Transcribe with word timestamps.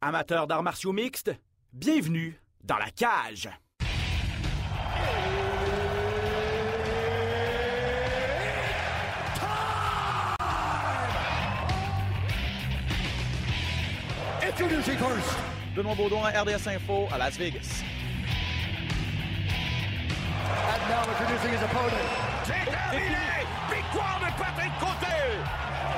Amateurs 0.00 0.46
d'arts 0.46 0.62
martiaux 0.62 0.92
mixtes, 0.92 1.32
bienvenue 1.72 2.40
dans 2.62 2.78
la 2.78 2.88
cage. 2.90 3.48
Introducing 14.40 14.96
first, 14.98 15.36
Benoît 15.74 15.96
Baudouin, 15.96 16.30
RDS 16.30 16.68
Info 16.68 17.08
à 17.10 17.18
Las 17.18 17.36
Vegas. 17.36 17.82
And 20.46 20.88
now 20.88 21.02
introducing 21.10 21.50
his 21.50 21.64
opponent. 21.64 21.90
C'est 22.44 22.70
terminé! 22.70 23.16
Victoire 23.68 24.20
de 24.20 24.40
Patrick 24.40 24.70
Côté! 24.78 25.16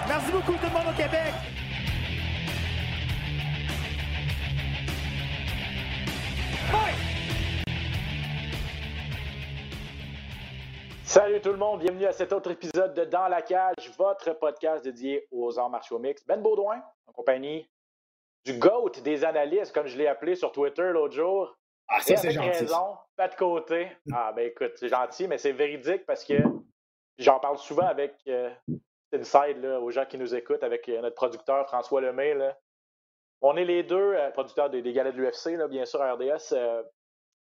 Merci 0.09 0.33
beaucoup 0.33 0.53
tout 0.53 0.67
le 0.67 0.73
monde 0.73 0.89
au 0.89 0.97
Québec. 0.97 1.35
Salut 11.11 11.41
tout 11.41 11.51
le 11.51 11.57
monde, 11.57 11.81
bienvenue 11.81 12.07
à 12.07 12.13
cet 12.13 12.33
autre 12.33 12.53
épisode 12.53 12.95
de 12.95 13.05
Dans 13.05 13.27
la 13.27 13.43
cage, 13.43 13.91
votre 13.99 14.33
podcast 14.35 14.85
dédié 14.85 15.27
aux 15.33 15.59
arts 15.59 15.69
martiaux 15.69 15.99
mix. 15.99 16.25
Ben 16.25 16.41
Baudouin, 16.41 16.81
en 17.09 17.13
compagnie 17.13 17.69
du 18.45 18.57
GOAT 18.59 18.93
des 19.03 19.25
analystes, 19.25 19.75
comme 19.75 19.89
je 19.89 19.99
l'ai 19.99 20.07
appelé 20.07 20.37
sur 20.37 20.53
Twitter 20.53 20.89
l'autre 20.93 21.15
jour. 21.15 21.59
Ah, 21.89 22.01
ça, 22.01 22.17
c'est 22.17 22.31
gentil. 22.31 22.51
raison, 22.51 22.97
pas 23.17 23.27
de 23.27 23.35
côté. 23.35 23.89
Ah, 24.15 24.33
ben 24.33 24.47
écoute, 24.47 24.75
c'est 24.77 24.89
gentil, 24.89 25.27
mais 25.27 25.39
c'est 25.39 25.51
véridique 25.51 26.07
parce 26.07 26.25
que 26.25 26.35
j'en 27.19 27.41
parle 27.41 27.59
souvent 27.59 27.87
avec 27.87 28.15
euh, 28.29 28.51
Inside, 29.13 29.59
là, 29.61 29.81
aux 29.81 29.91
gens 29.91 30.07
qui 30.07 30.17
nous 30.17 30.37
écoutent, 30.37 30.63
avec 30.63 30.89
euh, 30.89 31.01
notre 31.01 31.17
producteur 31.17 31.67
François 31.67 32.01
Lemay. 32.01 32.35
Là. 32.35 32.57
On 33.43 33.57
est 33.57 33.65
les 33.65 33.83
deux 33.83 34.15
euh, 34.15 34.31
producteurs 34.31 34.69
des, 34.71 34.83
des 34.83 34.93
galets 34.93 35.15
de 35.15 35.21
l'UFC, 35.23 35.57
bien 35.71 35.85
sûr, 35.85 36.01
à 36.03 36.13
RDS. 36.15 36.53
euh, 36.53 36.83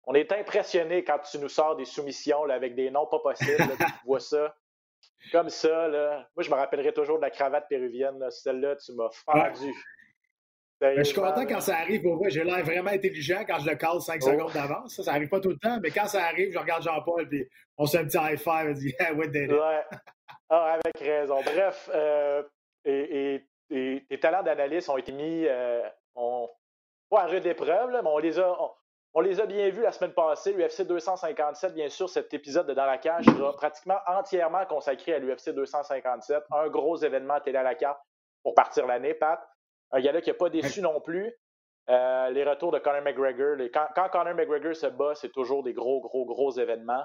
on 0.09 0.15
est 0.15 0.31
impressionnés 0.33 1.03
quand 1.05 1.19
tu 1.19 1.39
nous 1.39 1.49
sors 1.49 1.75
des 1.77 1.85
soumissions 1.85 2.45
là, 2.45 2.55
avec 2.55 2.75
des 2.77 2.91
noms 2.91 3.07
pas 3.07 3.19
possibles. 3.19 3.59
là, 3.59 3.67
tu 3.79 4.07
vois 4.07 4.21
ça 4.21 4.55
comme 5.33 5.49
ça. 5.49 5.89
Là. 5.89 6.29
Moi, 6.37 6.43
je 6.45 6.51
me 6.51 6.55
rappellerai 6.55 6.93
toujours 6.93 7.17
de 7.17 7.23
la 7.23 7.31
cravate 7.31 7.67
péruvienne. 7.69 8.19
là. 8.21 8.31
Celle-là, 8.31 8.77
tu 8.77 8.93
m'as 8.93 9.11
fendu. 9.11 9.73
Ben, 10.81 10.95
je 10.99 11.03
suis 11.05 11.15
content 11.19 11.47
quand 11.47 11.61
ça 11.61 11.77
arrive. 11.79 12.03
Pour 12.03 12.17
vrai, 12.19 12.29
j'ai 12.31 12.45
l'air 12.45 12.63
vraiment 12.65 12.91
intelligent 12.91 13.43
quand 13.49 13.59
je 13.59 13.69
le 13.71 13.77
cale 13.77 14.01
5 14.01 14.21
Oh. 14.23 14.27
secondes 14.31 14.53
d'avance. 14.53 14.95
Ça, 14.97 15.03
ça 15.05 15.13
arrive 15.13 15.29
pas 15.31 15.41
tout 15.41 15.49
le 15.49 15.57
temps, 15.59 15.79
mais 15.83 15.91
quand 15.91 16.07
ça 16.07 16.23
arrive, 16.25 16.53
je 16.53 16.59
regarde 16.59 16.83
Jean-Paul 16.83 17.27
et 17.35 17.49
on 17.79 17.87
se 17.87 17.97
fait 17.97 18.03
un 18.03 18.07
petit 18.07 18.19
high 18.19 18.39
five 18.39 18.69
et 18.71 18.75
dit 18.75 18.95
yeah, 19.01 19.15
did 19.15 19.35
it? 19.35 19.51
Ouais. 19.53 19.83
Ah, 20.51 20.75
avec 20.75 20.99
raison. 21.01 21.41
Bref, 21.43 21.91
euh, 21.95 22.43
et, 22.85 23.35
et- 23.37 23.47
tes 23.69 24.21
talents 24.21 24.43
d'analyste 24.43 24.89
ont 24.89 24.97
été 24.97 25.13
mis 25.13 25.47
euh, 25.47 25.83
on, 26.15 26.49
à 27.13 27.27
rude 27.27 27.47
épreuve, 27.47 27.91
mais 27.91 28.01
on 28.05 28.19
les, 28.19 28.39
a, 28.39 28.59
on, 29.15 29.21
les 29.21 29.41
a 29.41 29.47
bien 29.47 29.69
vus 29.71 29.83
la 29.83 29.93
semaine 29.93 30.13
passée. 30.13 30.53
L'UFC 30.53 30.87
257, 30.87 31.75
bien 31.75 31.89
sûr, 31.89 32.09
cet 32.09 32.33
épisode 32.35 32.67
de 32.67 32.75
Dans 32.75 32.87
la 32.87 32.99
cage 32.99 33.25
sera 33.25 33.53
pratiquement 33.55 33.99
entièrement 34.07 34.65
consacré 34.67 35.15
à 35.15 35.19
l'UFC 35.19 35.51
257. 35.51 36.45
Un 36.51 36.69
gros 36.69 36.97
événement 36.97 37.41
télé 37.41 37.59
à 37.59 37.63
la 37.63 37.75
carte 37.75 38.01
pour 38.43 38.55
partir 38.55 38.87
l'année, 38.87 39.15
Pat. 39.15 39.41
Un 39.93 40.01
gars-là 40.01 40.21
qui 40.21 40.31
n'a 40.31 40.35
pas 40.35 40.51
déçu 40.51 40.81
non 40.83 41.01
plus. 41.01 41.35
Euh, 41.89 42.31
les 42.31 42.43
retours 42.43 42.73
de 42.73 42.79
Conor 42.81 43.03
McGregor. 43.03 43.57
quand, 43.73 44.09
Conor 44.09 44.35
McGregor 44.35 44.75
se 44.75 44.87
bat, 44.87 45.15
c'est 45.15 45.31
toujours 45.31 45.63
des 45.63 45.73
gros, 45.73 46.01
gros, 46.01 46.25
gros 46.25 46.51
événements. 46.51 47.05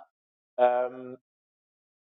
Euh, 0.59 1.16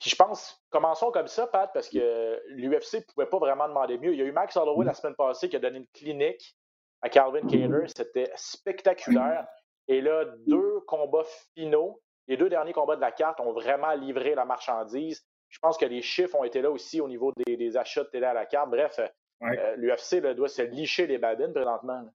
puis 0.01 0.11
je 0.11 0.17
pense, 0.17 0.61
commençons 0.71 1.11
comme 1.11 1.29
ça, 1.29 1.47
Pat, 1.47 1.71
parce 1.75 1.89
que 1.89 2.41
l'UFC 2.49 2.95
ne 2.95 3.13
pouvait 3.13 3.27
pas 3.27 3.39
vraiment 3.39 3.69
demander 3.69 3.99
mieux. 3.99 4.13
Il 4.13 4.19
y 4.19 4.23
a 4.23 4.25
eu 4.25 4.33
Max 4.33 4.57
Holloway 4.57 4.85
la 4.87 4.95
semaine 4.95 5.15
passée 5.15 5.49
qui 5.49 5.57
a 5.57 5.59
donné 5.59 5.79
une 5.79 5.87
clinique 5.89 6.57
à 7.03 7.09
Calvin 7.09 7.47
Cater. 7.47 7.87
C'était 7.95 8.31
spectaculaire. 8.35 9.47
Et 9.89 10.01
là, 10.01 10.25
deux 10.47 10.81
combats 10.87 11.25
finaux, 11.55 12.01
les 12.29 12.37
deux 12.37 12.49
derniers 12.49 12.73
combats 12.73 12.97
de 12.97 13.01
la 13.01 13.13
carte 13.13 13.41
ont 13.41 13.53
vraiment 13.53 13.93
livré 13.93 14.35
la 14.35 14.45
marchandise. 14.45 15.25
Je 15.49 15.59
pense 15.59 15.77
que 15.77 15.85
les 15.85 16.01
chiffres 16.03 16.37
ont 16.37 16.45
été 16.45 16.63
là 16.63 16.71
aussi 16.71 17.01
au 17.01 17.09
niveau 17.09 17.33
des, 17.45 17.57
des 17.57 17.77
achats 17.77 18.05
de 18.05 18.09
télé 18.09 18.27
à 18.27 18.35
la 18.35 18.47
carte. 18.47 18.71
Bref, 18.71 19.01
Ouais. 19.43 19.59
euh, 19.59 19.75
l'UFC 19.77 20.21
doit 20.35 20.49
se 20.49 20.61
licher 20.63 21.07
les 21.07 21.17
babines 21.17 21.53
présentement. 21.55 22.03
là. 22.03 22.11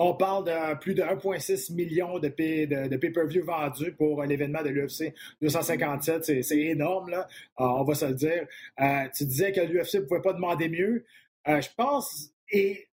On 0.00 0.14
parle 0.14 0.44
de 0.44 0.78
plus 0.78 0.94
de 0.94 1.02
1,6 1.02 1.74
million 1.74 2.18
de, 2.20 2.28
pay- 2.28 2.66
de, 2.68 2.86
de 2.88 2.96
pay-per-view 2.96 3.44
vendus 3.44 3.92
pour 3.92 4.22
l'événement 4.22 4.62
de 4.62 4.68
l'UFC 4.68 5.12
257. 5.42 6.24
C'est, 6.24 6.42
c'est 6.42 6.58
énorme, 6.58 7.10
là. 7.10 7.26
Euh, 7.60 7.64
on 7.64 7.82
va 7.84 7.94
se 7.94 8.04
le 8.06 8.14
dire. 8.14 8.46
Euh, 8.80 9.08
tu 9.14 9.24
disais 9.24 9.50
que 9.52 9.60
l'UFC 9.60 9.94
ne 9.96 10.00
pouvait 10.02 10.22
pas 10.22 10.32
demander 10.32 10.68
mieux. 10.68 11.04
Euh, 11.48 11.60
je 11.60 11.68
pense, 11.76 12.30
et 12.50 12.88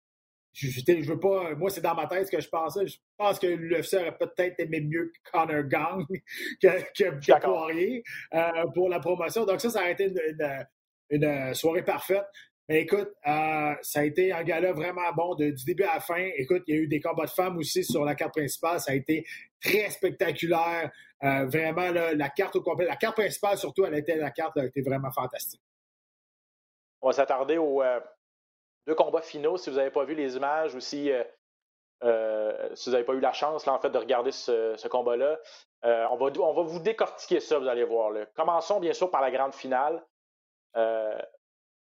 je, 0.52 0.82
veux 1.08 1.18
pas, 1.20 1.54
moi, 1.54 1.70
c'est 1.70 1.80
dans 1.80 1.94
ma 1.94 2.06
tête 2.06 2.26
ce 2.26 2.32
que 2.32 2.40
je 2.40 2.48
pensais. 2.48 2.86
Je 2.86 2.98
pense 3.16 3.38
que 3.38 3.46
l'UFC 3.46 3.94
aurait 3.94 4.18
peut-être 4.18 4.60
aimé 4.60 4.80
mieux 4.82 5.12
Connor 5.32 5.62
Gang 5.64 6.04
que, 6.62 6.68
que, 6.92 7.10
que. 7.18 7.40
Poirier 7.40 8.02
euh, 8.34 8.66
pour 8.74 8.88
la 8.90 9.00
promotion. 9.00 9.46
Donc, 9.46 9.60
ça, 9.60 9.70
ça 9.70 9.80
aurait 9.80 9.92
été 9.92 10.04
une, 10.08 10.20
une- 10.28 10.66
une 11.12 11.54
soirée 11.54 11.82
parfaite. 11.82 12.24
Mais 12.68 12.82
écoute, 12.82 13.10
euh, 13.26 13.74
ça 13.82 14.00
a 14.00 14.04
été 14.04 14.32
un 14.32 14.44
gala 14.44 14.72
vraiment 14.72 15.10
bon 15.12 15.34
de- 15.34 15.50
du 15.50 15.64
début 15.64 15.82
à 15.82 15.94
la 15.94 16.00
fin. 16.00 16.30
Écoute, 16.36 16.62
il 16.68 16.74
y 16.74 16.78
a 16.78 16.80
eu 16.82 16.86
des 16.86 17.00
combats 17.00 17.26
de 17.26 17.30
femmes 17.30 17.58
aussi 17.58 17.82
sur 17.82 18.04
la 18.04 18.14
carte 18.14 18.32
principale. 18.32 18.78
Ça 18.80 18.92
a 18.92 18.94
été 18.94 19.26
très 19.60 19.90
spectaculaire. 19.90 20.90
Euh, 21.24 21.46
vraiment, 21.46 21.90
la 21.90 22.28
carte 22.28 22.56
au 22.56 22.62
complet. 22.62 22.86
La 22.86 22.96
carte 22.96 23.16
principale, 23.16 23.58
surtout, 23.58 23.84
elle 23.84 23.96
était 23.96 24.16
la 24.16 24.30
carte, 24.30 24.52
elle 24.56 24.66
été 24.66 24.82
vraiment 24.82 25.10
fantastique. 25.10 25.60
On 27.02 27.08
va 27.08 27.12
s'attarder 27.12 27.58
aux 27.58 27.82
euh, 27.82 28.00
deux 28.86 28.94
combats 28.94 29.22
finaux. 29.22 29.56
Si 29.56 29.68
vous 29.70 29.76
n'avez 29.76 29.90
pas 29.90 30.04
vu 30.04 30.14
les 30.14 30.36
images 30.36 30.74
ou 30.74 30.80
si, 30.80 31.10
vous 32.00 32.06
n'avez 32.06 33.04
pas 33.04 33.14
eu 33.14 33.20
la 33.20 33.32
chance 33.32 33.66
là, 33.66 33.72
en 33.74 33.80
fait, 33.80 33.90
de 33.90 33.98
regarder 33.98 34.30
ce, 34.30 34.86
combat-là, 34.88 35.38
on, 35.82 36.16
va, 36.16 36.30
on 36.40 36.52
va 36.54 36.62
vous 36.62 36.78
décortiquer 36.78 37.40
ça, 37.40 37.58
vous 37.58 37.66
allez 37.66 37.84
voir. 37.84 38.12
Commençons 38.34 38.78
bien 38.80 38.92
sûr 38.92 39.10
par 39.10 39.20
la 39.22 39.30
grande 39.30 39.54
finale. 39.54 40.04
Euh, 40.76 41.18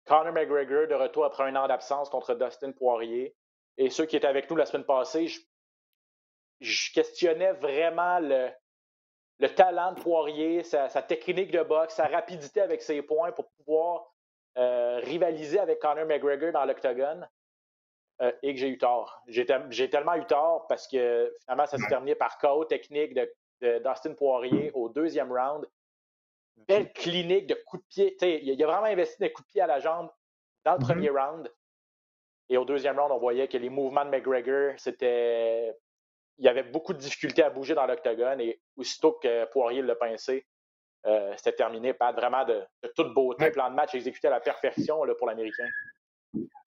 Conor 0.09 0.33
McGregor 0.33 0.87
de 0.87 0.95
retour 0.95 1.23
après 1.23 1.43
un 1.43 1.55
an 1.55 1.67
d'absence 1.67 2.09
contre 2.09 2.33
Dustin 2.33 2.71
Poirier. 2.71 3.35
Et 3.77 3.91
ceux 3.91 4.05
qui 4.07 4.15
étaient 4.17 4.27
avec 4.27 4.49
nous 4.49 4.55
la 4.57 4.65
semaine 4.65 4.83
passée, 4.83 5.27
je, 5.27 5.39
je 6.61 6.91
questionnais 6.93 7.53
vraiment 7.53 8.19
le, 8.19 8.49
le 9.39 9.53
talent 9.53 9.93
de 9.93 10.01
Poirier, 10.01 10.63
sa, 10.63 10.89
sa 10.89 11.03
technique 11.03 11.51
de 11.51 11.61
boxe, 11.61 11.93
sa 11.93 12.07
rapidité 12.07 12.59
avec 12.59 12.81
ses 12.81 13.03
points 13.03 13.31
pour 13.31 13.49
pouvoir 13.51 14.11
euh, 14.57 14.99
rivaliser 15.03 15.59
avec 15.59 15.79
Conor 15.79 16.07
McGregor 16.07 16.51
dans 16.51 16.65
l'octogone 16.65 17.29
euh, 18.23 18.31
et 18.41 18.53
que 18.55 18.59
j'ai 18.59 18.69
eu 18.69 18.79
tort. 18.79 19.21
J'ai 19.27 19.45
tel- 19.45 19.67
j'ai 19.69 19.91
tellement 19.91 20.15
eu 20.15 20.25
tort 20.25 20.65
parce 20.67 20.87
que 20.87 21.31
finalement, 21.43 21.67
ça 21.67 21.77
s'est 21.77 21.87
terminé 21.87 22.15
par 22.15 22.39
KO 22.39 22.65
technique 22.65 23.13
de, 23.13 23.31
de 23.61 23.77
Dustin 23.87 24.15
Poirier 24.15 24.71
au 24.73 24.89
deuxième 24.89 25.31
round. 25.31 25.65
Belle 26.67 26.91
clinique 26.93 27.47
de 27.47 27.55
coups 27.65 27.83
de 27.83 27.87
pied. 27.87 28.43
Il 28.43 28.63
a 28.63 28.67
vraiment 28.67 28.85
investi 28.85 29.17
des 29.19 29.31
coups 29.31 29.47
de 29.47 29.51
pied 29.51 29.61
à 29.61 29.67
la 29.67 29.79
jambe 29.79 30.09
dans 30.65 30.73
le 30.73 30.79
Mhm. 30.79 30.83
premier 30.85 31.09
round. 31.09 31.51
Et 32.49 32.57
au 32.57 32.65
deuxième 32.65 32.99
round, 32.99 33.11
on 33.11 33.19
voyait 33.19 33.47
que 33.47 33.57
les 33.57 33.69
mouvements 33.69 34.05
de 34.05 34.09
McGregor, 34.09 34.73
c'était. 34.77 35.75
Il 36.37 36.45
y 36.45 36.47
avait 36.47 36.63
beaucoup 36.63 36.93
de 36.93 36.97
difficultés 36.99 37.43
à 37.43 37.49
bouger 37.49 37.75
dans 37.75 37.85
l'octogone 37.85 38.39
et 38.39 38.61
aussitôt 38.77 39.13
que 39.13 39.45
Poirier 39.51 39.81
l'a 39.81 39.95
pincé, 39.95 40.47
euh, 41.05 41.33
c'était 41.35 41.57
terminé. 41.57 41.93
Pas 41.93 42.11
vraiment 42.13 42.45
de, 42.45 42.63
de 42.81 42.87
toute 42.95 43.13
beauté. 43.13 43.45
Ouais. 43.45 43.51
Plan 43.51 43.69
de 43.69 43.75
match 43.75 43.93
exécuté 43.93 44.27
à 44.27 44.31
la 44.31 44.39
perfection 44.39 45.03
là, 45.03 45.13
pour 45.15 45.27
l'Américain. 45.27 45.67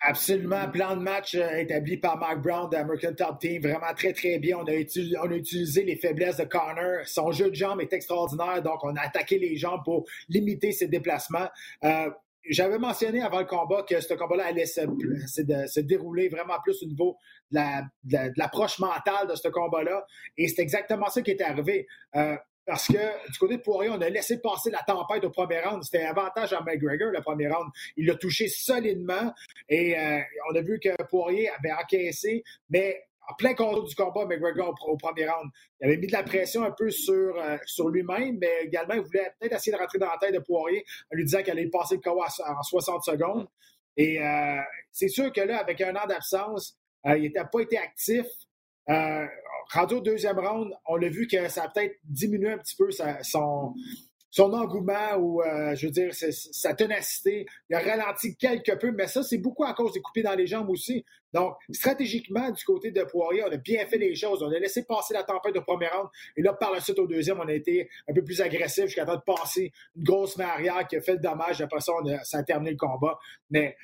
Absolument. 0.01 0.69
Plan 0.69 0.97
de 0.97 1.01
match 1.03 1.35
euh, 1.37 1.59
établi 1.59 1.97
par 1.97 2.19
Mark 2.19 2.43
Brown 2.43 2.69
de 2.69 2.77
American 2.77 3.15
Top 3.15 3.39
Team. 3.39 3.63
Vraiment 3.63 3.95
très, 3.97 4.13
très 4.13 4.39
bien. 4.39 4.59
On 4.59 4.65
a, 4.65 4.75
utilisé, 4.75 5.85
les 5.85 5.97
faiblesses 5.97 6.39
de 6.39 6.45
Connor. 6.45 7.07
Son 7.07 7.31
jeu 7.31 7.51
de 7.51 7.55
jambes 7.55 7.81
est 7.81 7.93
extraordinaire. 7.93 8.63
Donc, 8.63 8.83
on 8.83 8.97
a 8.97 9.01
attaqué 9.01 9.39
les 9.39 9.57
jambes 9.57 9.83
pour 9.85 10.05
limiter 10.29 10.73
ses 10.73 10.89
déplacements. 10.89 11.49
Euh, 11.85 12.11
J'avais 12.49 12.79
mentionné 12.79 13.23
avant 13.23 13.39
le 13.39 13.47
combat 13.47 13.85
que 13.89 14.01
ce 14.01 14.15
combat-là 14.15 14.47
allait 14.47 14.67
se, 14.67 14.81
se, 15.29 15.81
dérouler 15.81 16.29
vraiment 16.29 16.59
plus 16.65 16.83
au 16.83 16.87
niveau 16.87 17.17
de 17.53 18.39
l'approche 18.39 18.81
mentale 18.81 19.29
de 19.29 19.37
ce 19.37 19.47
combat-là. 19.47 20.05
Et 20.37 20.49
c'est 20.49 20.63
exactement 20.63 21.07
ça 21.07 21.23
qui 21.23 21.31
est 21.31 21.43
arrivé. 21.43 21.87
Euh, 22.17 22.37
parce 22.65 22.87
que 22.87 23.31
du 23.31 23.39
côté 23.39 23.57
de 23.57 23.63
Poirier, 23.63 23.91
on 23.91 24.01
a 24.01 24.09
laissé 24.09 24.41
passer 24.41 24.71
la 24.71 24.83
tempête 24.87 25.25
au 25.25 25.31
premier 25.31 25.61
round. 25.61 25.83
C'était 25.83 26.05
avantage 26.05 26.53
à 26.53 26.61
McGregor, 26.61 27.11
le 27.11 27.21
premier 27.21 27.49
round. 27.49 27.71
Il 27.97 28.07
l'a 28.07 28.15
touché 28.15 28.49
solidement 28.49 29.33
et 29.69 29.99
euh, 29.99 30.21
on 30.51 30.55
a 30.55 30.61
vu 30.61 30.79
que 30.79 30.91
Poirier 31.05 31.51
avait 31.51 31.73
encaissé, 31.73 32.45
mais 32.71 33.05
en 33.29 33.35
plein 33.35 33.55
contrôle 33.55 33.87
du 33.87 33.95
combat, 33.95 34.27
McGregor 34.27 34.75
au, 34.87 34.97
premier 34.97 35.29
round. 35.29 35.51
Il 35.81 35.87
avait 35.87 35.97
mis 35.97 36.07
de 36.07 36.13
la 36.13 36.23
pression 36.23 36.63
un 36.63 36.71
peu 36.71 36.91
sur, 36.91 37.37
euh, 37.37 37.57
sur 37.67 37.89
lui-même, 37.89 38.39
mais 38.41 38.65
également, 38.65 38.95
il 38.95 39.03
voulait 39.03 39.33
peut-être 39.39 39.55
essayer 39.57 39.73
de 39.77 39.81
rentrer 39.81 39.99
dans 39.99 40.11
la 40.11 40.19
tête 40.19 40.35
de 40.35 40.41
Poirier 40.41 40.85
en 41.13 41.17
lui 41.17 41.25
disant 41.25 41.43
qu'il 41.43 41.51
allait 41.51 41.67
passer 41.67 41.97
le 41.97 42.01
combat 42.01 42.27
en 42.47 42.63
60 42.63 43.05
secondes. 43.05 43.49
Et 43.97 44.23
euh, 44.23 44.61
c'est 44.91 45.09
sûr 45.09 45.33
que 45.33 45.41
là, 45.41 45.59
avec 45.59 45.81
un 45.81 45.95
an 45.97 46.07
d'absence, 46.07 46.79
il 47.05 47.33
n'a 47.33 47.45
pas 47.45 47.61
été 47.61 47.77
actif. 47.77 48.27
Rendu 49.73 50.01
deuxième 50.01 50.39
round, 50.39 50.73
on 50.87 51.03
a 51.03 51.09
vu 51.09 51.27
que 51.27 51.49
ça 51.49 51.65
a 51.65 51.69
peut-être 51.69 51.97
diminué 52.05 52.53
un 52.53 52.59
petit 52.59 52.77
peu 52.77 52.91
son, 52.91 53.75
engouement 54.39 55.17
ou, 55.19 55.43
euh, 55.43 55.75
je 55.75 55.87
veux 55.87 55.93
dire, 55.93 56.11
sa 56.13 56.75
ténacité. 56.75 57.47
Il 57.71 57.77
a 57.77 57.81
ralenti 57.81 58.37
quelque 58.37 58.73
peu, 58.73 58.93
mais 58.93 59.07
ça, 59.07 59.23
c'est 59.23 59.39
beaucoup 59.39 59.65
à 59.65 59.75
cause 59.75 59.93
des 59.93 60.01
coupés 60.01 60.23
dans 60.23 60.35
les 60.35 60.47
jambes 60.47 60.71
aussi. 60.71 61.05
Donc, 61.33 61.55
stratégiquement, 61.71 62.51
du 62.51 62.63
côté 62.65 62.91
de 62.91 63.03
Poirier, 63.05 63.43
on 63.45 63.51
a 63.51 63.57
bien 63.57 63.87
fait 63.87 63.99
les 63.99 64.15
choses. 64.15 64.43
On 64.43 64.51
a 64.51 64.59
laissé 64.59 64.85
passer 64.85 65.15
la 65.15 65.23
tempête 65.23 65.57
au 65.57 65.63
premier 65.63 65.89
round. 65.89 66.09
Et 66.37 66.43
là, 66.43 66.53
par 66.53 66.73
la 66.73 66.81
suite, 66.81 66.99
au 66.99 67.07
deuxième, 67.07 67.41
on 67.41 67.49
a 67.49 67.55
été 67.55 67.89
un 68.09 68.13
peu 68.13 68.23
plus 68.23 68.41
agressif 68.41 68.87
jusqu'à 68.87 69.07
temps 69.07 69.17
de 69.17 69.23
passer 69.25 69.73
une 69.97 70.05
grosse 70.05 70.37
main 70.37 70.49
arrière 70.49 70.87
qui 70.87 70.97
a 70.97 71.01
fait 71.01 71.15
le 71.15 71.21
dommage. 71.21 71.61
Après 71.63 71.81
ça, 71.81 71.93
ça 72.25 72.39
a 72.39 72.43
terminé 72.43 72.73
le 72.73 72.77
combat. 72.77 73.19
Mais 73.51 73.77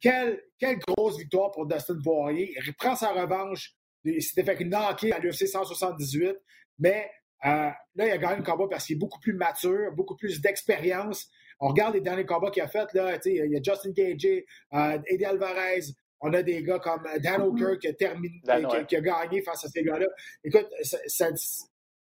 quelle, 0.00 0.42
quelle 0.58 0.78
grosse 0.78 1.18
victoire 1.18 1.50
pour 1.52 1.66
Dustin 1.66 1.98
Poirier. 2.02 2.54
Il 2.56 2.66
reprend 2.66 2.94
sa 2.96 3.12
revanche 3.12 3.74
il 4.06 4.22
s'était 4.22 4.44
fait 4.44 4.64
knocker 4.64 5.12
à 5.12 5.18
l'UFC 5.18 5.46
178, 5.46 6.36
mais 6.78 7.10
euh, 7.44 7.48
là, 7.94 8.06
il 8.06 8.10
a 8.10 8.18
gagné 8.18 8.36
le 8.36 8.42
combat 8.42 8.66
parce 8.70 8.86
qu'il 8.86 8.96
est 8.96 8.98
beaucoup 8.98 9.20
plus 9.20 9.34
mature, 9.34 9.92
beaucoup 9.92 10.16
plus 10.16 10.40
d'expérience. 10.40 11.28
On 11.60 11.68
regarde 11.68 11.94
les 11.94 12.00
derniers 12.00 12.26
combats 12.26 12.50
qu'il 12.50 12.62
a 12.62 12.68
fait. 12.68 12.92
Là, 12.94 13.18
il 13.24 13.50
y 13.50 13.56
a 13.56 13.62
Justin 13.62 13.90
Gage, 13.90 14.26
euh, 14.74 14.98
Eddie 15.06 15.24
Alvarez. 15.24 15.82
On 16.20 16.32
a 16.32 16.42
des 16.42 16.62
gars 16.62 16.78
comme 16.78 17.02
Dan 17.22 17.40
mm-hmm. 17.40 17.44
O'Kerr 17.44 17.78
qui 17.78 17.88
a, 17.88 17.92
terminé, 17.92 18.40
qui, 18.88 18.96
a 18.96 19.00
gagné 19.00 19.42
face 19.42 19.64
à 19.64 19.68
ces 19.68 19.82
gars-là. 19.82 20.06
Écoute, 20.44 20.68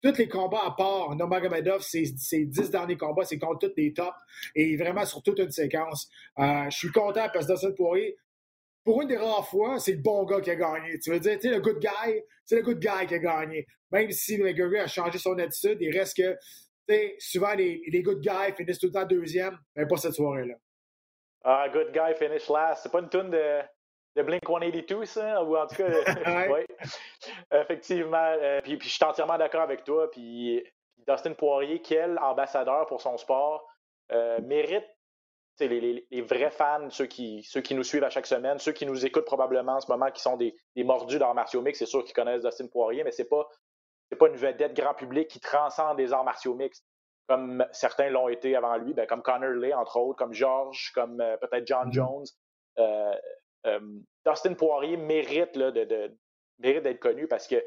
tous 0.03 0.17
les 0.17 0.27
combats 0.27 0.65
à 0.65 0.71
part 0.71 1.15
Nomagomedov, 1.15 1.81
ses, 1.81 2.05
ses 2.17 2.45
dix 2.45 2.69
derniers 2.69 2.97
combats, 2.97 3.23
c'est 3.23 3.39
contre 3.39 3.67
tous 3.67 3.73
les 3.77 3.93
tops 3.93 4.11
et 4.55 4.75
vraiment 4.75 5.05
sur 5.05 5.23
toute 5.23 5.39
une 5.39 5.51
séquence. 5.51 6.09
Euh, 6.37 6.69
je 6.69 6.77
suis 6.77 6.91
content 6.91 7.27
parce 7.33 7.47
que 7.47 7.53
Dustin 7.53 7.71
Poirier, 7.71 8.17
pour 8.83 9.01
une 9.01 9.07
des 9.07 9.17
rares 9.17 9.47
fois, 9.47 9.79
c'est 9.79 9.93
le 9.93 10.01
bon 10.01 10.23
gars 10.25 10.41
qui 10.41 10.51
a 10.51 10.55
gagné. 10.55 10.99
Tu 10.99 11.11
veux 11.11 11.19
dire, 11.19 11.39
tu 11.39 11.47
sais, 11.47 11.53
le 11.53 11.61
good 11.61 11.79
guy, 11.79 12.21
c'est 12.45 12.57
le 12.57 12.61
good 12.63 12.79
guy 12.79 13.07
qui 13.07 13.15
a 13.15 13.19
gagné. 13.19 13.65
Même 13.91 14.11
si 14.11 14.37
McGregor 14.37 14.81
a 14.81 14.87
changé 14.87 15.17
son 15.17 15.37
attitude, 15.39 15.77
il 15.79 15.97
reste 15.97 16.17
que, 16.17 16.33
tu 16.33 16.95
sais, 16.95 17.15
souvent 17.19 17.53
les, 17.53 17.81
les 17.87 18.01
good 18.01 18.19
guys 18.19 18.53
finissent 18.57 18.79
tout 18.79 18.87
le 18.87 18.93
temps 18.93 19.05
deuxième, 19.05 19.57
mais 19.75 19.85
pas 19.85 19.97
cette 19.97 20.13
soirée-là. 20.13 20.55
Ah, 21.43 21.67
good 21.71 21.91
guy 21.91 22.15
finish 22.17 22.49
last. 22.49 22.83
C'est 22.83 22.91
pas 22.91 22.99
une 22.99 23.09
tune 23.09 23.29
de, 23.29 23.61
de 24.15 24.21
Blink 24.21 24.45
182, 24.45 25.05
ça, 25.05 25.43
ou 25.43 25.55
en 25.55 25.67
tout 25.67 25.75
cas, 25.75 25.87
oui. 26.49 26.65
Effectivement. 27.51 28.35
Euh, 28.41 28.61
puis, 28.61 28.77
puis, 28.77 28.89
je 28.89 28.95
suis 28.95 29.03
entièrement 29.03 29.37
d'accord 29.37 29.61
avec 29.61 29.83
toi. 29.83 30.09
Puis 30.11 30.63
Dustin 31.07 31.33
Poirier, 31.33 31.81
quel 31.81 32.17
ambassadeur 32.19 32.85
pour 32.87 33.01
son 33.01 33.17
sport, 33.17 33.67
euh, 34.11 34.39
mérite 34.41 34.85
les, 35.59 36.05
les, 36.09 36.21
vrais 36.21 36.51
fans, 36.51 36.89
ceux 36.89 37.05
qui, 37.05 37.43
ceux 37.43 37.61
qui 37.61 37.75
nous 37.75 37.83
suivent 37.83 38.03
à 38.03 38.09
chaque 38.09 38.25
semaine, 38.25 38.59
ceux 38.59 38.71
qui 38.71 38.85
nous 38.85 39.05
écoutent 39.05 39.25
probablement 39.25 39.73
en 39.73 39.79
ce 39.79 39.91
moment, 39.91 40.09
qui 40.11 40.21
sont 40.21 40.37
des, 40.37 40.55
des 40.75 40.83
mordus 40.83 41.19
d'arts 41.19 41.35
martiaux 41.35 41.61
mixtes, 41.61 41.79
c'est 41.79 41.85
sûr 41.85 42.03
qu'ils 42.03 42.13
connaissent 42.13 42.43
Dustin 42.43 42.67
Poirier, 42.67 43.03
mais 43.03 43.11
c'est 43.11 43.29
pas, 43.29 43.47
pas 44.17 44.27
une 44.27 44.35
vedette 44.35 44.73
grand 44.73 44.93
public 44.93 45.27
qui 45.27 45.39
transcende 45.39 45.97
des 45.97 46.13
arts 46.13 46.23
martiaux 46.23 46.55
mixtes, 46.55 46.85
comme 47.27 47.65
certains 47.71 48.09
l'ont 48.09 48.29
été 48.29 48.55
avant 48.55 48.77
lui, 48.77 48.93
ben, 48.93 49.05
comme 49.07 49.21
Connor 49.21 49.51
Lee, 49.51 49.73
entre 49.73 49.97
autres, 49.97 50.17
comme 50.17 50.33
George, 50.33 50.91
comme 50.93 51.21
euh, 51.21 51.37
peut-être 51.37 51.65
John 51.67 51.89
mm-hmm. 51.89 51.93
Jones. 51.93 52.25
Euh, 52.79 53.15
euh, 53.65 53.79
Dustin 54.25 54.53
Poirier 54.55 54.97
mérite, 54.97 55.55
là, 55.55 55.71
de, 55.71 56.17
mérite 56.59 56.83
d'être 56.83 56.99
connu 56.99 57.27
parce 57.27 57.47
que 57.47 57.63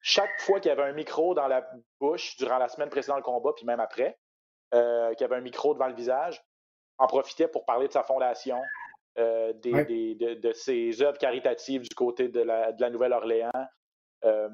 chaque 0.00 0.40
fois 0.40 0.60
qu'il 0.60 0.68
y 0.68 0.72
avait 0.72 0.84
un 0.84 0.92
micro 0.92 1.34
dans 1.34 1.48
la 1.48 1.68
bouche 2.00 2.36
durant 2.36 2.58
la 2.58 2.68
semaine 2.68 2.88
précédente 2.88 3.18
le 3.18 3.22
combat, 3.22 3.52
puis 3.54 3.66
même 3.66 3.80
après, 3.80 4.18
qu'il 4.72 5.20
y 5.20 5.24
avait 5.24 5.36
un 5.36 5.40
micro 5.40 5.74
devant 5.74 5.88
le 5.88 5.94
visage, 5.94 6.40
en 7.00 7.06
profitait 7.06 7.48
pour 7.48 7.64
parler 7.64 7.88
de 7.88 7.92
sa 7.92 8.02
fondation, 8.02 8.60
euh, 9.18 9.52
de, 9.54 10.52
ses 10.52 11.02
œuvres 11.02 11.18
caritatives 11.18 11.82
du 11.82 11.94
côté 11.94 12.28
de 12.28 12.40
la, 12.42 12.72
Nouvelle-Orléans. 12.90 13.50
Euh, 14.24 14.48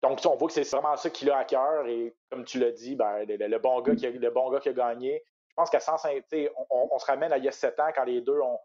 donc, 0.00 0.20
on 0.24 0.36
voit 0.36 0.46
que 0.46 0.54
c'est 0.54 0.70
vraiment 0.70 0.96
ça 0.96 1.10
qu'il 1.10 1.28
a 1.30 1.38
à 1.38 1.44
cœur. 1.44 1.86
Et 1.88 2.14
comme 2.30 2.44
tu 2.44 2.60
l'as 2.60 2.70
dit, 2.70 2.94
ben, 2.94 3.24
le, 3.26 3.58
bon 3.58 3.80
gars 3.80 3.96
qui 3.96 4.06
a, 4.06 4.10
le 4.10 4.30
bon 4.30 4.50
gars 4.50 4.60
qui 4.60 4.68
a 4.68 4.72
gagné. 4.72 5.22
Je 5.48 5.54
pense 5.56 5.70
qu'à 5.70 5.80
105, 5.80 6.24
on, 6.70 6.88
on, 6.92 6.98
se 6.98 7.06
ramène 7.06 7.32
à 7.32 7.38
il 7.38 7.44
y 7.44 7.48
a 7.48 7.52
7 7.52 7.78
ans 7.80 7.90
quand 7.92 8.04
les 8.04 8.20
deux 8.20 8.38
ont, 8.40 8.60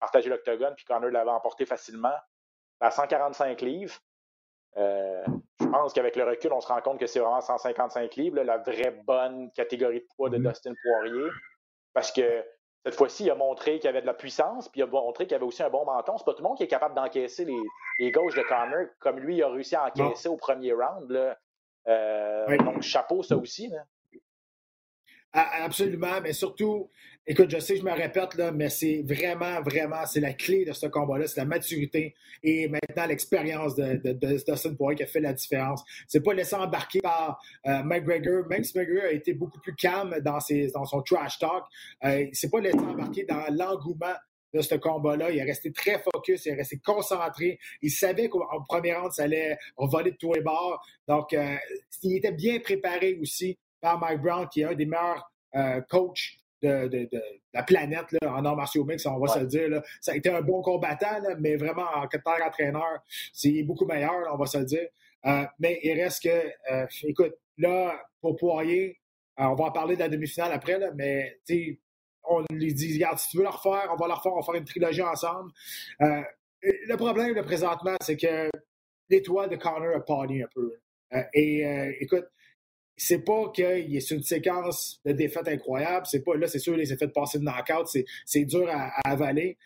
partagé 0.00 0.28
l'octogone, 0.28 0.74
puis 0.74 0.84
Connor 0.84 1.10
l'avait 1.10 1.30
emporté 1.30 1.64
facilement. 1.64 2.14
À 2.80 2.90
145 2.90 3.60
livres. 3.60 3.94
Euh, 4.76 5.24
je 5.60 5.66
pense 5.66 5.92
qu'avec 5.92 6.16
le 6.16 6.24
recul, 6.24 6.52
on 6.52 6.60
se 6.60 6.66
rend 6.66 6.80
compte 6.80 6.98
que 6.98 7.06
c'est 7.06 7.20
vraiment 7.20 7.40
155 7.40 8.16
livres, 8.16 8.42
la 8.42 8.58
vraie 8.58 8.90
bonne 9.06 9.52
catégorie 9.52 10.00
de 10.00 10.06
poids 10.16 10.30
de 10.30 10.38
mm-hmm. 10.38 10.48
Dustin 10.48 10.72
Poirier. 10.82 11.30
Parce 11.94 12.12
que 12.12 12.44
cette 12.84 12.96
fois-ci, 12.96 13.24
il 13.24 13.30
a 13.30 13.34
montré 13.34 13.78
qu'il 13.78 13.88
avait 13.88 14.02
de 14.02 14.06
la 14.06 14.14
puissance, 14.14 14.68
puis 14.68 14.80
il 14.80 14.84
a 14.84 14.86
montré 14.86 15.26
qu'il 15.26 15.34
avait 15.34 15.46
aussi 15.46 15.62
un 15.62 15.70
bon 15.70 15.86
menton. 15.86 16.18
C'est 16.18 16.24
pas 16.24 16.34
tout 16.34 16.42
le 16.42 16.48
monde 16.48 16.58
qui 16.58 16.64
est 16.64 16.68
capable 16.68 16.94
d'encaisser 16.94 17.46
les, 17.98 18.10
gauches 18.10 18.34
de 18.34 18.42
Connor 18.42 18.88
comme 18.98 19.18
lui 19.18 19.36
il 19.36 19.42
a 19.42 19.48
réussi 19.48 19.74
à 19.74 19.86
encaisser 19.86 20.28
au 20.28 20.36
premier 20.36 20.72
round. 20.72 21.10
Là. 21.10 21.38
Euh, 21.88 22.58
donc, 22.58 22.82
chapeau, 22.82 23.22
ça 23.22 23.36
aussi. 23.36 23.68
Là. 23.68 23.84
Absolument, 25.36 26.20
mais 26.22 26.32
surtout, 26.32 26.90
écoute, 27.26 27.50
je 27.50 27.58
sais 27.58 27.76
je 27.76 27.82
me 27.82 27.90
répète, 27.90 28.36
là, 28.36 28.52
mais 28.52 28.68
c'est 28.70 29.02
vraiment, 29.04 29.60
vraiment, 29.62 30.06
c'est 30.06 30.20
la 30.20 30.32
clé 30.32 30.64
de 30.64 30.72
ce 30.72 30.86
combat-là, 30.86 31.26
c'est 31.26 31.40
la 31.40 31.44
maturité 31.44 32.14
et 32.44 32.68
maintenant 32.68 33.06
l'expérience 33.08 33.74
de, 33.74 33.94
de, 33.96 34.12
de 34.12 34.26
Dustin 34.36 34.74
Poirier 34.76 34.96
qui 34.98 35.02
a 35.02 35.06
fait 35.06 35.18
la 35.18 35.32
différence. 35.32 35.82
C'est 36.06 36.22
pas 36.22 36.34
laissé 36.34 36.54
embarquer 36.54 37.00
par 37.00 37.40
euh, 37.66 37.82
McGregor, 37.82 38.46
même 38.48 38.62
si 38.62 38.78
McGregor 38.78 39.06
a 39.06 39.10
été 39.12 39.34
beaucoup 39.34 39.58
plus 39.58 39.74
calme 39.74 40.20
dans, 40.20 40.38
ses, 40.38 40.68
dans 40.68 40.84
son 40.84 41.02
trash 41.02 41.40
talk, 41.40 41.64
euh, 42.04 42.26
c'est 42.32 42.50
pas 42.50 42.60
laissé 42.60 42.78
embarquer 42.78 43.24
dans 43.24 43.44
l'engouement 43.50 44.14
de 44.54 44.60
ce 44.60 44.76
combat-là. 44.76 45.32
Il 45.32 45.38
est 45.38 45.42
resté 45.42 45.72
très 45.72 45.98
focus, 45.98 46.46
il 46.46 46.50
est 46.52 46.54
resté 46.54 46.78
concentré. 46.78 47.58
Il 47.82 47.90
savait 47.90 48.28
qu'au 48.28 48.44
premier 48.68 48.94
round, 48.94 49.10
ça 49.10 49.24
allait 49.24 49.58
voler 49.76 50.12
de 50.12 50.16
tous 50.16 50.32
les 50.34 50.42
bords. 50.42 50.80
Donc, 51.08 51.32
euh, 51.32 51.56
il 52.04 52.18
était 52.18 52.30
bien 52.30 52.60
préparé 52.60 53.18
aussi 53.20 53.58
par 53.84 53.98
Mike 53.98 54.22
Brown, 54.22 54.48
qui 54.48 54.62
est 54.62 54.64
un 54.64 54.74
des 54.74 54.86
meilleurs 54.86 55.30
euh, 55.54 55.82
coachs 55.90 56.38
de, 56.62 57.10
la 57.52 57.62
planète 57.62 58.06
là, 58.12 58.34
en 58.34 58.42
arts 58.46 58.56
martiaux 58.56 58.82
mix, 58.82 59.04
on 59.04 59.18
va 59.18 59.28
se 59.28 59.40
le 59.40 59.46
dire. 59.46 59.82
Ça 60.00 60.12
a 60.12 60.16
été 60.16 60.30
un 60.30 60.40
bon 60.40 60.62
combattant, 60.62 61.20
mais 61.38 61.56
vraiment 61.56 61.84
en 61.94 62.08
tant 62.08 62.18
qu'entraîneur, 62.38 63.04
c'est 63.34 63.62
beaucoup 63.62 63.84
meilleur, 63.84 64.32
on 64.32 64.38
va 64.38 64.46
se 64.46 64.56
le 64.56 64.64
dire. 64.64 64.88
Euh, 65.26 65.44
mais 65.58 65.80
il 65.82 66.00
reste 66.00 66.22
que, 66.22 66.72
euh, 66.72 66.86
écoute, 67.02 67.34
là, 67.58 68.00
pour 68.22 68.36
Poirier, 68.36 68.98
on 69.36 69.54
va 69.54 69.64
en 69.64 69.70
parler 69.70 69.96
de 69.96 70.00
la 70.00 70.08
demi-finale 70.08 70.52
après, 70.52 70.78
là, 70.78 70.90
mais 70.94 71.36
on 72.22 72.42
lui 72.50 72.72
dit, 72.72 72.94
regarde, 72.94 73.18
si 73.18 73.28
tu 73.28 73.36
veux 73.36 73.44
la 73.44 73.50
refaire, 73.50 73.90
on 73.92 73.96
va 73.96 74.08
la 74.08 74.14
refaire, 74.14 74.32
on 74.32 74.40
va 74.40 74.42
faire 74.42 74.54
une 74.54 74.64
trilogie 74.64 75.02
ensemble. 75.02 75.52
le 76.00 76.96
problème, 76.96 77.34
présentement, 77.42 77.96
c'est 78.00 78.16
que 78.16 78.48
l'étoile 79.10 79.50
de 79.50 79.56
Connor 79.56 79.94
a 79.94 80.00
pogné 80.00 80.44
un 80.44 80.48
peu. 80.54 80.72
et 81.34 81.98
écoute, 82.00 82.24
c'est 82.96 83.24
pas 83.24 83.50
qu'il 83.50 83.90
y 83.90 83.96
ait 83.96 84.00
une 84.00 84.22
séquence 84.22 85.00
de 85.04 85.12
défaites 85.12 85.48
incroyable. 85.48 86.06
C'est 86.06 86.22
pas 86.22 86.36
là, 86.36 86.46
c'est 86.46 86.58
sûr, 86.58 86.76
les 86.76 86.92
effets 86.92 87.06
de 87.06 87.12
passer 87.12 87.38
de 87.38 87.44
knockout, 87.44 87.88
c'est 88.24 88.44
dur 88.44 88.68
à, 88.70 88.90
avaler. 89.04 89.58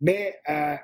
Mais 0.00 0.38
euh, 0.48 0.76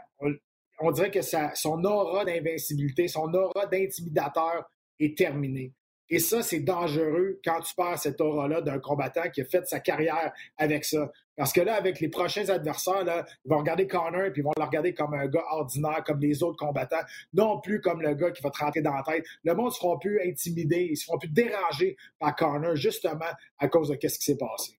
on, 0.81 0.91
dirait 0.91 1.11
que 1.11 1.21
son 1.23 1.85
aura 1.85 2.25
d'invincibilité, 2.25 3.07
son 3.07 3.33
aura 3.33 3.67
d'intimidateur 3.67 4.69
est 4.99 5.17
terminé. 5.17 5.73
Et 6.11 6.19
ça, 6.19 6.43
c'est 6.43 6.61
dangereux 6.61 7.41
quand 7.45 7.61
tu 7.61 7.75
perds 7.75 7.99
cette 7.99 8.21
aura-là 8.21 8.61
d'un 8.61 8.79
combattant 8.79 9.31
qui 9.31 9.41
a 9.41 9.45
fait 9.45 9.67
sa 9.67 9.81
carrière 9.81 10.33
avec 10.57 10.85
ça. 10.85 11.11
Parce 11.37 11.53
que 11.53 11.61
là, 11.61 11.75
avec 11.75 12.01
les 12.01 12.09
prochains 12.09 12.49
adversaires, 12.49 13.05
ils 13.45 13.51
vont 13.51 13.59
regarder 13.59 13.89
Connor 13.89 14.23
et 14.23 14.31
puis 14.31 14.43
ils 14.43 14.45
vont 14.45 14.53
le 14.57 14.63
regarder 14.63 14.95
comme 14.95 15.15
un 15.15 15.27
gars 15.27 15.45
ordinaire, 15.51 16.05
comme 16.05 16.21
les 16.21 16.43
autres 16.43 16.57
combattants, 16.57 17.05
non 17.33 17.61
plus 17.61 17.81
comme 17.81 18.03
le 18.03 18.15
gars 18.15 18.31
qui 18.31 18.43
va 18.43 18.51
te 18.51 18.59
rentrer 18.59 18.83
dans 18.83 18.95
la 18.95 19.03
tête. 19.03 19.25
Le 19.43 19.55
monde 19.55 19.67
ne 19.67 19.71
seront 19.71 19.99
plus 19.99 20.21
intimidés, 20.21 20.85
ils 20.85 20.91
ne 20.93 20.97
seront 20.97 21.19
plus 21.19 21.29
dérangés 21.29 21.97
par 22.19 22.37
Connor, 22.37 22.77
justement 22.77 23.31
à 23.59 23.69
cause 23.69 23.89
de 23.89 23.95
ce 23.95 24.19
qui 24.19 24.25
s'est 24.25 24.39
passé. 24.39 24.79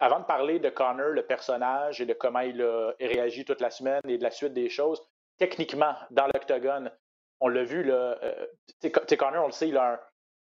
Avant 0.00 0.20
de 0.20 0.24
parler 0.24 0.58
de 0.58 0.70
Connor, 0.70 1.10
le 1.10 1.26
personnage, 1.26 2.00
et 2.00 2.06
de 2.06 2.14
comment 2.14 2.40
il 2.40 2.60
a 2.62 2.92
réagi 2.98 3.44
toute 3.44 3.60
la 3.60 3.70
semaine 3.70 4.00
et 4.08 4.18
de 4.18 4.22
la 4.22 4.30
suite 4.30 4.54
des 4.54 4.68
choses, 4.68 5.00
techniquement, 5.38 5.94
dans 6.10 6.26
l'octogone, 6.26 6.90
on 7.40 7.48
l'a 7.48 7.64
vu, 7.64 7.84
là, 7.84 8.18
euh, 8.22 8.46
Connor, 9.16 9.44
on 9.44 9.46
le 9.46 9.52
sait, 9.52 9.68
il 9.68 9.76
a 9.76 10.00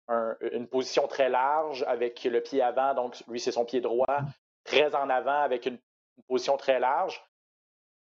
une 0.09 0.67
position 0.67 1.07
très 1.07 1.29
large 1.29 1.83
avec 1.87 2.23
le 2.23 2.41
pied 2.41 2.61
avant, 2.61 2.93
donc 2.93 3.23
lui, 3.27 3.39
c'est 3.39 3.51
son 3.51 3.65
pied 3.65 3.81
droit, 3.81 4.19
très 4.63 4.93
en 4.95 5.09
avant 5.09 5.41
avec 5.41 5.65
une, 5.65 5.79
position 6.27 6.57
très 6.57 6.79
large. 6.79 7.23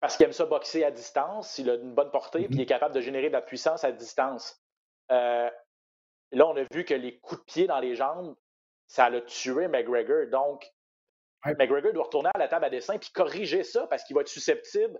Parce 0.00 0.16
qu'il 0.16 0.24
aime 0.24 0.32
ça 0.32 0.46
boxer 0.46 0.84
à 0.84 0.90
distance, 0.90 1.58
il 1.58 1.68
a 1.68 1.74
une 1.74 1.94
bonne 1.94 2.10
portée, 2.10 2.46
puis 2.46 2.54
il 2.54 2.60
est 2.60 2.66
capable 2.66 2.94
de 2.94 3.00
générer 3.00 3.28
de 3.28 3.32
la 3.32 3.42
puissance 3.42 3.84
à 3.84 3.92
distance. 3.92 4.62
Euh, 5.10 5.50
là, 6.30 6.46
on 6.46 6.56
a 6.56 6.62
vu 6.72 6.84
que 6.84 6.94
les 6.94 7.18
coups 7.18 7.40
de 7.40 7.44
pied 7.44 7.66
dans 7.66 7.80
les 7.80 7.96
jambes, 7.96 8.34
ça 8.86 9.10
l'a 9.10 9.20
tué 9.20 9.68
McGregor. 9.68 10.28
Donc, 10.30 10.72
McGregor 11.44 11.92
doit 11.92 12.04
retourner 12.04 12.30
à 12.32 12.38
la 12.38 12.48
table 12.48 12.64
à 12.64 12.70
dessin 12.70 12.96
puis 12.96 13.10
corriger 13.10 13.64
ça 13.64 13.86
parce 13.88 14.04
qu'il 14.04 14.14
va 14.14 14.22
être 14.22 14.28
susceptible, 14.28 14.98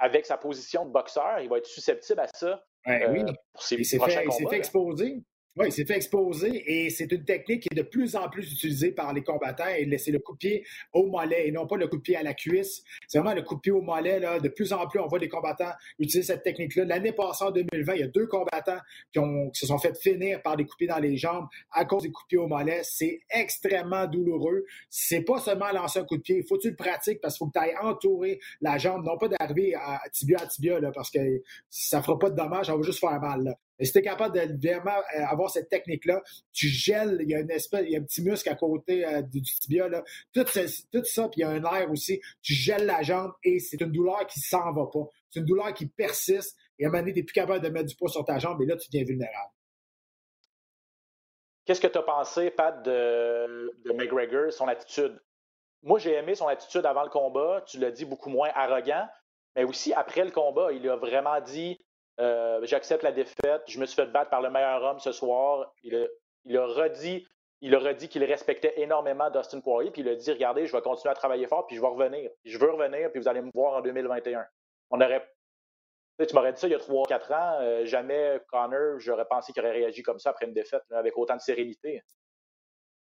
avec 0.00 0.26
sa 0.26 0.38
position 0.38 0.86
de 0.86 0.90
boxeur, 0.90 1.40
il 1.40 1.48
va 1.48 1.58
être 1.58 1.66
susceptible 1.66 2.20
à 2.20 2.26
ça 2.34 2.64
oui. 2.86 3.22
pour 3.52 3.62
ses. 3.62 3.76
Il 3.76 3.84
s'est 3.84 3.98
fait 3.98 4.56
exposer. 4.56 5.22
Oui, 5.56 5.66
il 5.66 5.72
s'est 5.72 5.84
fait 5.84 5.96
exposer 5.96 6.62
et 6.64 6.90
c'est 6.90 7.10
une 7.10 7.24
technique 7.24 7.62
qui 7.62 7.68
est 7.72 7.76
de 7.76 7.82
plus 7.82 8.14
en 8.14 8.28
plus 8.28 8.52
utilisée 8.52 8.92
par 8.92 9.12
les 9.12 9.24
combattants 9.24 9.66
et 9.66 9.84
laisser 9.84 10.12
le 10.12 10.20
coup 10.20 10.34
de 10.34 10.38
pied 10.38 10.64
au 10.92 11.06
mollet 11.06 11.48
et 11.48 11.50
non 11.50 11.66
pas 11.66 11.76
le 11.76 11.88
coup 11.88 11.96
de 11.96 12.02
pied 12.02 12.14
à 12.14 12.22
la 12.22 12.34
cuisse. 12.34 12.84
C'est 13.08 13.18
vraiment 13.18 13.34
le 13.34 13.42
coup 13.42 13.56
de 13.56 13.60
pied 13.60 13.72
au 13.72 13.82
mollet. 13.82 14.20
Là. 14.20 14.38
De 14.38 14.48
plus 14.48 14.72
en 14.72 14.86
plus, 14.86 15.00
on 15.00 15.08
voit 15.08 15.18
des 15.18 15.28
combattants 15.28 15.72
utiliser 15.98 16.22
cette 16.22 16.44
technique-là. 16.44 16.84
L'année 16.84 17.12
passée, 17.12 17.44
en 17.44 17.50
2020, 17.50 17.94
il 17.94 18.00
y 18.00 18.02
a 18.04 18.06
deux 18.06 18.28
combattants 18.28 18.78
qui, 19.12 19.20
se 19.54 19.66
sont 19.66 19.78
fait 19.78 19.96
finir 20.00 20.40
par 20.40 20.56
des 20.56 20.64
coups 20.64 20.82
de 20.82 20.86
dans 20.86 20.98
les 21.00 21.16
jambes 21.16 21.48
à 21.72 21.84
cause 21.84 22.04
des 22.04 22.12
coups 22.12 22.28
de 22.30 22.38
au 22.38 22.46
mollet. 22.46 22.82
C'est 22.84 23.20
extrêmement 23.28 24.06
douloureux. 24.06 24.64
C'est 24.88 25.22
pas 25.22 25.40
seulement 25.40 25.72
lancer 25.72 25.98
un 25.98 26.04
coup 26.04 26.16
de 26.16 26.22
pied. 26.22 26.36
Il 26.38 26.46
faut 26.46 26.58
que 26.58 26.62
tu 26.62 26.70
le 26.70 26.76
pratiques 26.76 27.20
parce 27.20 27.34
qu'il 27.34 27.44
faut 27.44 27.50
que 27.50 27.58
tu 27.58 27.64
ailles 27.64 27.76
entourer 27.82 28.38
la 28.60 28.78
jambe, 28.78 29.04
non 29.04 29.18
pas 29.18 29.26
d'arriver 29.26 29.74
à 29.74 30.00
tibia 30.12 30.38
à 30.40 30.46
tibia 30.46 30.78
là, 30.78 30.92
parce 30.92 31.10
que 31.10 31.18
ça 31.68 32.02
fera 32.02 32.18
pas 32.18 32.30
de 32.30 32.36
dommages, 32.36 32.66
ça 32.66 32.76
va 32.76 32.82
juste 32.82 33.00
faire 33.00 33.20
mal. 33.20 33.56
Et 33.80 33.86
si 33.86 33.92
tu 33.92 33.98
es 33.98 34.02
capable 34.02 34.38
de 34.38 34.68
vraiment 34.68 34.98
euh, 35.16 35.24
avoir 35.24 35.50
cette 35.50 35.70
technique-là, 35.70 36.22
tu 36.52 36.68
gèles, 36.68 37.18
il 37.22 37.30
y 37.30 37.34
a 37.34 37.40
une 37.40 37.50
espèce, 37.50 37.82
il 37.86 37.92
y 37.92 37.96
a 37.96 37.98
un 37.98 38.02
petit 38.02 38.22
muscle 38.22 38.48
à 38.50 38.54
côté 38.54 39.06
euh, 39.06 39.22
du 39.22 39.40
tibia, 39.40 39.88
là. 39.88 40.04
Tout, 40.32 40.44
ça, 40.46 41.28
puis 41.28 41.38
il 41.38 41.40
y 41.40 41.44
a 41.44 41.48
un 41.48 41.64
air 41.64 41.90
aussi. 41.90 42.20
Tu 42.42 42.52
gèles 42.52 42.84
la 42.84 43.02
jambe 43.02 43.32
et 43.42 43.58
c'est 43.58 43.80
une 43.80 43.90
douleur 43.90 44.26
qui 44.26 44.38
s'en 44.40 44.72
va 44.72 44.86
pas. 44.86 45.08
C'est 45.30 45.40
une 45.40 45.46
douleur 45.46 45.72
qui 45.72 45.86
persiste 45.86 46.56
et 46.78 46.84
à 46.84 46.88
un 46.88 46.90
moment 46.90 47.02
donné, 47.02 47.14
tu 47.14 47.20
n'es 47.20 47.24
plus 47.24 47.32
capable 47.32 47.64
de 47.64 47.70
mettre 47.70 47.86
du 47.86 47.96
poids 47.96 48.10
sur 48.10 48.24
ta 48.24 48.38
jambe 48.38 48.60
et 48.62 48.66
là, 48.66 48.76
tu 48.76 48.88
deviens 48.90 49.06
vulnérable. 49.06 49.50
Qu'est-ce 51.64 51.80
que 51.80 51.86
tu 51.86 51.98
as 51.98 52.02
pensé, 52.02 52.50
Pat, 52.50 52.82
de, 52.82 53.72
de 53.84 53.92
McGregor, 53.92 54.52
son 54.52 54.68
attitude? 54.68 55.20
Moi, 55.82 55.98
j'ai 55.98 56.12
aimé 56.12 56.34
son 56.34 56.48
attitude 56.48 56.84
avant 56.84 57.04
le 57.04 57.10
combat. 57.10 57.62
Tu 57.66 57.78
l'as 57.78 57.90
dit 57.90 58.04
beaucoup 58.04 58.28
moins 58.28 58.50
arrogant, 58.54 59.08
mais 59.56 59.64
aussi 59.64 59.94
après 59.94 60.24
le 60.24 60.30
combat, 60.30 60.72
il 60.72 60.86
a 60.88 60.96
vraiment 60.96 61.40
dit 61.40 61.80
euh, 62.20 62.60
j'accepte 62.64 63.02
la 63.02 63.12
défaite. 63.12 63.62
Je 63.66 63.78
me 63.80 63.86
suis 63.86 63.96
fait 63.96 64.06
battre 64.06 64.30
par 64.30 64.42
le 64.42 64.50
meilleur 64.50 64.82
homme 64.82 64.98
ce 64.98 65.12
soir. 65.12 65.72
Il 65.82 65.96
a, 65.96 66.66
redit 66.66 67.26
il 67.62 67.74
a 67.74 67.78
redit 67.78 68.08
qu'il 68.08 68.24
respectait 68.24 68.74
énormément 68.76 69.30
Dustin 69.30 69.60
Poirier, 69.60 69.90
puis 69.90 70.02
il 70.02 70.08
a 70.08 70.14
dit 70.14 70.30
regardez, 70.32 70.66
je 70.66 70.72
vais 70.72 70.82
continuer 70.82 71.12
à 71.12 71.14
travailler 71.14 71.46
fort, 71.46 71.66
puis 71.66 71.76
je 71.76 71.80
vais 71.80 71.86
revenir. 71.86 72.30
Je 72.44 72.58
veux 72.58 72.70
revenir, 72.70 73.10
puis 73.10 73.20
vous 73.20 73.28
allez 73.28 73.42
me 73.42 73.50
voir 73.52 73.74
en 73.74 73.80
2021. 73.80 74.44
On 74.90 75.00
aurait. 75.00 75.26
Tu 76.18 76.34
m'aurais 76.34 76.52
dit 76.52 76.60
ça 76.60 76.66
il 76.66 76.72
y 76.72 76.74
a 76.74 76.78
3-4 76.78 77.32
ans. 77.32 77.58
Euh, 77.60 77.86
jamais 77.86 78.40
Connor, 78.48 78.98
j'aurais 78.98 79.24
pensé 79.24 79.52
qu'il 79.52 79.62
aurait 79.62 79.72
réagi 79.72 80.02
comme 80.02 80.18
ça 80.18 80.30
après 80.30 80.46
une 80.46 80.52
défaite, 80.52 80.82
avec 80.90 81.16
autant 81.16 81.36
de 81.36 81.40
sérénité. 81.40 82.02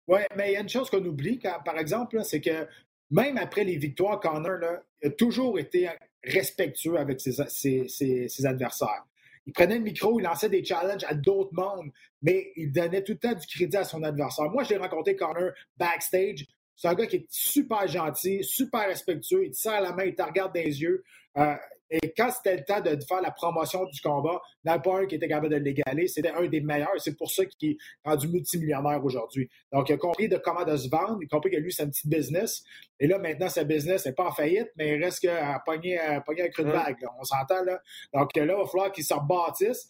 Oui, 0.07 0.21
mais 0.35 0.51
il 0.51 0.53
y 0.53 0.57
a 0.57 0.61
une 0.61 0.69
chose 0.69 0.89
qu'on 0.89 1.03
oublie, 1.03 1.39
par 1.63 1.77
exemple, 1.77 2.23
c'est 2.23 2.41
que 2.41 2.67
même 3.11 3.37
après 3.37 3.63
les 3.63 3.77
victoires, 3.77 4.19
Connor 4.19 4.57
là, 4.57 4.81
a 5.03 5.09
toujours 5.11 5.59
été 5.59 5.89
respectueux 6.25 6.97
avec 6.97 7.21
ses, 7.21 8.45
adversaires. 8.45 9.05
Il 9.47 9.53
prenait 9.53 9.77
le 9.77 9.83
micro, 9.83 10.19
il 10.19 10.23
lançait 10.23 10.49
des 10.49 10.63
challenges 10.63 11.03
à 11.07 11.13
d'autres 11.13 11.53
mondes, 11.53 11.91
mais 12.21 12.51
il 12.55 12.71
donnait 12.71 13.03
tout 13.03 13.11
le 13.11 13.19
temps 13.19 13.33
du 13.33 13.45
crédit 13.45 13.77
à 13.77 13.83
son 13.83 14.01
adversaire. 14.03 14.49
Moi, 14.49 14.63
j'ai 14.63 14.77
rencontré 14.77 15.15
Connor 15.15 15.51
backstage. 15.77 16.47
C'est 16.75 16.87
un 16.87 16.95
gars 16.95 17.05
qui 17.05 17.17
est 17.17 17.27
super 17.29 17.87
gentil, 17.87 18.43
super 18.43 18.87
respectueux. 18.87 19.45
Il 19.45 19.51
te 19.51 19.55
serre 19.55 19.81
la 19.81 19.93
main, 19.93 20.05
il 20.05 20.15
te 20.15 20.23
regarde 20.23 20.53
dans 20.53 20.61
les 20.61 20.81
yeux. 20.81 21.03
Euh, 21.37 21.55
et 21.89 22.13
quand 22.17 22.31
c'était 22.31 22.57
le 22.57 22.63
temps 22.63 22.81
de 22.81 22.97
faire 23.07 23.21
la 23.21 23.31
promotion 23.31 23.85
du 23.85 24.01
combat, 24.01 24.41
il 24.63 24.69
n'y 24.69 24.73
en 24.73 24.77
a 24.77 24.79
pas 24.79 25.01
un 25.01 25.05
qui 25.05 25.15
était 25.15 25.27
capable 25.27 25.49
de 25.49 25.57
l'égaler. 25.57 26.07
C'était 26.07 26.31
un 26.31 26.45
des 26.47 26.61
meilleurs. 26.61 26.89
C'est 26.97 27.15
pour 27.15 27.29
ça 27.29 27.45
qu'il 27.45 27.71
est 27.71 27.77
rendu 28.03 28.27
multimillionnaire 28.27 29.03
aujourd'hui. 29.03 29.49
Donc, 29.71 29.89
il 29.89 29.93
a 29.93 29.97
compris 29.97 30.27
de 30.27 30.37
comment 30.37 30.63
de 30.63 30.75
se 30.75 30.89
vendre. 30.89 31.19
Il 31.21 31.25
a 31.25 31.29
compris 31.29 31.51
que 31.51 31.57
lui, 31.57 31.71
c'est 31.71 31.83
un 31.83 31.89
petit 31.89 32.07
business. 32.07 32.63
Et 32.99 33.07
là, 33.07 33.19
maintenant, 33.19 33.49
sa 33.49 33.63
business 33.63 34.05
n'est 34.05 34.13
pas 34.13 34.25
en 34.25 34.31
faillite, 34.31 34.69
mais 34.75 34.95
il 34.95 35.03
reste 35.03 35.19
qu'à 35.19 35.61
pogner, 35.63 35.99
à 35.99 36.21
pogner 36.21 36.43
un 36.43 36.49
creux 36.49 36.63
de 36.63 36.71
vague. 36.71 36.97
On 37.19 37.23
s'entend, 37.23 37.63
là. 37.63 37.79
Donc, 38.13 38.35
là, 38.35 38.43
il 38.43 38.47
va 38.47 38.65
falloir 38.65 38.91
qu'il 38.91 39.03
se 39.03 39.13
rebâtisse. 39.13 39.87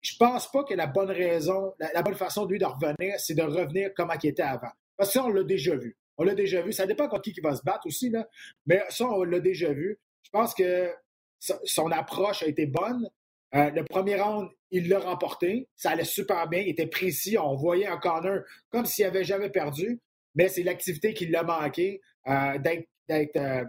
Je 0.00 0.16
pense 0.18 0.50
pas 0.50 0.64
que 0.64 0.72
la 0.72 0.86
bonne 0.86 1.10
raison, 1.10 1.74
la, 1.78 2.02
bonne 2.02 2.14
façon 2.14 2.46
de 2.46 2.52
lui 2.52 2.58
de 2.58 2.64
revenir, 2.64 3.18
c'est 3.18 3.34
de 3.34 3.42
revenir 3.42 3.92
comme 3.94 4.10
il 4.22 4.28
était 4.28 4.42
avant. 4.42 4.70
Parce 4.96 5.10
que 5.10 5.18
ça, 5.18 5.24
on 5.24 5.28
l'a 5.28 5.42
déjà 5.42 5.76
vu. 5.76 5.96
On 6.16 6.24
l'a 6.24 6.34
déjà 6.34 6.62
vu. 6.62 6.72
Ça 6.72 6.86
dépend 6.86 7.08
contre 7.08 7.22
qui 7.22 7.32
qui 7.32 7.40
va 7.40 7.54
se 7.54 7.62
battre 7.62 7.86
aussi, 7.86 8.08
là. 8.08 8.26
Mais 8.64 8.82
ça, 8.88 9.04
on 9.06 9.24
l'a 9.24 9.40
déjà 9.40 9.72
vu. 9.72 9.98
Je 10.22 10.30
pense 10.30 10.54
que 10.54 10.90
son 11.38 11.90
approche 11.90 12.42
a 12.42 12.46
été 12.46 12.66
bonne. 12.66 13.08
Euh, 13.54 13.70
le 13.70 13.84
premier 13.84 14.20
round, 14.20 14.48
il 14.70 14.88
l'a 14.88 14.98
remporté. 14.98 15.68
Ça 15.76 15.90
allait 15.90 16.04
super 16.04 16.48
bien. 16.48 16.60
Il 16.60 16.68
était 16.68 16.86
précis. 16.86 17.38
On 17.38 17.54
voyait 17.54 17.86
un 17.86 17.98
corner 17.98 18.42
comme 18.70 18.86
s'il 18.86 19.04
n'avait 19.04 19.24
jamais 19.24 19.50
perdu. 19.50 20.00
Mais 20.34 20.48
c'est 20.48 20.62
l'activité 20.62 21.14
qui 21.14 21.26
l'a 21.26 21.42
manqué, 21.42 22.02
euh, 22.26 22.58
d'être, 22.58 23.36
euh, 23.36 23.64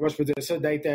je 0.00 0.16
peux 0.16 0.24
dire 0.24 0.34
ça, 0.40 0.58
d'être, 0.58 0.86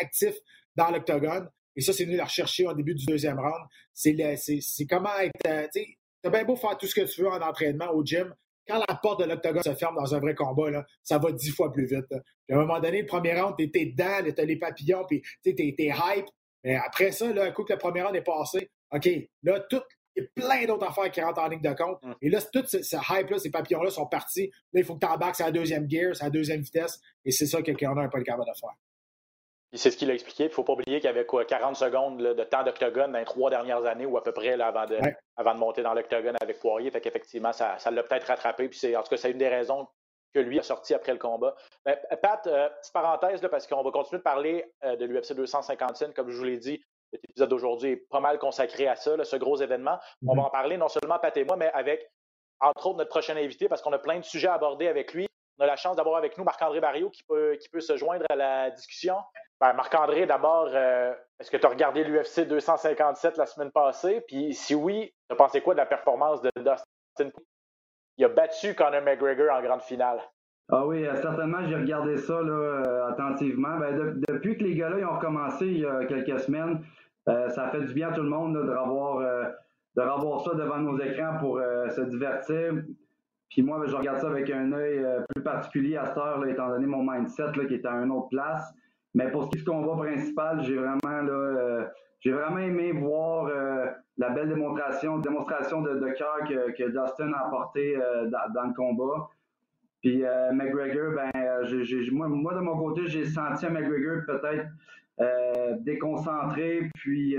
actif 0.00 0.34
dans 0.76 0.90
l'octogone. 0.90 1.48
Et 1.76 1.80
ça, 1.80 1.92
c'est 1.92 2.04
venu 2.04 2.16
la 2.16 2.24
rechercher 2.24 2.66
au 2.66 2.74
début 2.74 2.94
du 2.94 3.04
deuxième 3.04 3.38
round. 3.38 3.66
C'est, 3.92 4.14
c'est 4.36 4.86
comment 4.86 5.14
être. 5.18 5.70
tu 5.72 5.98
as 6.24 6.30
bien 6.30 6.44
beau 6.44 6.56
faire 6.56 6.76
tout 6.78 6.86
ce 6.86 6.94
que 6.94 7.02
tu 7.02 7.22
veux 7.22 7.28
en 7.28 7.40
entraînement 7.40 7.90
au 7.92 8.04
gym 8.04 8.34
quand 8.66 8.82
la 8.88 8.94
porte 8.96 9.20
de 9.20 9.26
l'octogone 9.26 9.62
se 9.62 9.74
ferme 9.74 9.96
dans 9.96 10.14
un 10.14 10.20
vrai 10.20 10.34
combat, 10.34 10.70
là, 10.70 10.84
ça 11.02 11.18
va 11.18 11.32
dix 11.32 11.50
fois 11.50 11.72
plus 11.72 11.86
vite. 11.86 12.12
à 12.12 12.54
un 12.54 12.56
moment 12.56 12.80
donné, 12.80 13.00
le 13.00 13.06
premier 13.06 13.40
round, 13.40 13.54
t'es 13.56 13.66
dedans, 13.68 14.30
t'as 14.34 14.44
les 14.44 14.56
papillons, 14.56 15.04
puis 15.08 15.22
t'es 15.42 15.54
hype. 15.78 16.26
Mais 16.64 16.76
après 16.76 17.10
ça, 17.12 17.32
là, 17.32 17.44
un 17.44 17.50
coup 17.50 17.64
que 17.64 17.72
le 17.72 17.78
premier 17.78 18.02
round 18.02 18.14
est 18.14 18.22
passé, 18.22 18.70
OK, 18.92 19.08
là, 19.42 19.60
tout, 19.68 19.82
il 20.14 20.22
y 20.22 20.26
a 20.26 20.28
plein 20.34 20.66
d'autres 20.66 20.86
affaires 20.86 21.10
qui 21.10 21.20
rentrent 21.20 21.40
en 21.40 21.48
ligne 21.48 21.62
de 21.62 21.72
compte. 21.72 21.98
Mm. 22.02 22.12
Et 22.22 22.28
là, 22.28 22.40
tout 22.52 22.64
ce, 22.66 22.78
hype-là, 22.78 23.38
ces 23.38 23.50
papillons-là 23.50 23.90
sont 23.90 24.06
partis. 24.06 24.50
Là, 24.72 24.80
il 24.80 24.84
faut 24.84 24.94
que 24.94 25.04
tu 25.04 25.10
embarques 25.10 25.40
à 25.40 25.46
la 25.46 25.52
deuxième 25.52 25.90
gear, 25.90 26.12
à 26.20 26.24
la 26.24 26.30
deuxième 26.30 26.60
vitesse. 26.60 27.00
Et 27.24 27.30
c'est 27.30 27.46
ça 27.46 27.62
que 27.62 27.72
Corner 27.72 28.04
n'a 28.04 28.08
pas 28.08 28.18
le 28.18 28.24
capable 28.24 28.44
de 28.44 28.58
faire 28.58 28.70
c'est 29.74 29.90
ce 29.90 29.96
qu'il 29.96 30.10
a 30.10 30.14
expliqué. 30.14 30.44
Il 30.44 30.48
ne 30.48 30.52
faut 30.52 30.64
pas 30.64 30.74
oublier 30.74 31.00
qu'il 31.00 31.08
y 31.08 31.10
avait 31.10 31.24
quoi, 31.24 31.44
40 31.44 31.76
secondes 31.76 32.18
de 32.18 32.44
temps 32.44 32.62
d'octogone 32.62 33.12
dans 33.12 33.18
les 33.18 33.24
trois 33.24 33.50
dernières 33.50 33.84
années 33.86 34.06
ou 34.06 34.16
à 34.16 34.22
peu 34.22 34.32
près 34.32 34.60
avant, 34.60 34.86
de, 34.86 34.98
avant 35.36 35.54
de 35.54 35.58
monter 35.58 35.82
dans 35.82 35.94
l'octogone 35.94 36.36
avec 36.40 36.58
Poirier. 36.60 36.90
Fait 36.90 37.00
qu'effectivement, 37.00 37.52
ça, 37.52 37.78
l'a 37.90 38.02
peut-être 38.02 38.26
rattrapé. 38.26 38.68
Puis 38.68 38.96
en 38.96 39.02
tout 39.02 39.08
cas, 39.08 39.16
c'est 39.16 39.30
une 39.30 39.38
des 39.38 39.48
raisons 39.48 39.88
que 40.34 40.40
lui 40.40 40.58
a 40.58 40.62
sorti 40.62 40.94
après 40.94 41.12
le 41.12 41.18
combat. 41.18 41.54
Ben, 41.84 41.96
Pat, 42.22 42.46
euh, 42.46 42.68
petite 42.80 42.92
parenthèse, 42.92 43.40
parce 43.50 43.66
qu'on 43.66 43.82
va 43.82 43.90
continuer 43.90 44.18
de 44.18 44.22
parler 44.22 44.64
euh, 44.84 44.96
de 44.96 45.04
l'UFC 45.04 45.34
255, 45.34 46.14
comme 46.14 46.30
je 46.30 46.36
vous 46.36 46.44
l'ai 46.44 46.58
dit. 46.58 46.82
L'épisode 47.12 47.50
d'aujourd'hui 47.50 47.90
est 47.90 47.96
pas 48.08 48.20
mal 48.20 48.38
consacré 48.38 48.88
à 48.88 48.96
ça, 48.96 49.22
ce 49.22 49.36
gros 49.36 49.56
événement. 49.56 49.98
On 50.26 50.34
va 50.34 50.42
mm-hmm. 50.42 50.46
en 50.46 50.50
parler 50.50 50.76
non 50.78 50.88
seulement 50.88 51.18
Pat 51.18 51.36
et 51.36 51.44
moi, 51.44 51.56
mais 51.56 51.70
avec, 51.72 52.10
entre 52.60 52.86
autres, 52.86 52.98
notre 52.98 53.10
prochain 53.10 53.36
invité, 53.36 53.68
parce 53.68 53.82
qu'on 53.82 53.92
a 53.92 53.98
plein 53.98 54.18
de 54.18 54.24
sujets 54.24 54.48
à 54.48 54.54
aborder 54.54 54.88
avec 54.88 55.12
lui. 55.12 55.26
On 55.62 55.64
a 55.64 55.68
la 55.68 55.76
chance 55.76 55.94
d'avoir 55.94 56.16
avec 56.16 56.36
nous 56.36 56.42
Marc-André 56.42 56.80
Barrio 56.80 57.08
qui 57.08 57.22
peut, 57.22 57.56
qui 57.60 57.68
peut 57.68 57.78
se 57.78 57.96
joindre 57.96 58.24
à 58.28 58.34
la 58.34 58.70
discussion. 58.70 59.14
Ben, 59.60 59.72
Marc-André, 59.74 60.26
d'abord, 60.26 60.68
euh, 60.74 61.14
est-ce 61.38 61.52
que 61.52 61.56
tu 61.56 61.64
as 61.64 61.68
regardé 61.68 62.02
l'UFC 62.02 62.48
257 62.48 63.36
la 63.36 63.46
semaine 63.46 63.70
passée? 63.70 64.24
Puis 64.26 64.54
si 64.54 64.74
oui, 64.74 65.12
tu 65.28 65.32
as 65.32 65.36
pensé 65.36 65.60
quoi 65.60 65.74
de 65.74 65.78
la 65.78 65.86
performance 65.86 66.42
de 66.42 66.50
Dustin 66.56 67.30
Il 68.18 68.24
a 68.24 68.28
battu 68.28 68.74
Conor 68.74 69.02
McGregor 69.02 69.56
en 69.56 69.62
grande 69.62 69.82
finale. 69.82 70.18
Ah 70.68 70.84
oui, 70.84 71.06
euh, 71.06 71.14
certainement, 71.22 71.64
j'ai 71.64 71.76
regardé 71.76 72.16
ça 72.16 72.42
là, 72.42 72.52
euh, 72.52 73.06
attentivement. 73.12 73.78
Ben, 73.78 74.20
depuis 74.28 74.58
que 74.58 74.64
les 74.64 74.74
gars-là 74.74 75.08
ont 75.08 75.14
recommencé 75.14 75.66
il 75.66 75.78
y 75.78 75.86
a 75.86 76.06
quelques 76.06 76.40
semaines, 76.40 76.84
ça 77.24 77.68
fait 77.70 77.82
du 77.82 77.94
bien 77.94 78.08
à 78.08 78.12
tout 78.12 78.22
le 78.22 78.30
monde 78.30 78.54
de, 78.54 78.74
revoir, 78.74 79.20
de 79.94 80.02
revoir 80.02 80.40
ça 80.40 80.54
devant 80.54 80.78
nos 80.78 80.98
écrans 80.98 81.38
pour 81.38 81.60
se 81.60 82.00
divertir. 82.00 82.82
Puis 83.52 83.62
moi, 83.62 83.78
ben, 83.78 83.86
je 83.86 83.94
regarde 83.94 84.18
ça 84.18 84.28
avec 84.28 84.50
un 84.50 84.72
œil 84.72 85.06
plus 85.34 85.42
particulier 85.42 85.96
à 85.96 86.06
cette 86.06 86.16
heure, 86.16 86.44
étant 86.46 86.68
donné 86.68 86.86
mon 86.86 87.08
mindset 87.08 87.52
qui 87.68 87.74
est 87.74 87.86
à 87.86 87.92
une 87.92 88.10
autre 88.10 88.28
place. 88.28 88.74
Mais 89.14 89.30
pour 89.30 89.44
ce 89.44 89.48
qui 89.50 89.58
est 89.58 89.60
du 89.60 89.64
combat 89.64 89.96
principal, 89.96 90.62
j'ai 90.62 90.76
vraiment 90.76 90.98
là, 91.04 91.32
euh, 91.32 91.84
j'ai 92.20 92.32
vraiment 92.32 92.58
aimé 92.58 92.92
voir 92.92 93.46
euh, 93.46 93.86
la 94.16 94.30
belle 94.30 94.48
démonstration, 94.48 95.18
démonstration 95.18 95.82
de, 95.82 96.12
cœur 96.12 96.38
que, 96.48 96.70
que, 96.72 96.84
Dustin 96.84 97.32
a 97.32 97.46
apporté 97.46 97.96
euh, 97.96 98.28
dans, 98.28 98.64
le 98.64 98.74
combat. 98.74 99.28
Puis 100.00 100.24
McGregor, 100.52 101.12
ben, 101.14 101.30
moi, 102.10 102.54
de 102.54 102.60
mon 102.60 102.76
côté, 102.76 103.06
j'ai 103.06 103.24
senti 103.24 103.66
un 103.66 103.70
McGregor 103.70 104.24
peut-être 104.26 104.66
déconcentré, 105.84 106.90
puis 106.94 107.36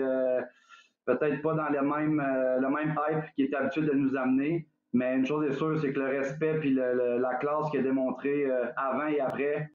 peut-être 1.05 1.41
pas 1.41 1.53
dans 1.55 1.67
le 1.67 1.81
même, 1.81 2.23
le 2.61 2.69
même 2.69 2.95
hype 3.09 3.33
qu'il 3.35 3.45
est 3.45 3.53
habitué 3.53 3.81
de 3.81 3.91
nous 3.91 4.15
amener. 4.15 4.65
Mais 4.93 5.15
une 5.15 5.25
chose 5.25 5.45
est 5.49 5.53
sûre, 5.53 5.77
c'est 5.81 5.91
que 5.91 5.99
le 5.99 6.19
respect 6.19 6.59
puis 6.59 6.73
la 6.73 7.35
classe 7.35 7.69
qu'il 7.71 7.79
a 7.79 7.83
démontré 7.83 8.45
avant 8.75 9.07
et 9.07 9.19
après, 9.19 9.71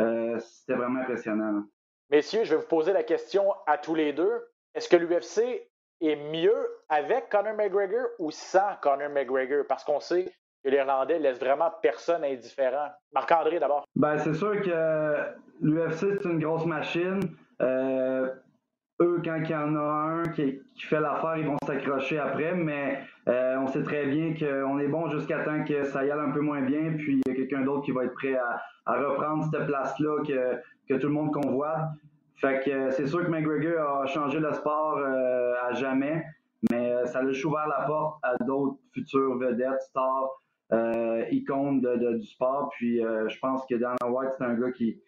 euh, 0.00 0.38
c'était 0.38 0.74
vraiment 0.74 1.00
impressionnant. 1.00 1.64
Messieurs, 2.10 2.44
je 2.44 2.54
vais 2.54 2.60
vous 2.60 2.68
poser 2.68 2.92
la 2.92 3.02
question 3.02 3.52
à 3.66 3.78
tous 3.78 3.94
les 3.94 4.12
deux. 4.12 4.46
Est-ce 4.74 4.88
que 4.88 4.96
l'UFC 4.96 5.68
est 6.00 6.16
mieux 6.16 6.68
avec 6.88 7.28
Conor 7.30 7.54
McGregor 7.54 8.06
ou 8.18 8.30
sans 8.30 8.76
Conor 8.82 9.08
McGregor? 9.10 9.64
Parce 9.68 9.84
qu'on 9.84 10.00
sait 10.00 10.32
que 10.62 10.68
l'Irlandais 10.70 11.18
laisse 11.18 11.38
vraiment 11.38 11.72
personne 11.82 12.24
indifférent. 12.24 12.88
Marc-André, 13.12 13.58
d'abord. 13.58 13.84
Ben, 13.96 14.18
c'est 14.18 14.34
sûr 14.34 14.60
que 14.60 15.16
l'UFC, 15.62 16.20
c'est 16.20 16.28
une 16.28 16.40
grosse 16.40 16.66
machine. 16.66 17.20
Euh, 17.62 18.28
eux, 19.00 19.20
quand 19.24 19.40
il 19.42 19.50
y 19.50 19.54
en 19.54 19.76
a 19.76 19.80
un 19.80 20.22
qui, 20.28 20.60
fait 20.78 21.00
l'affaire, 21.00 21.36
ils 21.36 21.46
vont 21.46 21.58
s'accrocher 21.66 22.18
après, 22.18 22.54
mais 22.54 23.00
euh, 23.28 23.56
on 23.58 23.66
sait 23.66 23.82
très 23.82 24.06
bien 24.06 24.34
qu'on 24.34 24.78
est 24.78 24.88
bon 24.88 25.08
jusqu'à 25.10 25.40
temps 25.44 25.64
que 25.64 25.84
ça 25.84 26.04
y 26.04 26.10
aille 26.10 26.18
un 26.18 26.30
peu 26.30 26.40
moins 26.40 26.62
bien, 26.62 26.92
puis 26.96 27.20
il 27.26 27.30
y 27.30 27.34
a 27.34 27.36
quelqu'un 27.36 27.62
d'autre 27.62 27.82
qui 27.82 27.92
va 27.92 28.04
être 28.04 28.14
prêt 28.14 28.36
à, 28.36 28.62
reprendre 28.86 29.44
cette 29.50 29.66
place-là 29.66 30.22
que, 30.24 30.60
que, 30.88 30.98
tout 30.98 31.08
le 31.08 31.12
monde 31.12 31.32
convoite. 31.32 31.88
Fait 32.36 32.62
que 32.64 32.90
c'est 32.90 33.06
sûr 33.06 33.24
que 33.24 33.30
McGregor 33.30 34.02
a 34.02 34.06
changé 34.06 34.38
le 34.38 34.52
sport 34.52 34.98
euh, 34.98 35.54
à 35.68 35.72
jamais, 35.72 36.24
mais 36.70 37.06
ça 37.06 37.20
a 37.20 37.24
ouvert 37.24 37.66
la 37.66 37.84
porte 37.86 38.18
à 38.22 38.36
d'autres 38.44 38.78
futures 38.92 39.36
vedettes, 39.38 39.80
stars, 39.80 40.30
euh, 40.72 41.24
icônes 41.30 41.80
de, 41.80 42.16
du 42.16 42.26
sport. 42.26 42.70
Puis 42.76 42.98
je 43.00 43.38
pense 43.40 43.66
que 43.66 43.74
Dana 43.74 43.96
White, 44.08 44.30
c'est 44.38 44.44
un 44.44 44.54
gars 44.54 44.70
qui, 44.70 45.00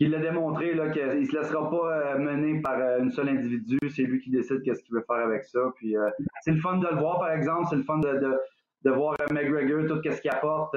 il 0.00 0.10
l'a 0.10 0.18
démontré 0.18 0.70
qu'il 0.70 1.20
ne 1.20 1.24
se 1.24 1.36
laissera 1.36 1.70
pas 1.70 1.76
euh, 1.76 2.18
mener 2.18 2.60
par 2.62 2.78
euh, 2.78 3.00
une 3.00 3.10
seule 3.10 3.28
individu. 3.28 3.78
C'est 3.94 4.02
lui 4.02 4.18
qui 4.18 4.30
décide 4.30 4.62
qu'est-ce 4.62 4.82
qu'il 4.82 4.94
veut 4.94 5.04
faire 5.06 5.24
avec 5.24 5.44
ça. 5.44 5.60
Puis 5.76 5.94
euh, 5.96 6.08
c'est 6.40 6.52
le 6.52 6.60
fun 6.60 6.78
de 6.78 6.86
le 6.88 6.96
voir, 6.96 7.20
par 7.20 7.32
exemple. 7.32 7.66
C'est 7.68 7.76
le 7.76 7.82
fun 7.82 7.98
de, 7.98 8.38
de, 8.82 8.90
voir 8.90 9.16
McGregor, 9.30 9.86
tout 9.86 10.00
ce 10.02 10.20
qu'il 10.22 10.30
apporte, 10.30 10.74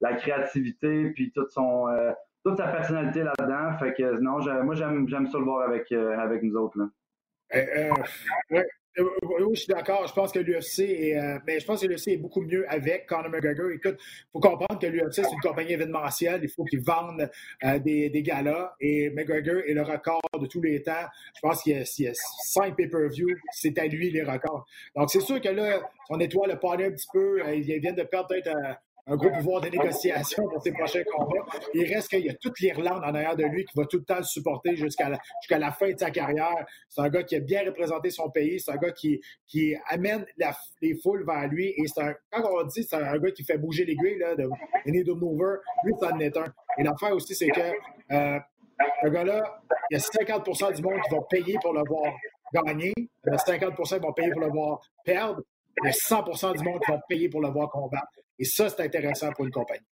la 0.00 0.14
créativité, 0.14 1.10
puis 1.10 1.32
toute 1.32 1.50
son 1.50 1.86
toute 2.44 2.56
sa 2.56 2.68
personnalité 2.68 3.24
là-dedans. 3.24 3.76
Fait 3.78 3.94
que 3.94 4.20
non, 4.20 4.38
moi 4.64 4.74
j'aime 4.74 5.08
j'aime 5.08 5.26
ça 5.26 5.38
le 5.38 5.44
voir 5.44 5.68
avec, 5.68 5.90
avec 5.90 6.42
nous 6.42 6.56
autres. 6.56 6.78
Là. 6.78 8.64
Oui, 8.98 9.54
je 9.54 9.60
suis 9.60 9.72
d'accord. 9.72 10.06
Je 10.06 10.12
pense 10.12 10.32
que 10.32 10.38
l'UFC 10.38 10.80
est, 10.80 11.16
euh, 11.16 11.38
l'UFC 11.46 12.08
est 12.08 12.16
beaucoup 12.16 12.42
mieux 12.42 12.70
avec 12.70 13.06
Conor 13.06 13.30
McGregor. 13.30 13.70
Écoute, 13.70 13.96
il 13.98 14.30
faut 14.32 14.40
comprendre 14.40 14.78
que 14.78 14.86
l'UFC, 14.86 15.14
c'est 15.14 15.32
une 15.32 15.40
compagnie 15.40 15.72
événementielle. 15.72 16.40
Il 16.42 16.48
faut 16.50 16.64
qu'ils 16.64 16.82
vendent 16.82 17.30
euh, 17.64 17.78
des, 17.78 18.22
galas. 18.22 18.74
Et 18.80 19.10
McGregor 19.10 19.62
est 19.66 19.74
le 19.74 19.82
record 19.82 20.20
de 20.38 20.46
tous 20.46 20.60
les 20.60 20.82
temps. 20.82 21.06
Je 21.34 21.40
pense 21.40 21.62
qu'il 21.62 21.72
y, 21.76 22.02
y, 22.02 22.08
a 22.08 22.12
cinq 22.14 22.76
pay-per-view. 22.76 23.28
C'est 23.52 23.78
à 23.78 23.86
lui 23.86 24.10
les 24.10 24.22
records. 24.22 24.66
Donc, 24.94 25.10
c'est 25.10 25.20
sûr 25.20 25.40
que 25.40 25.48
là, 25.48 25.80
son 26.08 26.20
étoile 26.20 26.50
a 26.50 26.56
parlé 26.56 26.86
un 26.86 26.92
petit 26.92 27.08
peu. 27.12 27.40
il 27.54 27.80
vient 27.80 27.92
de 27.92 28.02
perdre 28.02 28.28
peut-être 28.28 28.50
un 29.06 29.16
gros 29.16 29.30
pouvoir 29.30 29.60
de 29.60 29.68
négociation 29.68 30.44
pour 30.48 30.62
ses 30.62 30.72
prochains 30.72 31.02
combats. 31.04 31.44
Il 31.74 31.92
reste 31.92 32.08
qu'il 32.08 32.24
y 32.24 32.30
a 32.30 32.34
toute 32.34 32.60
l'Irlande 32.60 33.02
en 33.04 33.14
arrière 33.14 33.36
de 33.36 33.44
lui 33.44 33.64
qui 33.64 33.76
va 33.76 33.84
tout 33.86 33.98
le 33.98 34.04
temps 34.04 34.18
le 34.18 34.22
supporter 34.22 34.76
jusqu'à 34.76 35.08
la, 35.08 35.18
la 35.58 35.72
fin 35.72 35.90
de 35.90 35.98
sa 35.98 36.10
carrière. 36.10 36.64
C'est 36.88 37.00
un 37.00 37.08
gars 37.08 37.24
qui 37.24 37.36
a 37.36 37.40
bien 37.40 37.64
représenté 37.64 38.10
son 38.10 38.30
pays. 38.30 38.60
C'est 38.60 38.70
un 38.70 38.76
gars 38.76 38.92
qui, 38.92 39.20
qui 39.46 39.74
amène 39.88 40.24
les 40.80 40.94
foules 41.02 41.24
vers 41.26 41.48
lui. 41.48 41.68
Et 41.68 41.86
c'est 41.86 42.16
quand 42.30 42.48
on 42.48 42.64
dit 42.64 42.84
c'est 42.84 42.96
un 42.96 43.18
gars 43.18 43.30
qui 43.32 43.44
fait 43.44 43.58
bouger 43.58 43.84
l'aiguille 43.84 44.18
là, 44.18 44.36
de 44.36 44.48
de 45.02 45.12
Mover, 45.12 45.56
lui, 45.84 45.94
ça 45.98 46.12
en 46.12 46.18
est 46.20 46.36
un. 46.36 46.52
Et 46.78 46.84
l'affaire 46.84 47.12
aussi, 47.12 47.34
c'est 47.34 47.48
que 47.48 47.60
euh, 48.12 48.38
ce 49.02 49.08
gars-là, 49.08 49.62
il 49.90 49.94
y 49.94 49.96
a 49.96 50.00
50% 50.00 50.76
du 50.76 50.82
monde 50.82 51.00
qui 51.02 51.14
vont 51.14 51.26
payer 51.28 51.56
pour 51.60 51.72
le 51.72 51.82
voir 51.88 52.12
gagner. 52.52 52.92
Il 52.96 53.32
y 53.32 53.34
a 53.34 53.38
50 53.38 53.74
qui 53.76 53.98
vont 53.98 54.12
payer 54.12 54.30
pour 54.30 54.42
le 54.42 54.50
voir 54.50 54.80
perdre. 55.04 55.42
Il 55.82 55.86
y 55.86 55.88
a 55.88 55.92
100% 55.92 56.56
du 56.56 56.64
monde 56.64 56.80
qui 56.84 56.92
vont 56.92 57.00
payer 57.08 57.28
pour 57.28 57.40
le 57.40 57.48
voir 57.48 57.68
combattre. 57.70 58.21
Et 58.42 58.44
ça, 58.44 58.68
c'est 58.68 58.82
intéressant 58.82 59.30
pour 59.30 59.44
une 59.44 59.52
compagnie. 59.52 59.86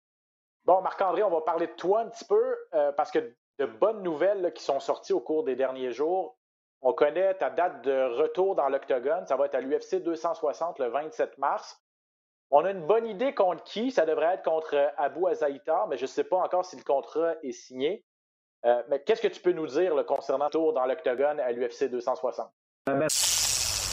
Bon, 0.65 0.81
Marc-André, 0.81 1.25
on 1.25 1.31
va 1.31 1.41
parler 1.41 1.67
de 1.67 1.73
toi 1.73 2.03
un 2.03 2.09
petit 2.09 2.25
peu 2.25 2.57
euh, 2.75 2.93
parce 2.93 3.11
que 3.11 3.19
de 3.59 3.67
bonnes 3.67 4.05
nouvelles 4.05 4.53
qui 4.55 4.63
sont 4.63 4.79
sorties 4.79 5.13
au 5.13 5.19
cours 5.19 5.43
des 5.43 5.57
derniers 5.57 5.91
jours. 5.91 6.39
On 6.81 6.93
connaît 6.93 7.35
ta 7.35 7.51
date 7.51 7.83
de 7.83 8.05
retour 8.17 8.55
dans 8.55 8.69
l'Octogone. 8.69 9.27
Ça 9.27 9.35
va 9.35 9.47
être 9.47 9.57
à 9.57 9.61
l'UFC 9.61 9.97
260 10.01 10.79
le 10.79 10.87
27 10.87 11.39
mars. 11.39 11.83
On 12.53 12.65
a 12.65 12.71
une 12.71 12.87
bonne 12.87 13.09
idée 13.09 13.35
contre 13.35 13.65
qui. 13.65 13.91
Ça 13.91 14.07
devrait 14.07 14.35
être 14.35 14.45
contre 14.45 14.93
Abu 14.97 15.27
Azaïtar, 15.27 15.89
mais 15.89 15.97
je 15.97 16.03
ne 16.03 16.07
sais 16.07 16.23
pas 16.23 16.37
encore 16.37 16.65
si 16.65 16.77
le 16.77 16.85
contrat 16.85 17.35
est 17.43 17.51
signé. 17.51 18.05
Euh, 18.65 18.81
mais 18.89 19.03
qu'est-ce 19.03 19.23
que 19.23 19.27
tu 19.27 19.41
peux 19.41 19.51
nous 19.51 19.67
dire 19.67 19.93
concernant 20.07 20.45
le 20.45 20.51
tour 20.53 20.73
dans 20.73 20.87
l'Octogone 20.87 21.41
à 21.41 21.51
l'UFC 21.51 21.91
260? 21.91 22.49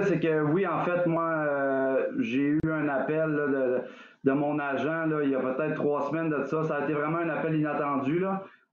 que 0.21 0.41
oui, 0.41 0.65
en 0.65 0.83
fait, 0.83 1.05
moi, 1.05 1.29
euh, 1.29 2.07
j'ai 2.19 2.49
eu 2.49 2.59
un 2.71 2.87
appel 2.87 3.83
de, 4.23 4.31
mon 4.31 4.59
agent 4.59 5.07
il 5.21 5.29
y 5.29 5.35
a 5.35 5.39
peut-être 5.39 5.75
trois 5.75 6.07
semaines 6.09 6.29
de 6.29 6.43
ça. 6.43 6.63
Ça 6.63 6.77
a 6.77 6.83
été 6.83 6.93
vraiment 6.93 7.17
un 7.17 7.29
appel 7.29 7.55
inattendu. 7.55 8.23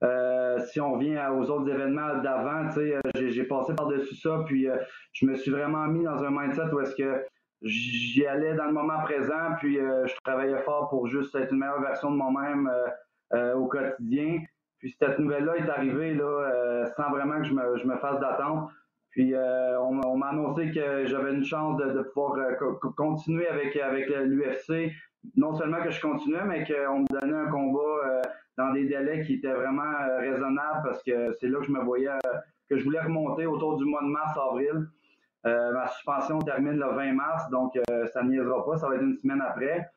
Euh, 0.05 0.59
si 0.61 0.81
on 0.81 0.95
revient 0.95 1.21
aux 1.37 1.51
autres 1.51 1.69
événements 1.69 2.19
d'avant, 2.23 2.69
euh, 2.77 3.01
j'ai 3.15 3.45
passé 3.45 3.75
par-dessus 3.75 4.15
ça, 4.15 4.43
puis 4.47 4.69
je 5.13 5.27
me 5.27 5.35
suis 5.35 5.51
vraiment 5.51 5.87
mis 5.87 6.05
dans 6.05 6.23
un 6.23 6.31
mindset 6.31 6.73
où 6.73 6.81
est-ce 6.81 6.95
que 6.95 7.25
j'y 7.63 8.25
allais 8.25 8.55
dans 8.55 8.67
le 8.67 8.73
moment 8.73 9.01
présent, 9.03 9.57
puis 9.59 9.77
je 9.77 10.15
travaillais 10.23 10.59
fort 10.59 10.89
pour 10.89 11.09
juste 11.09 11.35
être 11.35 11.53
une 11.53 11.59
meilleure 11.59 11.81
version 11.81 12.13
de 12.13 12.17
moi-même 12.17 12.71
au 13.57 13.67
quotidien. 13.67 14.43
Puis 14.79 14.95
cette 14.97 15.19
nouvelle-là 15.19 15.57
est 15.57 15.69
arrivée 15.69 16.17
sans 16.97 17.11
vraiment 17.11 17.39
que 17.39 17.45
je 17.49 17.55
me, 17.55 17.77
je 17.79 17.87
me 17.87 17.97
fasse 17.97 18.21
d'attente. 18.21 18.71
Puis 19.19 19.35
euh, 19.35 19.81
on, 19.81 20.17
m'a 20.17 20.29
annoncé 20.29 20.71
que 20.71 21.05
j'avais 21.07 21.33
une 21.33 21.45
chance 21.45 21.77
de, 21.79 22.03
pouvoir 22.15 22.37
euh, 22.37 22.55
continuer 22.97 23.49
avec, 23.49 23.77
avec 23.77 24.09
l'UFC. 24.09 24.93
Non 25.35 25.53
seulement 25.55 25.83
que 25.83 25.91
je 25.91 26.01
continuais, 26.01 26.45
mais 26.47 26.63
qu'on 26.65 27.01
me 27.01 27.21
donnait 27.21 27.37
un 27.37 27.51
combat 27.51 28.23
dans 28.57 28.73
des 28.73 28.85
délais 28.85 29.25
qui 29.25 29.35
étaient 29.35 29.53
vraiment 29.53 29.91
raisonnables 30.21 30.83
parce 30.85 31.03
que 31.03 31.33
c'est 31.41 31.49
là 31.49 31.59
que 31.59 31.65
je 31.65 31.73
me 31.73 31.81
voyais, 31.81 32.11
que 32.71 32.79
je 32.79 32.85
voulais 32.85 33.01
remonter 33.01 33.45
autour 33.45 33.77
du 33.79 33.85
mois 33.87 34.03
de 34.03 34.07
mars-avril. 34.07 34.87
ma 35.43 35.89
suspension 35.89 36.39
termine 36.39 36.79
le 36.79 36.87
20 36.87 37.13
mars, 37.15 37.51
donc 37.51 37.77
ça 38.13 38.23
ne 38.23 38.31
niaisera 38.31 38.65
pas, 38.65 38.77
ça 38.77 38.89
va 38.89 38.95
être 38.95 39.03
une 39.03 39.17
semaine 39.17 39.43
après. 39.43 39.91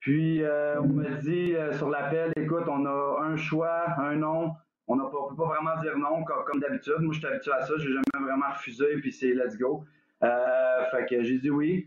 Puis, 0.00 0.42
euh, 0.42 0.80
on 0.80 0.86
me 0.86 1.20
dit 1.20 1.54
euh, 1.54 1.72
sur 1.72 1.90
l'appel, 1.90 2.32
écoute, 2.36 2.64
on 2.68 2.86
a 2.86 3.22
un 3.22 3.36
choix, 3.36 3.86
un 3.98 4.16
nom. 4.16 4.52
On 4.88 4.96
ne 4.96 5.02
peut 5.02 5.36
pas 5.36 5.46
vraiment 5.46 5.76
dire 5.80 5.96
non 5.98 6.22
comme, 6.24 6.60
d'habitude. 6.60 7.00
Moi, 7.00 7.12
je 7.12 7.18
suis 7.18 7.26
habitué 7.26 7.52
à 7.52 7.62
ça. 7.62 7.74
Je 7.76 7.88
n'ai 7.88 7.94
jamais 7.94 8.26
vraiment 8.26 8.52
refusé, 8.52 8.86
puis 9.00 9.12
c'est 9.12 9.34
let's 9.34 9.56
go. 9.58 9.84
Euh, 10.22 10.84
fait 10.90 11.06
que 11.06 11.22
j'ai 11.22 11.38
dit 11.38 11.50
oui. 11.50 11.86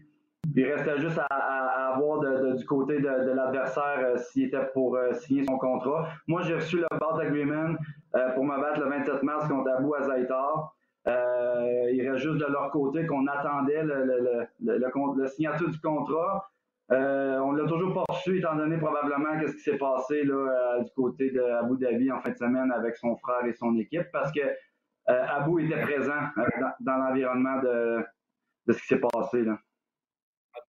Puis, 0.53 0.63
il 0.63 0.71
restait 0.71 0.99
juste 0.99 1.19
à, 1.29 1.93
avoir 1.93 2.19
du 2.55 2.65
côté 2.65 2.99
de, 2.99 3.07
l'adversaire 3.07 4.17
s'il 4.17 4.45
était 4.45 4.65
pour 4.73 4.97
signer 5.13 5.43
son 5.45 5.57
contrat. 5.57 6.09
Moi, 6.27 6.41
j'ai 6.43 6.55
reçu 6.55 6.77
le 6.77 6.87
bout 6.97 7.19
agreement 7.19 7.75
pour 8.35 8.43
me 8.43 8.59
battre 8.59 8.81
le 8.81 8.89
27 8.89 9.23
mars 9.23 9.47
contre 9.47 9.69
Abou 9.69 9.95
Azaïtar. 9.95 10.75
il 11.05 12.07
reste 12.09 12.23
juste 12.23 12.37
de 12.37 12.51
leur 12.51 12.69
côté 12.71 13.05
qu'on 13.05 13.27
attendait 13.27 13.83
le, 13.83 14.47
le, 14.59 15.27
signature 15.27 15.69
du 15.69 15.79
contrat. 15.79 16.49
Euh, 16.91 17.37
on 17.39 17.51
l'a 17.51 17.67
toujours 17.67 17.93
pas 17.93 18.03
reçu, 18.09 18.39
étant 18.39 18.55
donné 18.55 18.77
probablement 18.77 19.39
qu'est-ce 19.39 19.57
qui 19.57 19.61
s'est 19.61 19.77
passé 19.77 20.23
là, 20.23 20.33
euh, 20.79 20.83
du 20.83 20.91
côté 20.95 21.29
d'Abu 21.29 21.77
Dhabi 21.77 22.11
en 22.11 22.19
fin 22.19 22.31
de 22.31 22.37
semaine 22.37 22.71
avec 22.71 22.95
son 22.95 23.15
frère 23.17 23.45
et 23.45 23.53
son 23.53 23.77
équipe, 23.77 24.07
parce 24.11 24.31
que 24.31 24.39
euh, 24.41 25.25
Abu 25.27 25.65
était 25.65 25.81
présent 25.81 26.19
dans, 26.79 26.97
l'environnement 26.97 27.61
de, 27.61 28.05
ce 28.69 28.79
qui 28.79 28.87
s'est 28.87 28.99
passé. 28.99 29.43
Là. 29.43 29.59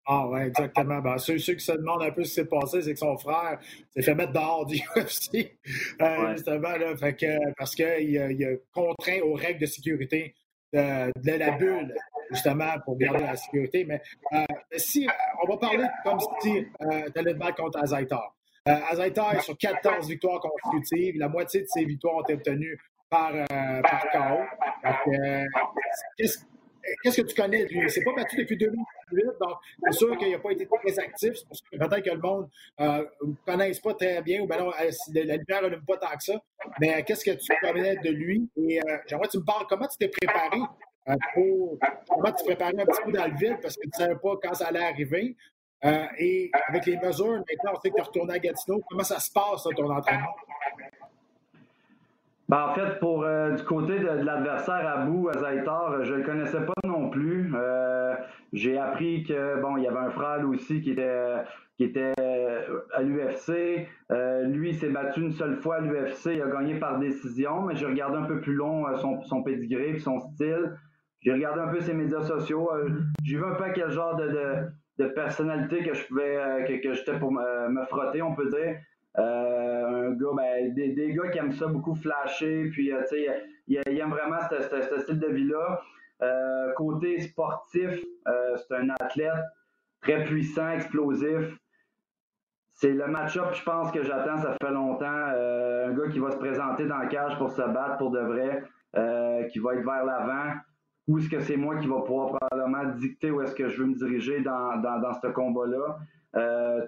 Ah 0.06 0.28
oui, 0.28 0.40
exactement. 0.40 1.00
Ben, 1.00 1.16
ceux, 1.16 1.36
qui 1.36 1.60
se 1.60 1.72
demandent 1.72 2.02
un 2.02 2.10
peu 2.10 2.22
ce 2.24 2.28
qui 2.28 2.34
s'est 2.34 2.48
passé, 2.48 2.82
c'est 2.82 2.92
que 2.92 2.98
son 2.98 3.16
frère 3.16 3.58
s'est 3.90 4.02
fait 4.02 4.14
mettre 4.14 4.32
dehors 4.32 4.66
du 4.66 4.76
UFC, 4.96 5.58
justement, 6.32 6.76
là, 6.76 6.96
fait 6.98 7.14
que, 7.14 7.54
parce 7.56 7.74
qu'il 7.74 8.18
a 8.18 8.56
contraint 8.72 9.20
aux 9.22 9.34
règles 9.34 9.60
de 9.60 9.66
sécurité 9.66 10.34
de, 10.72 11.38
la 11.38 11.50
bulle, 11.52 11.94
justement, 12.30 12.72
pour 12.84 12.96
garder 12.96 13.24
la 13.24 13.36
sécurité. 13.36 13.84
Mais 13.84 14.00
euh, 14.32 14.44
si 14.76 15.06
on 15.42 15.50
va 15.50 15.56
parler 15.58 15.86
comme 16.04 16.18
si 16.40 16.58
euh, 16.58 17.08
tu 17.12 17.18
allais 17.18 17.34
te 17.34 17.38
battre 17.38 17.62
contre 17.62 17.78
Azaitar. 17.82 18.34
Euh, 18.68 18.76
Azaitar 18.90 19.34
est 19.34 19.40
sur 19.40 19.56
14 19.56 20.08
victoires 20.08 20.40
consécutives. 20.40 21.18
La 21.18 21.28
moitié 21.28 21.62
de 21.62 21.66
ses 21.66 21.84
victoires 21.84 22.16
ont 22.16 22.22
été 22.22 22.34
obtenues 22.34 22.78
par, 23.08 23.32
euh, 23.34 23.82
par 23.82 24.10
KO. 24.10 25.10
Qu'est-ce 26.16 26.38
Qu'est-ce 27.02 27.20
que 27.20 27.26
tu 27.26 27.34
connais 27.34 27.64
de 27.66 27.68
lui? 27.68 27.80
Il 27.82 27.90
s'est 27.90 28.02
pas 28.02 28.14
battu 28.14 28.36
depuis 28.36 28.56
2008, 28.56 29.24
donc 29.38 29.58
c'est 29.84 29.98
sûr 29.98 30.16
qu'il 30.16 30.32
n'a 30.32 30.38
pas 30.38 30.50
été 30.50 30.66
très 30.66 30.98
actif. 30.98 31.34
C'est 31.52 31.78
peut-être 31.78 32.02
que 32.02 32.10
le 32.10 32.18
monde 32.18 32.48
ne 32.78 33.34
connaisse 33.44 33.78
pas 33.80 33.92
très 33.94 34.22
bien 34.22 34.40
ou 34.40 34.46
bien 34.46 34.58
non, 34.58 34.70
la 34.70 35.36
lumière 35.36 35.62
n'allume 35.62 35.84
pas 35.86 35.98
tant 35.98 36.16
que 36.16 36.24
ça. 36.24 36.42
Mais 36.80 37.04
qu'est-ce 37.04 37.24
que 37.24 37.32
tu 37.32 37.52
connais 37.60 37.96
de 37.96 38.10
lui? 38.10 38.48
Et 38.56 38.80
j'aimerais 39.06 39.26
que 39.26 39.32
tu 39.32 39.38
me 39.38 39.44
parles 39.44 39.66
comment 39.68 39.86
tu 39.88 39.98
t'es 39.98 40.08
préparé 40.08 40.58
euh, 41.08 41.14
pour 41.34 41.78
comment 42.08 42.32
tu 42.32 42.44
préparais 42.44 42.74
un 42.78 42.84
petit 42.84 43.02
peu 43.04 43.12
dans 43.12 43.26
le 43.26 43.36
vide 43.36 43.58
parce 43.62 43.76
que 43.76 43.82
tu 43.82 43.88
ne 43.88 43.92
savais 43.92 44.16
pas 44.16 44.34
quand 44.42 44.54
ça 44.54 44.66
allait 44.68 44.84
arriver. 44.84 45.36
Euh, 45.84 46.04
et 46.18 46.50
avec 46.68 46.84
les 46.86 46.98
mesures, 46.98 47.38
maintenant, 47.38 47.72
on 47.72 47.80
sait 47.80 47.88
que 47.88 47.94
tu 47.94 48.00
es 48.00 48.04
retourné 48.04 48.34
à 48.34 48.38
Gatineau. 48.38 48.82
Comment 48.88 49.02
ça 49.02 49.18
se 49.18 49.32
passe, 49.32 49.66
ton 49.76 49.90
entraînement? 49.90 50.36
Ben, 52.50 52.66
en 52.66 52.74
fait, 52.74 52.98
pour 52.98 53.22
euh, 53.22 53.52
du 53.52 53.62
côté 53.62 53.98
de, 53.98 54.06
l'adversaire 54.06 54.86
à 54.86 55.06
bout, 55.06 55.30
je 55.32 56.14
le 56.14 56.22
connaissais 56.22 56.60
pas 56.60 56.74
non 56.84 57.08
plus. 57.08 57.52
J'ai 58.52 58.76
appris 58.76 59.22
que 59.22 59.60
bon, 59.62 59.76
il 59.76 59.84
y 59.84 59.86
avait 59.86 59.98
un 59.98 60.10
frère 60.10 60.46
aussi 60.48 60.82
qui 60.82 60.90
était 60.90 61.36
qui 61.76 61.84
était 61.84 62.12
à 62.92 63.02
l'UFC. 63.02 63.88
Euh, 64.10 64.42
lui, 64.42 64.74
s'est 64.74 64.90
battu 64.90 65.22
une 65.22 65.32
seule 65.32 65.56
fois 65.56 65.76
à 65.76 65.80
l'UFC. 65.80 66.34
Il 66.34 66.42
a 66.42 66.48
gagné 66.48 66.74
par 66.74 66.98
décision, 66.98 67.62
mais 67.62 67.74
j'ai 67.74 67.86
regardé 67.86 68.18
un 68.18 68.24
peu 68.24 68.38
plus 68.40 68.52
long 68.52 68.84
son, 68.98 69.22
son 69.22 69.42
pédigré 69.42 69.98
son 69.98 70.20
style. 70.20 70.76
J'ai 71.20 71.32
regardé 71.32 71.60
un 71.60 71.68
peu 71.68 71.80
ses 71.80 71.94
médias 71.94 72.22
sociaux. 72.22 72.70
j'ai 73.22 73.36
vu 73.36 73.44
un 73.44 73.54
peu 73.54 73.64
quel 73.74 73.90
genre 73.90 74.16
de, 74.16 74.68
de, 74.98 75.06
personnalité 75.08 75.82
que 75.82 75.94
je 75.94 76.06
pouvais 76.06 76.64
que, 76.66 76.82
que 76.82 76.92
j'étais 76.94 77.18
pour 77.18 77.30
me 77.32 77.84
frotter, 77.86 78.22
on 78.22 78.34
peut 78.34 78.48
dire. 78.48 78.76
Euh, 79.18 79.86
un 79.86 80.12
gars, 80.12 80.28
ben, 80.36 80.74
des, 80.74 81.12
gars 81.12 81.28
qui 81.30 81.38
aiment 81.38 81.52
ça 81.52 81.66
beaucoup 81.66 81.94
flasher, 81.94 82.68
puis 82.70 82.92
euh, 82.92 83.02
tu 83.02 83.16
sais, 83.24 83.44
il, 83.66 83.76
aime 83.76 84.10
vraiment 84.10 84.38
ce 84.48 85.00
style 85.00 85.18
de 85.18 85.26
vie-là. 85.26 85.80
Euh, 86.22 86.72
côté 86.74 87.20
sportif, 87.20 87.98
c'est 88.56 88.74
un 88.76 88.90
athlète 89.00 89.44
très 90.02 90.24
puissant, 90.24 90.70
explosif. 90.70 91.56
C'est 92.72 92.92
le 92.92 93.06
match-up, 93.08 93.52
je 93.52 93.62
pense, 93.62 93.90
que 93.90 94.02
j'attends, 94.02 94.38
ça 94.38 94.54
fait 94.62 94.70
longtemps. 94.70 95.06
un 95.06 95.92
gars 95.92 96.08
qui 96.10 96.18
va 96.18 96.30
se 96.30 96.36
présenter 96.36 96.86
dans 96.86 96.98
la 96.98 97.06
cage 97.06 97.36
pour 97.36 97.50
se 97.50 97.62
battre 97.62 97.98
pour 97.98 98.10
de 98.10 98.20
vrai, 98.20 98.62
qui 99.50 99.58
va 99.58 99.74
être 99.74 99.84
vers 99.84 100.04
l'avant. 100.04 100.52
Ou 101.08 101.18
est-ce 101.18 101.28
que 101.28 101.40
c'est 101.40 101.56
moi 101.56 101.76
qui 101.76 101.86
va 101.86 102.00
pouvoir 102.02 102.36
probablement 102.38 102.84
dicter 102.94 103.30
où 103.30 103.40
est-ce 103.42 103.54
que 103.54 103.68
je 103.68 103.82
veux 103.82 103.86
me 103.86 103.94
diriger 103.94 104.40
dans, 104.40 104.76
dans, 104.76 105.00
dans 105.00 105.14
ce 105.14 105.26
combat-là? 105.28 105.98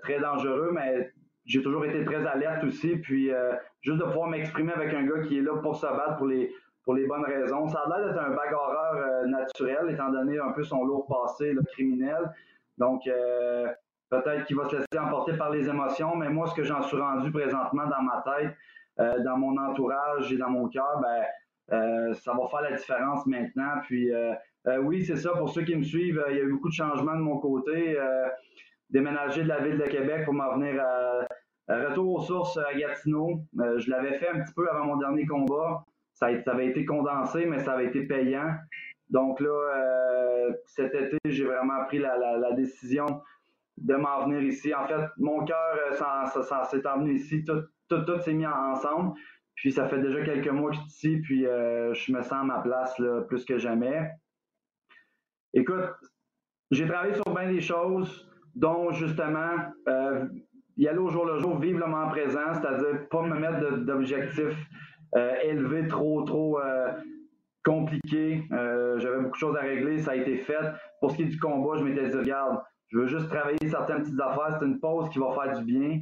très 0.03 0.21
dangereux, 0.21 0.71
mais 0.73 1.13
j'ai 1.45 1.63
toujours 1.63 1.85
été 1.85 2.05
très 2.05 2.25
alerte 2.27 2.65
aussi. 2.65 2.97
Puis 2.97 3.33
euh, 3.33 3.53
juste 3.81 3.99
de 3.99 4.05
pouvoir 4.05 4.29
m'exprimer 4.29 4.73
avec 4.73 4.93
un 4.95 5.05
gars 5.05 5.21
qui 5.23 5.39
est 5.39 5.43
là 5.43 5.57
pour 5.57 5.77
se 5.77 5.87
battre 5.87 6.17
pour 6.17 6.27
les, 6.27 6.53
pour 6.85 6.95
les 6.95 7.07
bonnes 7.07 7.25
raisons. 7.25 7.69
Ça 7.69 7.81
a 7.81 7.89
l'air 7.89 8.09
d'être 8.09 8.23
un 8.23 8.31
bagarreur 8.31 8.95
euh, 8.97 9.27
naturel, 9.27 9.91
étant 9.91 10.11
donné 10.11 10.39
un 10.39 10.53
peu 10.53 10.63
son 10.63 10.85
lourd 10.85 11.07
passé 11.07 11.53
le 11.53 11.63
criminel. 11.63 12.31
Donc, 12.79 13.07
euh, 13.07 13.69
peut-être 14.11 14.45
qu'il 14.47 14.57
va 14.57 14.69
se 14.69 14.77
laisser 14.77 14.99
emporter 14.99 15.37
par 15.37 15.51
les 15.51 15.69
émotions, 15.69 16.17
mais 16.17 16.29
moi, 16.29 16.47
ce 16.47 16.55
que 16.55 16.65
j'en 16.65 16.83
suis 16.83 16.97
rendu 16.97 17.31
présentement 17.31 17.87
dans 17.87 18.03
ma 18.03 18.25
tête, 18.25 18.55
dans 19.25 19.39
mon 19.39 19.57
entourage 19.57 20.31
et 20.33 20.37
dans 20.37 20.51
mon 20.51 20.69
cœur, 20.69 21.01
ben, 21.01 21.25
ça 21.69 22.33
va 22.33 22.49
faire 22.51 22.63
la 22.63 22.77
différence 22.77 23.27
maintenant. 23.27 23.81
Puis, 23.85 24.11
oui, 24.83 25.05
c'est 25.05 25.17
ça. 25.17 25.31
Pour 25.33 25.49
ceux 25.51 25.63
qui 25.63 25.75
me 25.75 25.83
suivent, 25.83 26.23
il 26.31 26.37
y 26.37 26.41
a 26.41 26.43
eu 26.43 26.51
beaucoup 26.51 26.69
de 26.69 26.75
changements 26.75 27.17
de 27.17 27.23
mon 27.23 27.39
côté 27.39 27.99
déménager 28.93 29.43
de 29.43 29.49
la 29.49 29.61
ville 29.61 29.79
de 29.79 29.85
Québec 29.85 30.25
pour 30.25 30.35
m'en 30.35 30.55
venir 30.55 30.81
à, 30.81 31.27
retour 31.69 32.15
aux 32.15 32.21
sources 32.21 32.59
à 32.59 32.75
Gatineau. 32.75 33.41
Euh, 33.59 33.79
je 33.79 33.91
l'avais 33.91 34.19
fait 34.19 34.29
un 34.29 34.41
petit 34.41 34.53
peu 34.53 34.69
avant 34.71 34.85
mon 34.85 34.97
dernier 34.97 35.27
combat. 35.27 35.85
Ça, 36.13 36.27
avait 36.27 36.67
été 36.69 36.85
condensé, 36.85 37.47
mais 37.47 37.59
ça 37.61 37.73
avait 37.73 37.87
été 37.87 38.03
payant. 38.07 38.55
Donc 39.09 39.41
là, 39.41 39.49
euh, 39.49 40.53
cet 40.67 40.95
été, 40.95 41.17
j'ai 41.25 41.45
vraiment 41.45 41.85
pris 41.87 41.99
la, 41.99 42.53
décision 42.53 43.07
de 43.79 43.95
m'en 43.95 44.25
venir 44.25 44.43
ici. 44.43 44.75
En 44.75 44.87
fait, 44.87 45.01
mon 45.17 45.45
cœur, 45.45 45.79
euh, 45.91 46.65
s'est 46.71 46.87
emmené 46.87 47.15
ici. 47.15 47.45
Tout, 47.45 48.21
s'est 48.21 48.35
mis 48.35 48.47
ensemble. 48.47 49.19
Puis 49.55 49.73
ça 49.73 49.89
fait 49.89 50.01
déjà 50.01 50.23
quelques 50.25 50.49
mois 50.49 50.71
que 50.71 50.77
je 50.77 50.81
suis 50.81 50.89
ici, 50.89 51.21
puis 51.23 51.43
je 51.43 52.13
me 52.13 52.23
sens 52.23 52.33
à 52.33 52.43
ma 52.43 52.59
place 52.61 52.95
plus 53.29 53.45
que 53.45 53.59
jamais. 53.59 54.11
Écoute, 55.55 55.91
j'ai 56.71 56.87
travaillé 56.87 57.15
sur 57.15 57.35
bien 57.35 57.53
des 57.53 57.61
choses 57.61 58.27
dont 58.55 58.91
justement 58.93 59.57
euh, 59.89 60.27
y 60.77 60.89
aller 60.89 60.99
au 60.99 61.11
jour 61.11 61.27
le 61.27 61.39
jour, 61.39 61.59
vivre 61.59 61.79
le 61.79 61.87
moment 61.87 62.09
présent, 62.09 62.55
c'est-à-dire 62.55 63.09
pas 63.09 63.23
me 63.23 63.39
mettre 63.39 63.77
d'objectifs 63.79 64.57
euh, 65.17 65.35
élevés 65.43 65.87
trop, 65.89 66.23
trop 66.23 66.59
euh, 66.61 66.93
compliqués. 67.65 68.45
Euh, 68.53 68.99
j'avais 68.99 69.19
beaucoup 69.19 69.37
de 69.37 69.41
choses 69.41 69.57
à 69.57 69.61
régler, 69.61 69.99
ça 69.99 70.13
a 70.13 70.17
été 70.17 70.39
fait. 70.39 70.73
Pour 71.01 71.11
ce 71.11 71.17
qui 71.17 71.23
est 71.23 71.27
du 71.27 71.39
combat, 71.39 71.79
je 71.79 71.85
m'étais 71.85 72.09
dit, 72.09 72.17
regarde, 72.17 72.63
je 72.89 72.99
veux 72.99 73.07
juste 73.07 73.29
travailler 73.29 73.69
certaines 73.69 74.03
petites 74.03 74.21
affaires, 74.21 74.57
c'est 74.59 74.65
une 74.65 74.81
pause 74.81 75.11
qui 75.11 75.19
va 75.19 75.33
faire 75.33 75.59
du 75.59 75.65
bien. 75.65 76.01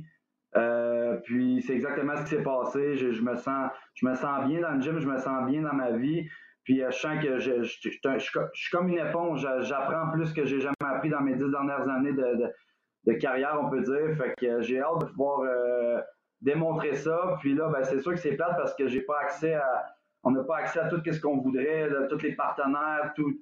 Puis 1.25 1.63
c'est 1.63 1.75
exactement 1.75 2.17
ce 2.17 2.23
qui 2.23 2.29
s'est 2.31 2.43
passé. 2.43 2.97
Je, 2.97 3.23
me 3.23 3.37
sens, 3.37 3.71
je 3.95 4.07
me 4.07 4.15
sens 4.15 4.47
bien 4.47 4.61
dans 4.61 4.73
le 4.73 4.81
gym, 4.81 4.99
je 4.99 5.07
me 5.07 5.19
sens 5.19 5.47
bien 5.47 5.63
dans 5.63 5.75
ma 5.75 5.93
vie. 5.93 6.29
Puis 6.65 6.83
euh, 6.83 6.91
je 6.91 6.97
sens 6.99 7.23
que 7.23 7.39
je, 7.39 7.63
suis 7.63 8.71
comme 8.71 8.89
une 8.89 8.99
éponge. 8.99 9.47
J'apprends 9.63 10.11
plus 10.13 10.33
que 10.33 10.45
j'ai 10.45 10.61
jamais 10.61 10.75
appris 10.81 11.09
dans 11.09 11.21
mes 11.21 11.35
dix 11.35 11.51
dernières 11.51 11.89
années 11.89 12.13
de, 12.13 13.13
carrière, 13.15 13.59
on 13.61 13.71
peut 13.71 13.83
dire. 13.83 14.17
Fait 14.17 14.35
que 14.39 14.47
euh, 14.47 14.63
j'ai 14.63 14.81
hâte 14.81 15.01
de 15.01 15.07
pouvoir 15.07 15.41
euh, 15.41 16.01
démontrer 16.41 16.95
ça. 16.95 17.37
Puis 17.41 17.55
là, 17.55 17.69
ben, 17.71 17.83
c'est 17.83 18.01
sûr 18.01 18.13
que 18.13 18.21
c'est 18.21 18.37
plate 18.37 18.57
parce 18.57 18.75
que 18.75 18.87
j'ai 18.89 19.01
pas 19.03 19.19
accès 19.21 19.55
à. 19.55 19.87
On 20.23 20.33
n'a 20.33 20.45
pas 20.45 20.59
accès 20.59 20.79
à 20.79 20.89
tout 20.89 21.01
ce 21.05 21.19
qu'on 21.19 21.39
voudrait, 21.39 21.89
tous 22.11 22.23
les 22.23 22.37
partenaires, 22.37 23.13
tout. 23.17 23.41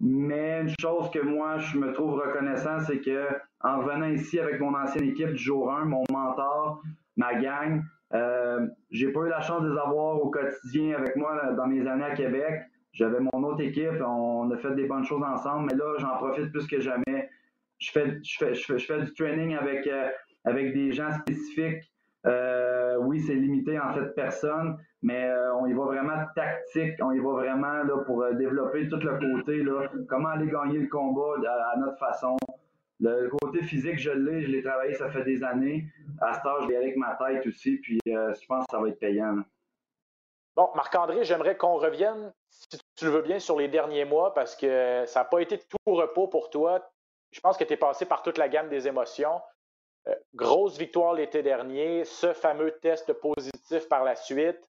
Mais 0.00 0.62
une 0.62 0.74
chose 0.80 1.10
que 1.10 1.18
moi, 1.18 1.58
je 1.58 1.76
me 1.76 1.92
trouve 1.92 2.14
reconnaissant, 2.14 2.80
c'est 2.80 3.00
que 3.00 3.28
en 3.60 3.80
revenant 3.80 4.08
ici 4.08 4.40
avec 4.40 4.58
mon 4.58 4.74
ancienne 4.74 5.04
équipe 5.04 5.32
du 5.32 5.42
jour 5.42 5.70
1, 5.70 5.84
mon 5.84 6.04
mentor, 6.10 6.82
ma 7.16 7.34
gang, 7.34 7.82
euh, 8.14 8.66
j'ai 8.90 9.12
pas 9.12 9.20
eu 9.20 9.28
la 9.28 9.40
chance 9.40 9.62
de 9.62 9.70
les 9.70 9.78
avoir 9.78 10.20
au 10.22 10.30
quotidien 10.30 10.96
avec 10.96 11.16
moi 11.16 11.52
dans 11.52 11.66
mes 11.66 11.86
années 11.86 12.04
à 12.04 12.14
Québec. 12.14 12.62
J'avais 12.92 13.18
mon 13.20 13.44
autre 13.44 13.60
équipe, 13.60 14.02
on 14.04 14.50
a 14.50 14.56
fait 14.56 14.74
des 14.74 14.86
bonnes 14.86 15.04
choses 15.04 15.22
ensemble, 15.22 15.68
mais 15.70 15.76
là, 15.76 15.94
j'en 15.98 16.16
profite 16.16 16.50
plus 16.50 16.66
que 16.66 16.80
jamais. 16.80 17.28
Je 17.78 17.90
fais, 17.92 18.18
je 18.22 18.36
fais, 18.38 18.54
je 18.54 18.86
fais, 18.86 19.02
du 19.02 19.12
training 19.14 19.54
avec, 19.54 19.86
euh, 19.86 20.08
avec 20.44 20.72
des 20.72 20.92
gens 20.92 21.12
spécifiques. 21.12 21.84
Euh, 22.26 22.79
oui, 22.98 23.20
c'est 23.20 23.34
limité 23.34 23.78
en 23.78 23.92
fait 23.92 24.14
personne, 24.14 24.76
mais 25.02 25.30
on 25.60 25.66
y 25.66 25.72
va 25.72 25.84
vraiment 25.84 26.24
tactique, 26.34 26.94
on 27.00 27.12
y 27.12 27.18
va 27.18 27.32
vraiment 27.32 27.82
là, 27.82 27.98
pour 28.06 28.24
développer 28.34 28.88
tout 28.88 28.96
le 28.96 29.18
côté, 29.18 29.62
là, 29.62 29.88
comment 30.08 30.28
aller 30.28 30.50
gagner 30.50 30.78
le 30.78 30.88
combat 30.88 31.34
à 31.72 31.78
notre 31.78 31.98
façon. 31.98 32.36
Le 33.00 33.30
côté 33.40 33.62
physique, 33.62 33.98
je 33.98 34.10
l'ai, 34.10 34.42
je 34.42 34.48
l'ai 34.48 34.62
travaillé, 34.62 34.92
ça 34.94 35.10
fait 35.10 35.24
des 35.24 35.42
années. 35.42 35.86
À 36.20 36.34
ce 36.34 36.42
temps, 36.42 36.60
je 36.60 36.68
vais 36.68 36.76
avec 36.76 36.96
ma 36.96 37.16
tête 37.16 37.46
aussi, 37.46 37.78
puis 37.78 37.98
euh, 38.08 38.34
je 38.34 38.46
pense 38.46 38.66
que 38.66 38.72
ça 38.72 38.78
va 38.78 38.88
être 38.88 38.98
payant. 38.98 39.36
Bon, 40.54 40.68
Marc-André, 40.74 41.24
j'aimerais 41.24 41.56
qu'on 41.56 41.76
revienne, 41.76 42.32
si 42.50 42.68
tu 42.96 43.06
le 43.06 43.10
veux 43.12 43.22
bien, 43.22 43.38
sur 43.38 43.58
les 43.58 43.68
derniers 43.68 44.04
mois, 44.04 44.34
parce 44.34 44.54
que 44.54 45.04
ça 45.06 45.20
n'a 45.20 45.24
pas 45.24 45.40
été 45.40 45.58
tout 45.58 45.94
repos 45.94 46.28
pour 46.28 46.50
toi. 46.50 46.90
Je 47.32 47.40
pense 47.40 47.56
que 47.56 47.64
tu 47.64 47.72
es 47.72 47.76
passé 47.78 48.04
par 48.04 48.22
toute 48.22 48.36
la 48.36 48.50
gamme 48.50 48.68
des 48.68 48.86
émotions. 48.86 49.40
Euh, 50.08 50.14
grosse 50.34 50.78
victoire 50.78 51.14
l'été 51.14 51.42
dernier, 51.42 52.04
ce 52.04 52.32
fameux 52.32 52.72
test 52.78 53.12
positif 53.12 53.88
par 53.88 54.04
la 54.04 54.16
suite. 54.16 54.60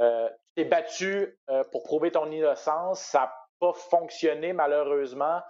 Euh, 0.00 0.28
tu 0.28 0.62
t'es 0.62 0.64
battu 0.64 1.38
pour 1.72 1.82
prouver 1.82 2.10
ton 2.10 2.30
innocence. 2.30 3.00
Ça 3.00 3.20
n'a 3.20 3.34
pas 3.60 3.72
fonctionné 3.72 4.52
malheureusement 4.52 5.40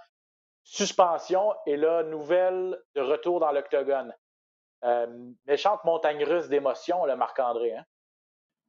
suspension 0.65 1.55
et 1.67 1.77
là, 1.77 2.03
nouvelle 2.03 2.79
de 2.97 3.01
retour 3.01 3.39
dans 3.39 3.53
l'octogone. 3.53 4.13
Euh, 4.85 5.07
méchante 5.47 5.85
montagne 5.85 6.25
russe 6.25 6.49
d'émotions, 6.49 7.07
le 7.07 7.17
Marc-André. 7.17 7.75
Hein? 7.77 7.85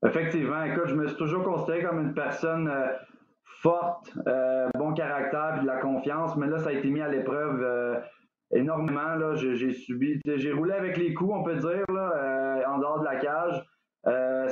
Effectivement, 0.05 0.63
écoute, 0.63 0.87
je 0.87 0.95
me 0.95 1.07
suis 1.07 1.17
toujours 1.17 1.43
considéré 1.43 1.83
comme 1.83 1.99
une 1.99 2.13
personne 2.13 2.69
euh, 2.69 2.87
forte, 3.61 4.11
euh, 4.27 4.69
bon 4.75 4.93
caractère 4.93 5.57
et 5.57 5.61
de 5.61 5.67
la 5.67 5.77
confiance, 5.77 6.35
mais 6.37 6.47
là, 6.47 6.59
ça 6.59 6.69
a 6.69 6.73
été 6.73 6.89
mis 6.89 7.01
à 7.01 7.07
l'épreuve 7.07 8.01
énormément. 8.51 9.35
J'ai 9.35 9.73
subi, 9.73 10.19
j'ai 10.25 10.51
roulé 10.51 10.73
avec 10.73 10.97
les 10.97 11.13
coups, 11.13 11.33
on 11.33 11.43
peut 11.43 11.55
dire, 11.55 11.85
là, 11.93 12.63
en 12.67 12.77
dehors 12.79 12.99
de 12.99 13.05
la 13.05 13.15
cage. 13.17 13.63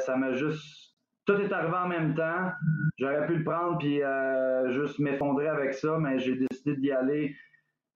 ça 0.05 0.15
m'a 0.15 0.33
juste 0.33 0.93
tout 1.25 1.35
est 1.35 1.51
arrivé 1.51 1.75
en 1.75 1.87
même 1.87 2.15
temps. 2.15 2.51
J'aurais 2.97 3.25
pu 3.25 3.37
le 3.37 3.43
prendre 3.43 3.77
puis 3.77 4.01
euh, 4.01 4.69
juste 4.71 4.99
m'effondrer 4.99 5.47
avec 5.47 5.73
ça, 5.73 5.97
mais 5.99 6.19
j'ai 6.19 6.35
décidé 6.35 6.75
d'y 6.75 6.91
aller, 6.91 7.35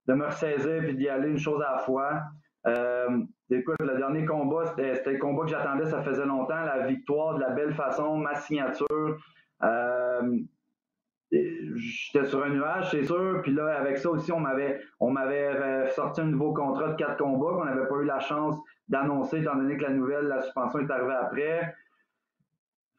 de 0.06 0.14
me 0.14 0.26
ressaisir 0.26 0.82
puis 0.82 0.96
d'y 0.96 1.08
aller 1.08 1.28
une 1.28 1.38
chose 1.38 1.62
à 1.62 1.72
la 1.72 1.78
fois. 1.78 2.22
Euh, 2.66 3.20
écoute, 3.50 3.76
le 3.80 3.96
dernier 3.96 4.24
combat, 4.24 4.66
c'était 4.66 5.12
le 5.12 5.18
combat 5.18 5.44
que 5.44 5.50
j'attendais, 5.50 5.86
ça 5.86 6.02
faisait 6.02 6.26
longtemps. 6.26 6.62
La 6.64 6.86
victoire 6.86 7.34
de 7.34 7.40
la 7.40 7.50
belle 7.50 7.74
façon, 7.74 8.16
ma 8.16 8.34
signature. 8.34 9.18
J'étais 11.30 12.24
sur 12.26 12.42
un 12.42 12.50
nuage, 12.50 12.90
c'est 12.90 13.04
sûr. 13.04 13.40
Puis 13.42 13.52
là, 13.52 13.78
avec 13.78 13.98
ça 13.98 14.10
aussi, 14.10 14.32
on 14.32 14.40
m'avait 14.40 14.80
on 14.98 15.10
m'avait 15.10 15.48
euh, 15.48 15.88
sorti 15.90 16.22
un 16.22 16.26
nouveau 16.26 16.54
contrat 16.54 16.88
de 16.88 16.96
quatre 16.96 17.18
combats 17.18 17.52
qu'on 17.52 17.66
n'avait 17.66 17.86
pas 17.86 17.96
eu 17.96 18.04
la 18.04 18.20
chance 18.20 18.56
d'annoncer, 18.88 19.40
étant 19.40 19.56
donné 19.56 19.76
que 19.76 19.82
la 19.82 19.90
nouvelle, 19.90 20.24
la 20.26 20.40
suspension 20.40 20.78
est 20.80 20.90
arrivée 20.90 21.14
après. 21.20 21.74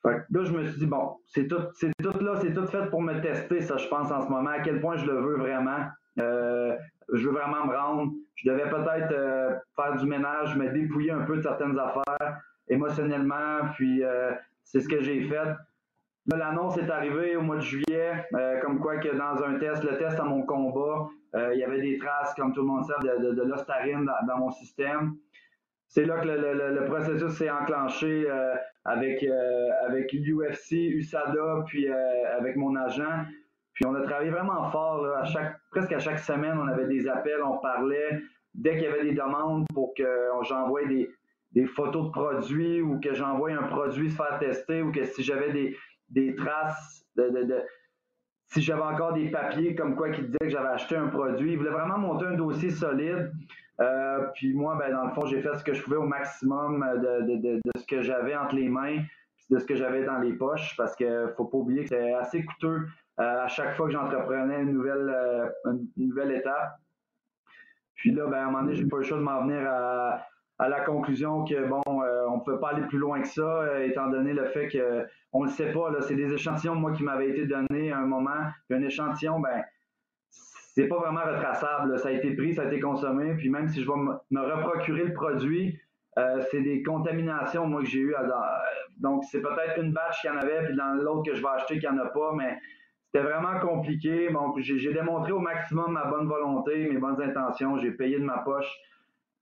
Fait 0.04 0.24
là, 0.30 0.44
je 0.44 0.52
me 0.52 0.64
suis 0.64 0.80
dit, 0.80 0.86
bon, 0.86 1.18
c'est 1.26 1.48
tout, 1.48 1.60
tout 2.02 2.24
là, 2.24 2.36
c'est 2.40 2.54
tout 2.54 2.68
fait 2.68 2.90
pour 2.90 3.02
me 3.02 3.20
tester, 3.20 3.62
ça, 3.62 3.78
je 3.78 3.88
pense, 3.88 4.12
en 4.12 4.22
ce 4.22 4.30
moment, 4.30 4.52
à 4.52 4.60
quel 4.60 4.80
point 4.80 4.96
je 4.96 5.06
le 5.06 5.20
veux 5.20 5.38
vraiment. 5.38 5.88
Euh, 6.20 6.78
je 7.12 7.28
veux 7.28 7.34
vraiment 7.34 7.66
me 7.66 7.76
rendre. 7.76 8.12
Je 8.36 8.50
devais 8.50 8.70
peut-être 8.70 9.12
euh, 9.12 9.56
faire 9.76 9.96
du 9.98 10.06
ménage, 10.06 10.56
me 10.56 10.70
dépouiller 10.70 11.12
un 11.12 11.22
peu 11.22 11.38
de 11.38 11.42
certaines 11.42 11.78
affaires 11.78 12.40
émotionnellement, 12.68 13.72
puis 13.74 14.04
c'est 14.64 14.82
ce 14.82 14.88
que 14.88 15.02
j'ai 15.02 15.28
fait. 15.28 15.56
L'annonce 16.28 16.78
est 16.78 16.90
arrivée 16.90 17.36
au 17.36 17.42
mois 17.42 17.56
de 17.56 17.62
juillet, 17.62 18.28
comme 18.62 18.80
quoi 18.80 18.98
que 18.98 19.10
dans 19.10 19.44
un 19.44 19.58
test, 19.58 19.84
le 19.84 19.98
test 19.98 20.20
à 20.20 20.24
mon 20.24 20.44
combat, 20.44 21.08
il 21.34 21.58
y 21.58 21.64
avait 21.64 21.82
des 21.82 21.98
traces, 21.98 22.34
comme 22.36 22.54
tout 22.54 22.62
le 22.62 22.68
monde 22.68 22.86
sait, 22.86 22.94
de, 23.02 23.44
l'ostarine 23.44 24.08
dans, 24.28 24.38
mon 24.38 24.52
système. 24.52 25.16
C'est 25.88 26.06
là 26.06 26.20
que 26.20 26.28
le, 26.28 26.86
processus 26.86 27.32
s'est 27.32 27.50
enclenché 27.50 28.28
avec, 28.86 29.24
euh, 29.24 29.70
avec 29.88 30.12
l'UFC, 30.14 30.72
USADA, 30.72 31.64
puis 31.68 31.88
euh, 31.88 32.38
avec 32.38 32.56
mon 32.56 32.76
agent. 32.76 33.26
Puis 33.74 33.86
on 33.86 33.96
a 33.96 34.02
travaillé 34.02 34.32
vraiment 34.32 34.70
fort. 34.72 35.06
Presque 35.72 35.92
à 35.94 36.00
chaque 36.00 36.20
semaine, 36.20 36.58
on 36.58 36.68
avait 36.68 36.88
des 36.88 37.08
appels, 37.08 37.42
on 37.44 37.58
parlait. 37.58 38.20
Dès 38.54 38.72
qu'il 38.74 38.84
y 38.84 38.88
avait 38.88 39.04
des 39.04 39.14
demandes 39.14 39.66
pour 39.74 39.94
que 39.96 40.08
j'envoie 40.42 40.86
des, 40.86 41.10
des 41.52 41.66
photos 41.66 42.08
de 42.08 42.12
produits 42.12 42.82
ou 42.82 43.00
que 43.00 43.14
j'envoie 43.14 43.52
un 43.52 43.64
produit 43.64 44.10
se 44.10 44.16
faire 44.16 44.40
tester 44.40 44.82
ou 44.82 44.92
que 44.92 45.06
si 45.06 45.24
j'avais 45.24 45.52
des, 45.52 45.78
des 46.10 46.36
traces 46.36 47.06
de, 47.16 47.30
de, 47.30 47.44
de 47.44 47.64
si 48.52 48.62
j'avais 48.62 48.82
encore 48.82 49.14
des 49.14 49.30
papiers 49.30 49.76
comme 49.76 49.96
quoi 49.96 50.10
qui 50.10 50.24
disaient 50.24 50.38
que 50.40 50.50
j'avais 50.50 50.70
acheté 50.70 50.96
un 50.96 51.08
produit. 51.08 51.52
Il 51.52 51.58
voulait 51.58 51.70
vraiment 51.70 52.00
monter 52.00 52.26
un 52.26 52.34
dossier 52.34 52.72
solide. 52.72 53.32
Euh, 53.80 54.28
puis 54.34 54.54
moi, 54.54 54.76
ben, 54.76 54.92
dans 54.92 55.06
le 55.06 55.12
fond, 55.12 55.26
j'ai 55.26 55.42
fait 55.42 55.56
ce 55.56 55.64
que 55.64 55.74
je 55.74 55.82
pouvais 55.84 55.98
au 55.98 56.08
maximum 56.08 56.84
de, 56.98 57.36
de, 57.36 57.62
de 57.64 57.72
ce 57.78 57.86
que 57.86 58.02
j'avais 58.02 58.36
entre 58.36 58.56
les 58.56 58.68
mains, 58.68 59.04
de 59.50 59.60
ce 59.60 59.66
que 59.66 59.76
j'avais 59.76 60.04
dans 60.04 60.20
les 60.20 60.34
poches, 60.34 60.76
parce 60.76 60.96
qu'il 60.96 61.34
faut 61.38 61.46
pas 61.46 61.58
oublier 61.58 61.84
que 61.84 61.90
c'est 61.90 62.14
assez 62.14 62.44
coûteux 62.44 62.88
euh, 63.20 63.44
à 63.44 63.48
chaque 63.48 63.76
fois 63.76 63.88
que 63.88 63.94
j'entreprenais 63.94 64.62
une 64.62 64.74
nouvelle, 64.74 65.10
euh, 65.10 65.50
une 65.66 65.88
nouvelle 66.08 66.32
étape. 66.32 66.78
Puis 67.96 68.12
là, 68.12 68.26
ben, 68.28 68.38
à 68.38 68.42
un 68.42 68.46
moment 68.46 68.62
donné, 68.64 68.76
j'ai 68.76 68.86
pas 68.86 68.98
eu 68.98 69.00
le 69.02 69.06
choix 69.06 69.18
de 69.18 69.24
m'en 69.24 69.42
venir 69.44 69.62
à, 69.70 70.26
à 70.60 70.68
la 70.68 70.82
conclusion 70.82 71.46
que 71.46 71.68
bon, 71.68 71.82
euh, 71.88 72.26
on 72.30 72.38
ne 72.38 72.44
peut 72.44 72.60
pas 72.60 72.70
aller 72.70 72.86
plus 72.88 72.98
loin 72.98 73.22
que 73.22 73.28
ça, 73.28 73.42
euh, 73.42 73.88
étant 73.88 74.10
donné 74.10 74.34
le 74.34 74.46
fait 74.46 74.68
que 74.68 75.06
on 75.32 75.44
le 75.44 75.50
sait 75.50 75.72
pas. 75.72 75.90
C'est 76.02 76.16
des 76.16 76.34
échantillons 76.34 76.76
moi 76.76 76.92
qui 76.92 77.04
m'avaient 77.04 77.30
été 77.30 77.46
donnés 77.46 77.92
à 77.92 78.00
un 78.00 78.06
moment. 78.06 78.46
Un 78.70 78.82
échantillon, 78.82 79.40
ben 79.40 79.64
c'est 80.30 80.88
pas 80.88 80.98
vraiment 80.98 81.22
retraçable. 81.22 81.98
Ça 82.00 82.10
a 82.10 82.12
été 82.12 82.36
pris, 82.36 82.54
ça 82.54 82.64
a 82.64 82.66
été 82.66 82.80
consommé. 82.80 83.36
Puis 83.36 83.50
même 83.50 83.70
si 83.70 83.82
je 83.82 83.90
vais 83.90 83.98
me 83.98 84.42
reprocurer 84.42 85.06
le 85.06 85.14
produit, 85.14 85.80
euh, 86.18 86.42
c'est 86.52 86.62
des 86.62 86.84
contaminations 86.84 87.66
moi 87.68 87.82
que 87.82 87.88
j'ai 87.88 88.00
eu. 88.00 88.16
donc 88.98 89.24
c'est 89.32 89.42
peut-être 89.42 89.80
une 89.82 89.94
batch 89.94 90.22
qu'il 90.22 90.30
y 90.30 90.34
en 90.34 90.38
avait, 90.38 90.66
puis 90.66 90.76
dans 90.76 90.94
l'autre 90.96 91.24
que 91.24 91.36
je 91.36 91.42
vais 91.42 91.50
acheter 91.56 91.80
qu'il 91.80 91.90
n'y 91.90 91.98
en 91.98 92.02
a 92.04 92.08
pas, 92.08 92.34
mais 92.36 92.58
c'était 93.06 93.26
vraiment 93.26 93.60
compliqué. 93.60 94.30
Bon, 94.30 94.54
j'ai 94.58 94.94
démontré 94.94 95.32
au 95.32 95.40
maximum 95.40 95.94
ma 95.94 96.06
bonne 96.06 96.28
volonté, 96.28 96.90
mes 96.90 96.98
bonnes 96.98 97.22
intentions. 97.22 97.78
J'ai 97.78 97.92
payé 97.92 98.20
de 98.20 98.26
ma 98.26 98.40
poche. 98.40 98.70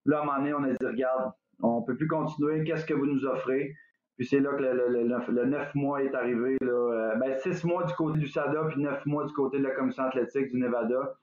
Là, 0.07 0.19
à 0.19 0.21
un 0.21 0.25
moment 0.25 0.37
donné, 0.37 0.53
on 0.53 0.63
a 0.63 0.69
dit, 0.69 0.85
regarde, 0.85 1.31
on 1.61 1.81
ne 1.81 1.85
peut 1.85 1.95
plus 1.95 2.07
continuer, 2.07 2.63
qu'est-ce 2.63 2.85
que 2.85 2.93
vous 2.93 3.05
nous 3.05 3.25
offrez? 3.25 3.75
Puis 4.17 4.25
c'est 4.25 4.39
là 4.39 4.51
que 4.53 4.63
le, 4.63 5.45
neuf 5.45 5.75
mois 5.75 6.01
est 6.01 6.15
arrivé. 6.15 6.57
Là. 6.61 6.71
Euh, 6.71 7.15
ben, 7.17 7.37
six 7.37 7.63
mois 7.63 7.83
du 7.83 7.93
côté 7.93 8.17
du 8.17 8.27
SADA, 8.27 8.63
puis 8.69 8.81
neuf 8.81 9.05
mois 9.05 9.25
du 9.25 9.33
côté 9.33 9.59
de 9.59 9.63
la 9.63 9.71
commission 9.71 10.03
athlétique 10.03 10.49
du 10.49 10.57
Nevada. 10.57 11.13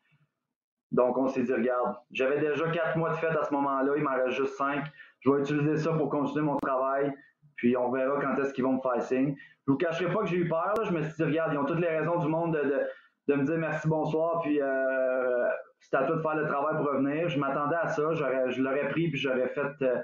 Donc, 0.92 1.18
on 1.18 1.26
s'est 1.26 1.42
dit, 1.42 1.52
regarde, 1.52 1.96
j'avais 2.12 2.38
déjà 2.38 2.70
quatre 2.70 2.96
mois 2.96 3.10
de 3.10 3.16
fête 3.16 3.36
à 3.36 3.44
ce 3.44 3.52
moment-là, 3.54 3.94
il 3.96 4.04
m'en 4.04 4.14
reste 4.14 4.36
juste 4.36 4.54
cinq. 4.54 4.84
Je 5.20 5.30
vais 5.30 5.40
utiliser 5.40 5.76
ça 5.78 5.92
pour 5.92 6.08
continuer 6.08 6.44
mon 6.44 6.56
travail, 6.58 7.12
puis 7.56 7.76
on 7.76 7.90
verra 7.90 8.20
quand 8.20 8.40
est-ce 8.40 8.52
qu'ils 8.52 8.64
vont 8.64 8.74
me 8.74 8.80
faire 8.80 9.02
signe. 9.02 9.34
Je 9.66 9.72
vous 9.72 9.78
cacherai 9.78 10.12
pas 10.12 10.20
que 10.20 10.26
j'ai 10.26 10.36
eu 10.36 10.48
peur. 10.48 10.74
Je 10.84 10.92
me 10.92 11.02
suis 11.02 11.14
dit, 11.14 11.24
regarde, 11.24 11.52
ils 11.52 11.58
ont 11.58 11.64
toutes 11.64 11.80
les 11.80 11.88
raisons 11.88 12.18
du 12.18 12.28
monde 12.28 12.54
de, 12.54 12.80
me 13.32 13.44
dire 13.44 13.58
merci, 13.58 13.88
bonsoir, 13.88 14.40
puis 14.42 14.60
euh, 14.60 15.48
c'était 15.84 15.98
à 15.98 16.04
toi 16.04 16.16
de 16.16 16.22
faire 16.22 16.34
le 16.34 16.46
travail 16.46 16.76
pour 16.76 16.86
revenir. 16.86 17.28
Je 17.28 17.38
m'attendais 17.38 17.76
à 17.76 17.88
ça. 17.88 18.02
je 18.14 18.62
l'aurais 18.62 18.88
pris 18.88 19.08
puis 19.08 19.18
j'aurais 19.18 19.48
fait, 19.48 19.82
euh, 19.82 19.98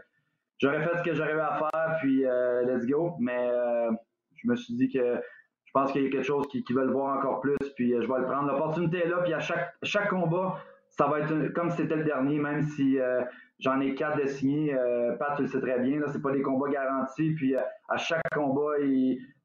j'aurais 0.58 0.82
fait 0.82 0.98
ce 0.98 1.02
que 1.02 1.14
j'arrivais 1.14 1.40
à 1.40 1.58
faire 1.58 1.96
puis 2.00 2.26
euh, 2.26 2.62
let's 2.64 2.86
go. 2.86 3.14
Mais 3.18 3.48
euh, 3.50 3.90
je 4.36 4.48
me 4.48 4.56
suis 4.56 4.74
dit 4.74 4.90
que 4.90 5.16
je 5.64 5.70
pense 5.72 5.92
qu'il 5.92 6.04
y 6.04 6.06
a 6.06 6.10
quelque 6.10 6.24
chose 6.24 6.46
qui, 6.48 6.62
veulent 6.70 6.90
voir 6.90 7.16
encore 7.16 7.40
plus 7.40 7.56
puis 7.76 7.92
je 7.92 8.06
vais 8.06 8.18
le 8.18 8.26
prendre. 8.26 8.52
L'opportunité 8.52 8.98
est 8.98 9.08
là 9.08 9.18
puis 9.22 9.32
à 9.32 9.40
chaque, 9.40 9.74
chaque 9.82 10.10
combat, 10.10 10.58
ça 11.00 11.06
va 11.06 11.20
être 11.20 11.54
comme 11.54 11.70
c'était 11.70 11.96
le 11.96 12.04
dernier, 12.04 12.38
même 12.38 12.62
si 12.62 12.98
j'en 13.58 13.80
ai 13.80 13.94
quatre 13.94 14.22
de 14.22 14.26
signés. 14.26 14.76
Pat, 15.18 15.34
tu 15.34 15.42
le 15.42 15.48
sais 15.48 15.60
très 15.60 15.78
bien, 15.80 15.98
là, 15.98 16.06
c'est 16.12 16.20
pas 16.20 16.30
des 16.30 16.42
combats 16.42 16.68
garantis. 16.68 17.32
Puis 17.36 17.54
à 17.56 17.96
chaque 17.96 18.20
combat, 18.34 18.76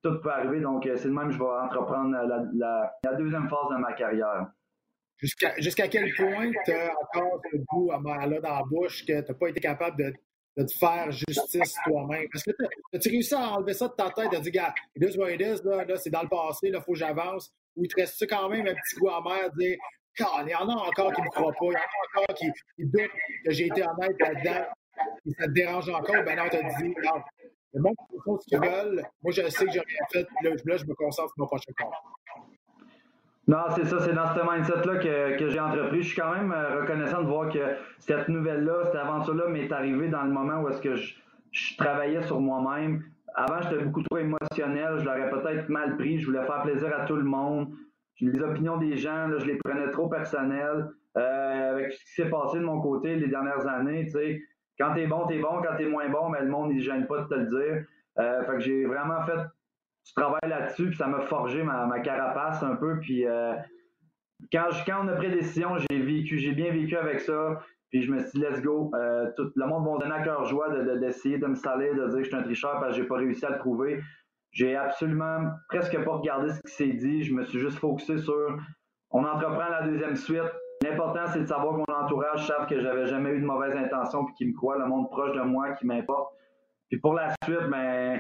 tout 0.04 0.20
peut 0.22 0.32
arriver. 0.32 0.60
Donc 0.60 0.84
c'est 0.84 1.06
le 1.06 1.14
même 1.14 1.32
je 1.32 1.38
vais 1.38 1.46
entreprendre 1.46 2.14
la 2.14 3.14
deuxième 3.18 3.48
phase 3.48 3.70
de 3.72 3.78
ma 3.78 3.94
carrière. 3.94 4.48
Jusqu'à 5.18 5.88
quel 5.88 6.14
point 6.14 6.52
tu 6.66 6.74
as 6.74 6.92
encore 6.92 7.40
ce 7.50 7.58
goût 7.58 7.90
à 7.92 8.28
là 8.28 8.42
dans 8.42 8.56
la 8.56 8.64
bouche 8.70 9.06
que 9.06 9.22
tu 9.22 9.32
n'as 9.32 9.38
pas 9.38 9.48
été 9.48 9.62
capable 9.62 9.98
de, 9.98 10.64
te 10.64 10.74
faire 10.74 11.10
justice 11.10 11.76
toi-même? 11.86 12.28
Est-ce 12.34 12.52
que 12.52 12.56
tu 13.00 13.10
as 13.10 13.12
réussi 13.12 13.34
à 13.34 13.52
enlever 13.54 13.74
ça 13.74 13.88
de 13.88 13.94
ta 13.94 14.10
tête, 14.10 14.32
de 14.32 14.38
dire, 14.40 14.52
gars, 14.52 14.74
it 14.94 15.04
is 15.04 15.18
what 15.18 15.32
it 15.32 15.40
is, 15.40 15.64
là, 15.64 15.86
là 15.86 15.96
c'est 15.96 16.10
dans 16.10 16.22
le 16.22 16.28
passé, 16.28 16.68
il 16.68 16.82
faut 16.82 16.92
que 16.92 16.98
j'avance? 16.98 17.54
Ou 17.78 17.86
il 17.86 17.88
te 17.88 17.96
reste 18.00 18.26
quand 18.28 18.50
même 18.50 18.68
un 18.68 18.74
petit 18.74 18.96
goût 18.98 19.10
amer 19.10 19.50
dire, 19.58 19.78
il 20.20 20.50
y 20.50 20.56
en 20.56 20.70
a 20.70 20.74
encore 20.74 21.14
qui 21.14 21.22
ne 21.22 21.26
me 21.26 21.32
croient 21.32 21.52
pas, 21.52 21.66
il 21.66 21.74
y 21.74 21.76
en 21.76 21.80
a 21.80 22.22
encore 22.22 22.36
qui, 22.36 22.52
qui 22.76 22.86
doutent 22.86 23.12
que 23.46 23.52
j'ai 23.52 23.68
été 23.68 23.84
honnête 23.84 24.16
là-dedans, 24.20 24.66
et 25.26 25.32
ça 25.32 25.46
te 25.46 25.52
dérange 25.52 25.90
encore? 25.90 26.24
Ben 26.26 26.38
non, 26.38 26.50
tu 26.50 26.58
as 26.58 26.64
dit, 26.64 26.94
regarde, 26.96 27.24
le 27.74 27.82
monde 27.82 27.96
font 28.24 28.40
ce 28.40 28.46
qu'ils 28.48 28.60
veulent. 28.60 29.04
Moi, 29.22 29.34
je 29.34 29.50
sais 29.50 29.66
que 29.66 29.72
j'ai 29.72 29.80
rien 29.80 30.06
fait, 30.12 30.28
là, 30.44 30.52
là, 30.66 30.78
je 30.78 30.86
me 30.86 30.94
concentre 30.94 31.30
sur 31.30 31.40
mon 31.40 31.48
prochain 31.48 31.72
combat. 31.78 32.02
Non, 33.48 33.58
c'est 33.76 33.86
ça, 33.86 34.00
c'est 34.00 34.14
dans 34.14 34.34
ce 34.34 34.40
mindset-là 34.40 34.98
que, 34.98 35.38
que 35.38 35.50
j'ai 35.50 35.60
entrepris. 35.60 36.02
Je 36.02 36.08
suis 36.08 36.20
quand 36.20 36.34
même 36.34 36.52
euh, 36.52 36.82
reconnaissant 36.82 37.22
de 37.22 37.28
voir 37.28 37.52
que 37.52 37.76
cette 38.00 38.28
nouvelle-là, 38.28 38.86
cette 38.86 38.96
aventure-là 38.96 39.50
m'est 39.50 39.72
arrivée 39.72 40.08
dans 40.08 40.24
le 40.24 40.32
moment 40.32 40.62
où 40.62 40.70
est-ce 40.70 40.82
que 40.82 40.96
je, 40.96 41.14
je, 41.52 41.78
travaillais 41.78 42.24
sur 42.24 42.40
moi-même. 42.40 43.04
Avant, 43.36 43.62
j'étais 43.62 43.84
beaucoup 43.84 44.02
trop 44.02 44.18
émotionnel, 44.18 44.98
je 44.98 45.06
l'aurais 45.06 45.30
peut-être 45.30 45.70
mal 45.70 45.96
pris, 45.98 46.20
je 46.20 46.26
voulais 46.26 46.44
faire 46.46 46.64
plaisir 46.64 46.92
à 46.98 47.06
tout 47.06 47.18
le 47.18 47.24
monde. 47.24 47.70
Les 48.22 48.42
opinions 48.42 48.78
des 48.78 48.96
gens, 48.98 49.30
je 49.38 49.46
les 49.46 49.58
prenais 49.58 49.92
trop 49.92 50.08
personnelles. 50.08 50.90
Euh, 51.18 51.72
avec 51.72 51.94
ce 51.94 52.04
qui 52.04 52.12
s'est 52.14 52.30
passé 52.30 52.60
de 52.60 52.64
mon 52.66 52.82
côté 52.82 53.16
les 53.16 53.28
dernières 53.28 53.66
années, 53.68 54.06
tu 54.06 54.12
sais, 54.12 54.42
quand 54.78 54.94
t'es 54.94 55.08
bon, 55.08 55.26
t'es 55.28 55.40
bon, 55.40 55.62
quand 55.62 55.76
t'es 55.78 55.86
moins 55.86 56.10
bon, 56.10 56.28
mais 56.28 56.42
le 56.42 56.50
monde, 56.50 56.72
il 56.72 56.78
ne 56.78 56.82
gêne 56.82 57.08
pas 57.08 57.22
de 57.22 57.28
te 57.28 57.36
le 57.36 57.46
dire. 57.46 57.86
Euh, 58.20 58.44
fait 58.44 58.52
que 58.54 58.60
j'ai 58.60 58.86
vraiment 58.86 59.22
fait 59.24 59.40
je 60.08 60.14
travaille 60.14 60.48
là-dessus, 60.48 60.90
puis 60.90 60.98
ça 60.98 61.08
m'a 61.08 61.22
forgé 61.22 61.64
ma, 61.64 62.00
carapace 62.02 62.62
un 62.62 62.76
peu. 62.76 63.00
Puis 63.00 63.26
euh, 63.26 63.56
quand, 64.52 64.68
quand 64.86 65.04
on 65.04 65.08
a 65.08 65.14
pris 65.14 65.30
la 65.30 65.38
décision, 65.38 65.78
j'ai 65.78 66.00
vécu, 66.00 66.38
j'ai 66.38 66.52
bien 66.52 66.72
vécu 66.72 66.96
avec 66.96 67.22
ça. 67.22 67.60
Puis 67.90 68.04
je 68.04 68.12
me 68.12 68.20
suis 68.20 68.40
dit, 68.40 68.46
let's 68.46 68.62
go. 68.62 68.92
Tout 69.36 69.52
le 69.56 69.66
monde 69.66 69.84
va 69.84 69.94
me 69.94 70.00
donner 70.00 70.14
à 70.14 70.22
cœur 70.22 70.46
joie 70.46 70.70
d'essayer 70.98 71.40
de, 71.40 71.48
me 71.48 71.56
saler, 71.56 71.92
de 71.96 72.08
dire 72.08 72.18
que 72.18 72.24
je 72.24 72.28
suis 72.28 72.36
un 72.36 72.44
tricheur 72.44 72.80
parce 72.80 72.96
que 72.96 73.02
j'ai 73.02 73.08
pas 73.08 73.16
réussi 73.16 73.46
à 73.46 73.52
le 73.52 73.58
prouver. 73.58 74.00
J'ai 74.56 74.74
absolument 74.76 75.52
presque 75.68 76.02
pas 76.02 76.12
regardé 76.16 76.50
ce 76.54 76.62
qui 76.62 76.72
s'est 76.72 76.94
dit. 76.94 77.24
Je 77.24 77.34
me 77.34 77.44
suis 77.44 77.60
juste 77.60 77.78
focusé 77.78 78.18
sur 78.18 78.58
on 79.12 79.24
entreprend 79.26 79.70
la 79.70 79.84
deuxième 79.84 80.16
suite. 80.16 80.52
L'important, 80.82 81.28
c'est 81.28 81.42
de 81.42 81.46
savoir 81.46 81.74
que 81.74 81.92
mon 81.92 81.98
entourage 81.98 82.48
savent 82.48 82.66
que 82.68 82.80
j'avais 82.80 83.06
jamais 83.06 83.32
eu 83.32 83.42
de 83.42 83.46
mauvaises 83.46 83.76
intentions 83.76 84.24
puis 84.26 84.34
qu'ils 84.36 84.48
me 84.50 84.54
croient, 84.54 84.78
le 84.78 84.86
monde 84.86 85.10
proche 85.10 85.36
de 85.36 85.42
moi 85.42 85.72
qui 85.74 85.86
m'importe. 85.86 86.34
Puis 86.90 87.00
pour 87.00 87.14
la 87.14 87.34
suite, 87.44 87.70
ben 87.70 88.20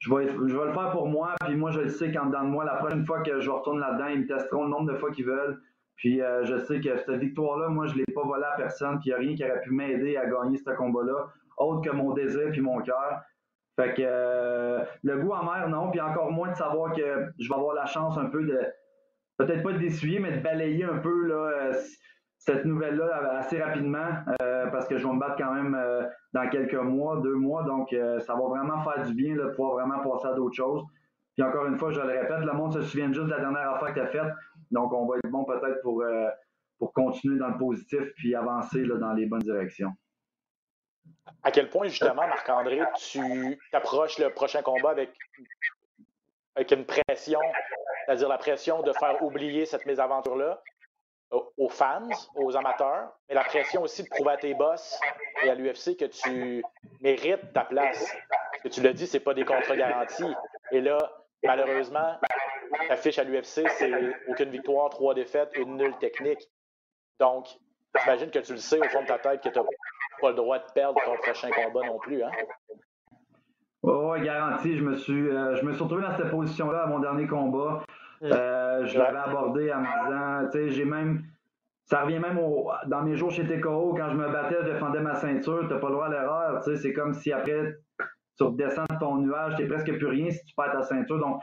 je 0.00 0.14
vais, 0.14 0.28
je 0.28 0.56
vais 0.56 0.66
le 0.66 0.72
faire 0.72 0.90
pour 0.92 1.08
moi, 1.08 1.34
puis 1.46 1.56
moi, 1.56 1.70
je 1.70 1.80
le 1.80 1.88
sais 1.88 2.12
qu'en 2.12 2.26
dedans 2.26 2.44
de 2.44 2.48
moi, 2.48 2.64
la 2.64 2.76
prochaine 2.76 3.04
fois 3.06 3.22
que 3.22 3.40
je 3.40 3.50
retourne 3.50 3.80
là-dedans, 3.80 4.06
ils 4.08 4.20
me 4.20 4.26
testeront 4.26 4.64
le 4.64 4.70
nombre 4.70 4.92
de 4.92 4.98
fois 4.98 5.10
qu'ils 5.10 5.26
veulent. 5.26 5.60
Puis 5.96 6.20
euh, 6.20 6.44
je 6.44 6.58
sais 6.58 6.80
que 6.80 6.96
cette 6.98 7.20
victoire-là, 7.20 7.68
moi, 7.68 7.86
je 7.86 7.94
ne 7.94 7.98
l'ai 7.98 8.14
pas 8.14 8.22
volée 8.22 8.44
à 8.44 8.56
personne, 8.56 8.98
puis 8.98 9.10
il 9.10 9.12
n'y 9.12 9.14
a 9.14 9.18
rien 9.18 9.34
qui 9.34 9.44
aurait 9.44 9.60
pu 9.60 9.70
m'aider 9.70 10.16
à 10.16 10.26
gagner 10.26 10.56
ce 10.56 10.70
combat-là, 10.70 11.28
autre 11.58 11.82
que 11.82 11.94
mon 11.94 12.12
désir 12.12 12.50
puis 12.50 12.60
mon 12.60 12.80
cœur. 12.80 13.22
Fait 13.80 13.94
que 13.94 14.02
euh, 14.04 14.84
le 15.02 15.18
goût 15.20 15.32
amer, 15.32 15.66
non, 15.70 15.90
puis 15.90 16.02
encore 16.02 16.30
moins 16.30 16.50
de 16.50 16.54
savoir 16.54 16.92
que 16.92 17.32
je 17.38 17.48
vais 17.48 17.54
avoir 17.54 17.74
la 17.74 17.86
chance 17.86 18.18
un 18.18 18.26
peu 18.26 18.44
de, 18.44 18.60
peut-être 19.38 19.62
pas 19.62 19.72
de 19.72 19.78
d'essuyer, 19.78 20.18
mais 20.18 20.32
de 20.32 20.42
balayer 20.42 20.84
un 20.84 20.98
peu 20.98 21.26
là, 21.26 21.34
euh, 21.34 21.72
cette 22.36 22.66
nouvelle-là 22.66 23.38
assez 23.38 23.58
rapidement 23.58 24.06
euh, 24.42 24.66
parce 24.66 24.86
que 24.86 24.98
je 24.98 25.06
vais 25.06 25.14
me 25.14 25.18
battre 25.18 25.36
quand 25.38 25.54
même 25.54 25.78
dans 26.34 26.48
quelques 26.50 26.74
mois, 26.74 27.20
deux 27.22 27.36
mois. 27.36 27.62
Donc, 27.62 27.88
ça 27.90 28.34
va 28.34 28.48
vraiment 28.48 28.82
faire 28.82 29.02
du 29.06 29.14
bien 29.14 29.34
là, 29.34 29.44
de 29.44 29.50
pouvoir 29.50 29.72
vraiment 29.72 29.98
passer 30.00 30.28
à 30.28 30.34
d'autres 30.34 30.56
choses. 30.56 30.82
Puis 31.36 31.46
encore 31.46 31.64
une 31.66 31.78
fois, 31.78 31.90
je 31.90 32.00
le 32.00 32.06
répète, 32.06 32.40
le 32.40 32.52
monde 32.52 32.74
se 32.74 32.82
souvient 32.82 33.10
juste 33.12 33.26
de 33.26 33.30
la 33.30 33.40
dernière 33.40 33.70
affaire 33.70 33.88
que 33.88 33.94
tu 33.94 34.00
as 34.00 34.06
faite. 34.06 34.32
Donc, 34.70 34.92
on 34.92 35.06
va 35.06 35.16
être 35.16 35.30
bon 35.30 35.44
peut-être 35.44 35.80
pour, 35.82 36.04
pour 36.78 36.92
continuer 36.92 37.38
dans 37.38 37.48
le 37.48 37.58
positif 37.58 38.12
puis 38.16 38.34
avancer 38.34 38.84
là, 38.84 38.96
dans 38.96 39.12
les 39.12 39.26
bonnes 39.26 39.40
directions. 39.40 39.92
À 41.42 41.50
quel 41.50 41.70
point, 41.70 41.88
justement, 41.88 42.26
Marc-André, 42.26 42.80
tu 42.96 43.58
t'approches 43.72 44.18
le 44.18 44.30
prochain 44.30 44.62
combat 44.62 44.90
avec, 44.90 45.10
une 46.70 46.84
pression, 46.84 47.40
c'est-à-dire 48.04 48.28
la 48.28 48.38
pression 48.38 48.82
de 48.82 48.92
faire 48.92 49.22
oublier 49.22 49.64
cette 49.64 49.86
mésaventure-là, 49.86 50.62
aux 51.30 51.68
fans, 51.68 52.08
aux 52.34 52.56
amateurs, 52.56 53.12
mais 53.28 53.34
la 53.34 53.44
pression 53.44 53.82
aussi 53.82 54.02
de 54.02 54.08
prouver 54.08 54.32
à 54.32 54.36
tes 54.36 54.52
boss 54.52 55.00
et 55.44 55.50
à 55.50 55.54
l'UFC 55.54 55.96
que 55.96 56.06
tu 56.06 56.62
mérites 57.00 57.52
ta 57.52 57.64
place. 57.64 58.16
Ce 58.56 58.62
que 58.62 58.68
tu 58.68 58.82
l'as 58.82 58.92
dit, 58.92 59.06
c'est 59.06 59.20
pas 59.20 59.32
des 59.32 59.44
contrats 59.44 59.76
garantis. 59.76 60.34
Et 60.72 60.80
là, 60.80 60.98
malheureusement, 61.44 62.18
ta 62.88 62.96
fiche 62.96 63.18
à 63.18 63.24
l'UFC, 63.24 63.68
c'est 63.68 63.92
aucune 64.28 64.50
victoire, 64.50 64.90
trois 64.90 65.14
défaites, 65.14 65.50
une 65.54 65.76
nulle 65.76 65.96
technique. 65.98 66.50
Donc, 67.18 67.46
j'imagine 68.00 68.30
que 68.30 68.40
tu 68.40 68.52
le 68.52 68.58
sais 68.58 68.78
au 68.78 68.88
fond 68.88 69.02
de 69.02 69.06
ta 69.06 69.18
tête 69.18 69.42
que 69.42 69.48
tu 69.48 69.58
n'as 69.58 69.64
pas 70.20 70.30
le 70.30 70.36
droit 70.36 70.58
de 70.58 70.72
perdre 70.74 71.00
ton 71.04 71.16
prochain 71.16 71.50
combat 71.50 71.86
non 71.86 71.98
plus. 71.98 72.22
Hein? 72.22 72.30
Oui, 73.82 74.20
garanti. 74.22 74.76
Je 74.76 74.84
me 74.84 74.94
suis, 74.94 75.28
euh, 75.28 75.56
je 75.56 75.64
me 75.64 75.72
suis 75.72 75.82
retrouvé 75.82 76.02
dans 76.02 76.16
cette 76.16 76.30
position-là 76.30 76.82
à 76.82 76.86
mon 76.86 76.98
dernier 76.98 77.26
combat. 77.26 77.82
Euh, 78.22 78.84
je 78.84 78.98
l'avais 78.98 79.18
abordé 79.18 79.72
en 79.72 79.80
me 79.80 80.04
disant, 80.04 80.50
tu 80.50 80.58
sais, 80.58 80.70
j'ai 80.70 80.84
même. 80.84 81.22
Ça 81.86 82.02
revient 82.02 82.20
même 82.20 82.38
dans 82.86 83.02
mes 83.02 83.16
jours 83.16 83.32
chez 83.32 83.44
TKO, 83.44 83.94
quand 83.96 84.10
je 84.10 84.16
me 84.16 84.28
battais, 84.30 84.58
je 84.62 84.70
défendais 84.70 85.00
ma 85.00 85.14
ceinture, 85.14 85.66
t'as 85.68 85.78
pas 85.78 85.88
le 85.88 85.94
droit 85.94 86.06
à 86.06 86.10
l'erreur. 86.10 86.62
Tu 86.62 86.70
sais, 86.70 86.76
c'est 86.76 86.92
comme 86.92 87.14
si 87.14 87.32
après 87.32 87.78
tu 88.36 88.44
redescends 88.44 88.84
de 88.88 88.98
ton 89.00 89.16
nuage, 89.16 89.56
t'es 89.56 89.66
presque 89.66 89.96
plus 89.96 90.06
rien 90.06 90.30
si 90.30 90.44
tu 90.44 90.54
perds 90.54 90.72
ta 90.72 90.82
ceinture. 90.82 91.18
Donc, 91.18 91.42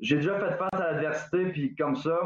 j'ai 0.00 0.16
déjà 0.16 0.38
fait 0.38 0.54
face 0.56 0.74
à 0.74 0.92
l'adversité, 0.92 1.46
puis 1.46 1.74
comme 1.76 1.96
ça. 1.96 2.18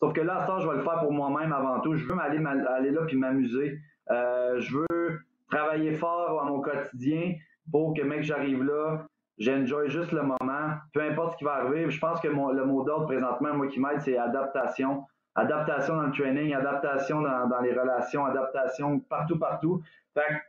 Sauf 0.00 0.12
que 0.12 0.20
là, 0.20 0.36
à 0.36 0.42
ce 0.42 0.46
temps, 0.46 0.58
je 0.60 0.68
vais 0.68 0.76
le 0.76 0.82
faire 0.82 1.00
pour 1.00 1.12
moi-même 1.12 1.52
avant 1.52 1.80
tout. 1.80 1.94
Je 1.94 2.06
veux 2.06 2.18
aller, 2.20 2.38
aller 2.46 2.90
là 2.90 3.02
puis 3.06 3.16
m'amuser. 3.16 3.80
Euh, 4.10 4.60
je 4.60 4.76
veux 4.76 5.20
travailler 5.50 5.92
fort 5.92 6.40
à 6.40 6.44
mon 6.44 6.60
quotidien 6.60 7.34
pour 7.70 7.94
que, 7.94 8.02
mec, 8.02 8.22
j'arrive 8.22 8.62
là, 8.62 9.06
j'enjoy 9.38 9.88
juste 9.88 10.12
le 10.12 10.22
moment, 10.22 10.74
peu 10.92 11.00
importe 11.00 11.32
ce 11.32 11.38
qui 11.38 11.44
va 11.44 11.54
arriver. 11.54 11.90
Je 11.90 12.00
pense 12.00 12.20
que 12.20 12.28
le 12.28 12.64
mot 12.64 12.82
d'ordre 12.84 13.06
présentement, 13.06 13.54
moi, 13.54 13.66
qui 13.66 13.80
m'aide, 13.80 14.00
c'est 14.00 14.16
adaptation. 14.16 15.04
Adaptation 15.34 15.96
dans 15.96 16.04
le 16.04 16.12
training, 16.12 16.54
adaptation 16.54 17.20
dans, 17.20 17.46
dans 17.46 17.60
les 17.60 17.72
relations, 17.72 18.24
adaptation 18.24 19.00
partout, 19.00 19.38
partout. 19.38 19.82
Fait 20.14 20.42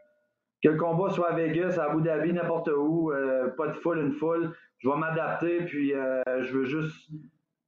que, 0.63 0.69
le 0.69 0.77
combat 0.77 1.09
soit 1.09 1.31
à 1.31 1.35
Vegas, 1.35 1.77
à 1.79 1.91
Abu 1.91 2.01
Dhabi, 2.01 2.33
n'importe 2.33 2.69
où, 2.75 3.11
euh, 3.11 3.49
pas 3.57 3.67
de 3.67 3.73
foule, 3.73 3.99
une 3.99 4.13
foule, 4.13 4.53
je 4.79 4.89
vais 4.89 4.95
m'adapter, 4.95 5.65
puis 5.65 5.93
euh, 5.93 6.21
je 6.41 6.57
veux 6.57 6.65
juste 6.65 7.09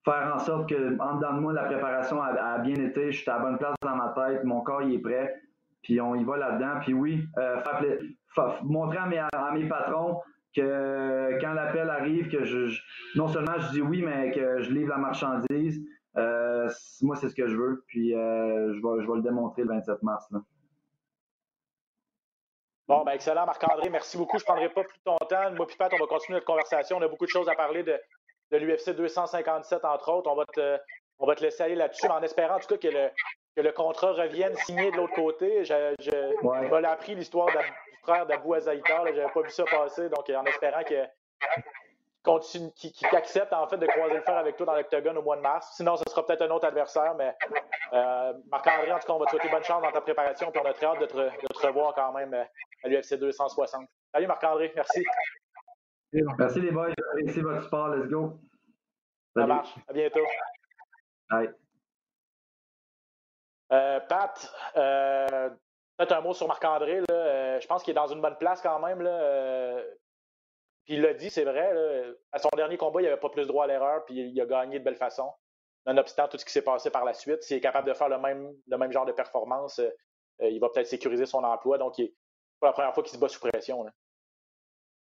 faire 0.06 0.32
en 0.34 0.40
sorte 0.40 0.70
que, 0.70 1.00
en 1.00 1.16
dedans 1.16 1.34
de 1.34 1.40
moi, 1.40 1.54
la 1.54 1.64
préparation 1.64 2.22
a, 2.22 2.58
bien 2.60 2.76
été, 2.76 3.12
je 3.12 3.22
suis 3.22 3.30
à 3.30 3.38
la 3.38 3.40
bonne 3.40 3.58
place 3.58 3.76
dans 3.82 3.96
ma 3.96 4.10
tête, 4.10 4.44
mon 4.44 4.62
corps 4.62 4.82
il 4.82 4.96
est 4.96 5.00
prêt, 5.00 5.36
puis 5.82 6.02
on 6.02 6.16
y 6.16 6.24
va 6.24 6.38
là-dedans. 6.38 6.80
Puis 6.82 6.94
oui, 6.94 7.26
euh, 7.38 7.62
montrer 8.64 8.98
à 8.98 9.52
mes, 9.52 9.68
patrons 9.68 10.22
que 10.56 11.40
quand 11.42 11.54
l'appel 11.54 11.90
arrive, 11.90 12.30
que 12.30 12.44
je, 12.44 12.80
non 13.16 13.28
seulement 13.28 13.58
je 13.60 13.72
dis 13.72 13.82
oui, 13.82 14.02
mais 14.02 14.32
que 14.32 14.62
je 14.62 14.72
livre 14.72 14.90
la 14.90 14.98
marchandise. 14.98 15.82
Euh, 16.18 16.70
moi, 17.02 17.16
c'est 17.16 17.30
ce 17.30 17.36
que 17.36 17.48
je 17.48 17.56
veux. 17.56 17.84
Puis 17.88 18.16
euh, 18.16 18.74
je, 18.74 18.80
vais, 18.80 19.16
le 19.16 19.22
démontrer 19.22 19.62
le 19.64 19.70
27 19.70 20.04
mars. 20.04 20.26
Bon, 22.88 23.04
ben 23.04 23.12
excellent, 23.12 23.46
Marc-André. 23.46 23.90
Merci 23.90 24.18
beaucoup. 24.18 24.40
Je 24.40 24.44
ne 24.44 24.48
prendrai 24.48 24.70
pas 24.70 24.84
plus 24.84 24.98
de 24.98 25.04
ton 25.04 25.18
temps. 25.18 25.52
Moi, 25.54 25.68
puis 25.68 25.78
on 25.80 25.98
va 25.98 26.08
continuer 26.08 26.38
notre 26.38 26.48
conversation. 26.48 26.98
On 26.98 27.02
a 27.04 27.08
beaucoup 27.08 27.26
de 27.26 27.30
choses 27.30 27.48
à 27.48 27.54
parler 27.54 27.84
de, 27.84 27.96
de 28.52 28.58
l'UFC 28.58 28.96
257, 28.96 29.86
entre 29.86 30.12
autres. 30.12 30.30
On 30.32 30.36
va 30.36 30.46
te, 30.46 30.78
on 31.20 31.28
va 31.28 31.36
te 31.36 31.44
laisser 31.44 31.64
aller 31.64 31.76
là-dessus, 31.76 32.08
en 32.08 32.22
espérant 32.24 32.56
en 32.56 32.60
tout 32.60 32.68
cas 32.68 32.78
que 32.78 32.88
le, 32.88 33.10
que 33.56 33.62
le 33.62 33.72
contrat 33.72 34.14
revienne 34.14 34.56
signé 34.58 34.92
de 34.92 34.98
l'autre 34.98 35.16
côté. 35.16 35.64
Je, 35.66 35.96
je, 36.00 36.86
appris 36.86 37.16
l'histoire 37.16 37.48
du 37.48 37.58
frère 38.04 38.26
d'Abou 38.26 38.54
Azaïtar. 38.54 39.06
Je 39.08 39.14
n'avais 39.14 39.32
pas 39.32 39.42
vu 39.42 39.50
ça 39.50 39.66
passer. 39.66 40.10
Donc, 40.10 40.30
en 40.30 40.46
espérant 40.46 40.84
que 40.84 41.06
continue, 42.24 42.72
qui, 42.76 42.94
accepte 43.12 43.54
en 43.54 43.68
fait 43.68 43.78
de 43.78 43.88
croiser 43.88 44.16
le 44.16 44.22
fer 44.22 44.38
avec 44.38 44.58
toi 44.58 44.66
dans 44.66 44.76
l'octogone 44.76 45.18
au 45.18 45.22
mois 45.22 45.38
de 45.38 45.42
mars. 45.42 45.72
Sinon, 45.76 45.96
ce 45.98 46.04
sera 46.10 46.26
peut-être 46.26 46.42
un 46.42 46.50
autre 46.50 46.68
adversaire, 46.68 47.16
mais 47.16 47.36
euh, 47.94 48.34
Marc-André, 48.52 48.92
en 48.92 49.00
tout 49.00 49.08
cas, 49.08 49.14
on 49.14 49.20
va 49.20 49.26
te 49.26 49.32
souhaiter 49.32 49.50
bonne 49.50 49.64
chance 49.64 49.82
dans 49.82 49.92
ta 49.92 50.02
préparation, 50.02 50.52
puis 50.52 50.62
on 50.64 50.68
a 50.68 50.74
très 50.74 50.86
hâte 50.86 51.00
de 51.00 51.06
te, 51.06 51.68
revoir 51.68 51.94
quand 51.96 52.14
même 52.14 52.34
euh, 52.34 52.44
à 52.84 52.90
l'UFC 52.90 53.16
260. 53.16 53.88
Salut 54.14 54.28
Marc-André, 54.28 54.72
merci. 54.76 55.04
Merci 56.12 56.62
les 56.62 56.72
boys, 56.72 56.90
merci 57.24 57.42
votre 57.42 57.64
sport, 57.64 57.90
let's 57.90 58.08
go. 58.08 58.40
Ça 59.36 59.46
marche, 59.46 59.76
à 59.88 59.94
bientôt. 59.94 60.26
Bye. 61.30 61.50
Euh, 63.72 64.00
Pat, 64.00 64.54
euh, 64.78 65.50
peut-être 65.98 66.12
un 66.14 66.22
mot 66.22 66.34
sur 66.34 66.48
Marc-André. 66.48 67.02
je 67.10 67.68
pense 67.68 67.84
qu'il 67.84 67.92
est 67.92 67.96
dans 67.96 68.08
une 68.08 68.22
bonne 68.22 68.38
place 68.38 68.62
quand 68.62 68.80
même. 68.80 69.02
Là, 69.02 69.82
puis 70.86 70.96
il 70.96 71.02
l'a 71.02 71.14
dit, 71.14 71.30
c'est 71.30 71.44
vrai, 71.44 71.72
à 72.32 72.40
son 72.40 72.50
dernier 72.56 72.78
combat, 72.78 73.02
il 73.02 73.06
n'avait 73.06 73.20
pas 73.20 73.30
plus 73.30 73.46
droit 73.46 73.66
à 73.66 73.68
l'erreur, 73.68 74.06
puis 74.06 74.16
il 74.16 74.42
a 74.42 74.46
gagné 74.46 74.80
de 74.80 74.84
belle 74.84 74.96
façon. 74.96 75.32
Nonobstant 75.86 76.28
tout 76.28 76.38
ce 76.38 76.46
qui 76.46 76.52
s'est 76.52 76.62
passé 76.62 76.90
par 76.90 77.06
la 77.06 77.14
suite, 77.14 77.44
s'il 77.44 77.58
est 77.58 77.62
capable 77.62 77.88
de 77.88 77.94
faire 77.94 78.10
le 78.10 78.20
même, 78.20 78.54
le 78.68 78.78
même 78.78 78.92
genre 78.92 79.06
de 79.06 79.12
performance, 79.12 79.80
euh, 79.80 79.90
euh, 80.42 80.50
il 80.50 80.60
va 80.60 80.70
peut-être 80.70 80.88
sécuriser 80.88 81.26
son 81.26 81.44
emploi. 81.44 81.78
Donc, 81.78 81.94
c'est 81.96 82.14
pas 82.60 82.68
la 82.68 82.74
première 82.74 82.94
fois 82.94 83.04
qu'il 83.04 83.14
se 83.14 83.18
bat 83.18 83.30
sous 83.30 83.40
pression. 83.40 83.86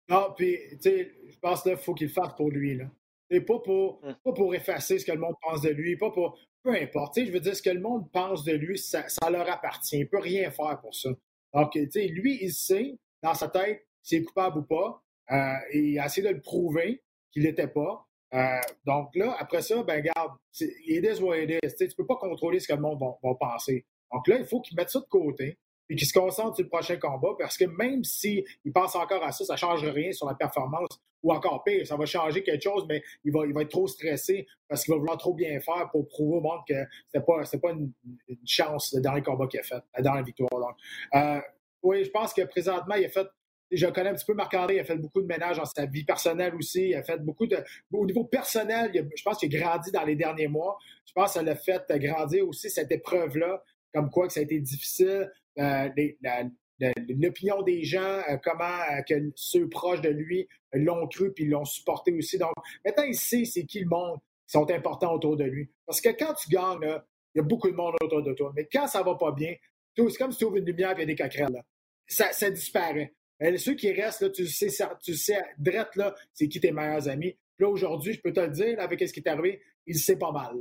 Non, 0.09 0.33
puis, 0.37 0.59
tu 0.73 0.83
sais, 0.83 1.14
je 1.29 1.38
pense 1.38 1.62
qu'il 1.62 1.77
faut 1.77 1.95
qu'il 1.95 2.09
le 2.09 2.12
fasse 2.12 2.35
pour 2.35 2.51
lui. 2.51 2.77
Là. 2.77 2.85
Et 3.31 3.40
pas 3.40 3.59
pour, 3.59 4.05
hum. 4.05 4.14
pas 4.23 4.33
pour 4.33 4.55
effacer 4.55 4.99
ce 4.99 5.07
que 5.07 5.12
le 5.12 5.19
monde 5.19 5.35
pense 5.40 5.62
de 5.62 5.71
lui, 5.71 5.97
pas 5.97 6.11
pour. 6.11 6.38
Peu 6.66 6.74
importe. 6.74 7.24
Je 7.24 7.31
veux 7.31 7.38
dire, 7.38 7.55
ce 7.55 7.62
que 7.62 7.70
le 7.70 7.79
monde 7.79 8.11
pense 8.11 8.42
de 8.42 8.52
lui, 8.52 8.76
ça, 8.76 9.07
leur 9.31 9.48
appartient. 9.48 9.98
Il 9.98 10.00
ne 10.00 10.09
peut 10.09 10.18
rien 10.18 10.50
faire 10.50 10.81
pour 10.81 10.96
ça. 10.96 11.11
Donc, 11.55 11.76
lui, 11.76 12.40
il 12.42 12.52
sait, 12.52 12.98
dans 13.22 13.35
sa 13.35 13.46
tête, 13.46 13.87
s'il 14.02 14.22
est 14.22 14.24
coupable 14.24 14.59
ou 14.59 14.62
pas. 14.62 15.00
Euh, 15.31 15.59
et 15.70 15.79
il 15.79 15.98
a 16.00 16.07
essayé 16.07 16.26
de 16.26 16.35
le 16.35 16.40
prouver 16.40 17.05
qu'il 17.31 17.44
n'était 17.44 17.68
pas. 17.68 18.05
Euh, 18.35 18.59
donc 18.85 19.14
là, 19.14 19.37
après 19.38 19.62
ça, 19.62 19.81
ben 19.85 20.02
regarde, 20.02 20.33
it 20.61 21.05
is 21.05 21.22
what 21.22 21.38
it 21.38 21.50
is. 21.50 21.76
Tu 21.76 21.85
ne 21.85 21.94
peux 21.96 22.07
pas 22.07 22.16
contrôler 22.16 22.59
ce 22.59 22.66
que 22.66 22.74
le 22.74 22.81
monde 22.81 23.00
va, 23.00 23.35
penser. 23.38 23.87
Donc 24.12 24.26
là, 24.26 24.38
il 24.38 24.44
faut 24.44 24.61
qu'il 24.61 24.76
mette 24.76 24.90
ça 24.90 24.98
de 24.98 25.05
côté 25.05 25.59
et 25.88 25.96
qu'il 25.96 26.07
se 26.07 26.12
concentre 26.12 26.57
sur 26.57 26.64
le 26.64 26.68
prochain 26.68 26.96
combat 26.96 27.31
parce 27.38 27.57
que 27.57 27.64
même 27.64 28.05
s'il 28.05 28.44
pense 28.75 28.94
encore 28.96 29.22
à 29.22 29.33
ça, 29.33 29.44
ça 29.44 29.55
ne 29.55 29.59
change 29.59 29.85
rien 29.85 30.12
sur 30.12 30.27
la 30.27 30.35
performance 30.35 31.01
ou 31.22 31.33
encore 31.33 31.64
pire, 31.64 31.87
ça 31.87 31.96
va 31.96 32.07
changer 32.07 32.42
quelque 32.42 32.62
chose, 32.62 32.87
mais 32.88 33.03
il 33.25 33.33
va, 33.33 33.46
il 33.46 33.53
va 33.53 33.62
être 33.62 33.70
trop 33.70 33.87
stressé 33.87 34.46
parce 34.68 34.85
qu'il 34.85 34.92
va 34.94 34.99
vouloir 34.99 35.16
trop 35.18 35.35
bien 35.35 35.59
faire 35.61 35.88
pour 35.90 36.07
prouver 36.07 36.37
au 36.37 36.40
monde 36.40 36.61
que 36.68 36.75
ce 37.12 37.18
pas, 37.18 37.42
pas 37.61 37.70
une, 37.72 37.92
chance 38.44 38.92
le 38.94 39.01
dernier 39.01 39.22
combat 39.22 39.46
qu'il 39.46 39.61
a 39.61 39.62
fait, 39.62 39.83
la 39.96 40.03
dernière 40.03 40.25
victoire. 40.25 40.51
Donc, 40.53 40.77
euh, 41.14 41.40
oui, 41.83 42.05
je 42.05 42.11
pense 42.11 42.33
que 42.33 42.42
présentement, 42.42 42.94
il 42.94 43.05
a 43.05 43.09
fait 43.09 43.27
je 43.70 43.87
connais 43.87 44.11
un 44.11 44.14
petit 44.14 44.25
peu 44.25 44.35
Marc-André, 44.35 44.77
il 44.77 44.81
a 44.81 44.85
fait 44.85 44.96
beaucoup 44.96 45.20
de 45.20 45.27
ménage 45.27 45.57
dans 45.57 45.64
sa 45.64 45.87
vie 45.87 46.05
personnelle 46.05 46.55
aussi. 46.55 46.90
Il 46.90 46.94
a 46.94 47.03
fait 47.03 47.18
beaucoup 47.18 47.46
de. 47.46 47.57
Au 47.92 48.07
niveau 48.07 48.25
personnel, 48.25 48.92
je 48.94 49.22
pense 49.25 49.38
qu'il 49.38 49.55
a 49.57 49.61
grandi 49.61 49.90
dans 49.90 50.05
les 50.05 50.14
derniers 50.14 50.49
mois. 50.49 50.79
Je 51.05 51.12
pense 51.12 51.33
que 51.33 51.40
ça 51.40 51.42
l'a 51.42 51.57
fait 51.57 51.83
grandir 51.99 52.46
aussi, 52.46 52.70
cette 52.70 52.92
épreuve-là, 52.92 53.62
comme 53.92 54.11
quoi 54.11 54.29
que 54.29 54.33
ça 54.33 54.40
a 54.40 54.42
été 54.44 54.61
difficile. 54.61 55.31
Euh, 55.59 55.88
l'opinion 57.09 57.62
des 57.62 57.85
gens, 57.85 58.21
euh, 58.29 58.37
comment 58.42 58.79
euh, 59.11 59.31
ceux 59.35 59.69
proches 59.69 60.03
de 60.03 60.11
lui 60.11 60.47
l'ont 60.75 61.07
cru 61.07 61.33
puis 61.33 61.47
l'ont 61.47 61.64
supporté 61.64 62.12
aussi. 62.12 62.38
Donc, 62.38 62.53
maintenant, 62.85 63.05
il 63.05 63.14
sait 63.14 63.45
c'est 63.45 63.64
qui 63.64 63.81
le 63.81 63.88
monde 63.88 64.19
qui 64.47 64.53
sont 64.53 64.71
importants 64.71 65.14
autour 65.14 65.37
de 65.37 65.45
lui. 65.45 65.71
Parce 65.87 66.01
que 66.01 66.11
quand 66.11 66.35
tu 66.35 66.51
gagnes, 66.51 67.01
il 67.35 67.38
y 67.38 67.40
a 67.40 67.42
beaucoup 67.42 67.71
de 67.71 67.77
monde 67.77 67.95
autour 68.03 68.23
de 68.23 68.33
toi. 68.35 68.53
Mais 68.55 68.69
quand 68.71 68.87
ça 68.87 69.03
va 69.03 69.14
pas 69.14 69.33
bien, 69.33 69.55
c'est 69.97 70.16
comme 70.19 70.33
si 70.33 70.38
tu 70.38 70.45
ouvres 70.45 70.57
une 70.57 70.66
lumière 70.66 70.90
et 70.92 70.95
il 70.97 71.01
y 71.01 71.03
a 71.03 71.07
des 71.07 71.16
coquerelles. 71.16 71.62
Ça, 72.07 72.33
ça 72.33 72.51
disparaît. 72.51 73.14
Euh, 73.42 73.57
ceux 73.57 73.75
qui 73.75 73.92
restent, 73.92 74.23
là, 74.23 74.31
tu 74.31 74.47
sais, 74.47 74.69
tu 75.03 75.14
sais, 75.14 75.42
drette, 75.59 75.95
là, 75.97 76.14
c'est 76.33 76.49
qui 76.49 76.61
tes 76.61 76.73
meilleurs 76.73 77.09
amis. 77.09 77.37
là, 77.59 77.69
aujourd'hui, 77.69 78.12
je 78.12 78.21
peux 78.21 78.33
te 78.33 78.40
le 78.40 78.51
dire, 78.51 78.81
avec 78.81 79.01
ce 79.01 79.12
qui 79.12 79.21
est 79.21 79.29
arrivé, 79.29 79.61
il 79.87 79.97
sait 79.97 80.19
pas 80.19 80.33
mal. 80.33 80.57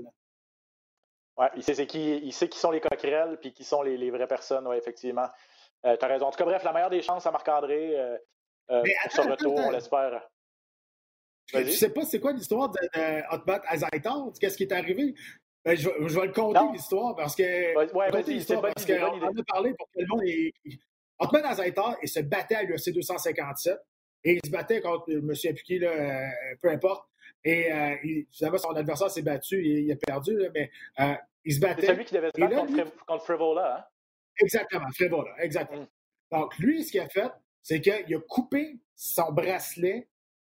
Oui, 1.38 1.46
il 1.58 1.64
sait, 1.64 1.86
qui, 1.86 2.18
il 2.18 2.32
sait 2.32 2.48
qui 2.48 2.58
sont 2.58 2.72
les 2.72 2.80
coquerelles 2.80 3.38
puis 3.42 3.52
qui 3.52 3.64
sont 3.64 3.82
les, 3.82 4.10
vraies 4.10 4.28
personnes, 4.28 4.68
oui, 4.68 4.78
effectivement. 4.78 5.28
Euh, 5.86 5.98
tu 5.98 6.06
as 6.06 6.08
raison. 6.08 6.28
En 6.28 6.32
tout 6.32 6.38
cas, 6.38 6.46
bref, 6.46 6.64
la 6.64 6.72
meilleure 6.72 6.90
des 6.90 7.02
chances 7.02 7.26
à 7.26 7.32
Marc-André 7.32 7.98
euh, 7.98 8.18
euh 8.72 8.84
pour 9.04 9.12
son 9.12 9.30
retour, 9.30 9.54
on 9.56 9.72
l'espère. 9.72 10.28
Je 11.54 11.70
sais 11.70 11.94
pas 11.94 12.04
c'est 12.04 12.20
quoi 12.20 12.32
l'histoire 12.32 12.70
de, 12.70 12.80
de 12.80 13.36
Hotbat 13.36 13.62
qu'est-ce 14.40 14.58
qui 14.58 14.64
est 14.64 14.72
arrivé? 14.72 15.14
Ben, 15.64 15.76
je, 15.76 15.90
je, 16.00 16.20
vais 16.20 16.28
le 16.28 16.32
compter 16.32 16.60
l'histoire 16.72 17.16
parce 17.16 17.36
que. 17.36 17.76
Ouais, 17.94 18.10
vas-y, 18.10 18.42
c'est 18.42 18.56
bonne 18.56 18.74
idée. 18.80 19.00
On 19.02 19.24
en 19.24 19.30
a 19.30 19.44
parlé 19.48 19.74
pour 19.74 19.88
que 19.88 20.00
le 20.00 20.08
monde 20.08 20.24
Otman 21.20 21.46
Azaitar, 21.46 21.98
il 22.02 22.10
se 22.10 22.20
battait 22.20 22.56
à 22.56 22.64
l'UFC 22.64 22.92
257 22.94 23.78
et 24.26 24.34
il 24.34 24.46
se 24.46 24.52
battait 24.52 24.82
contre, 24.82 25.10
appliqué, 25.48 25.80
là, 25.80 25.90
euh, 25.90 26.56
peu 26.62 26.70
importe. 26.70 27.08
Et 27.46 27.72
euh, 27.72 27.96
il, 28.04 28.26
finalement, 28.32 28.58
son 28.58 28.72
adversaire 28.72 29.10
s'est 29.10 29.22
battu 29.22 29.64
il 29.64 29.92
a 29.92 29.96
perdu, 29.96 30.38
là, 30.38 30.50
mais 30.54 30.72
euh, 31.00 31.14
il 31.46 31.54
se 31.54 31.60
battait. 31.60 31.82
C'est 31.82 31.88
celui 31.94 32.06
qui 32.06 32.16
devait 32.16 32.32
se 32.36 32.42
battre 32.42 32.56
contre, 32.56 33.06
contre, 33.06 33.24
Frivola. 33.24 33.78
Hein? 33.78 33.84
Exactement, 34.42 34.88
Frivola, 34.94 35.32
exactement. 35.40 35.84
Mm. 35.84 35.88
Donc, 36.32 36.58
lui, 36.58 36.84
ce 36.84 36.92
qu'il 36.92 37.00
a 37.00 37.08
fait, 37.08 37.32
c'est 37.62 37.80
qu'il 37.80 37.94
a 37.94 38.20
coupé 38.28 38.80
son 38.96 39.32
bracelet 39.32 40.08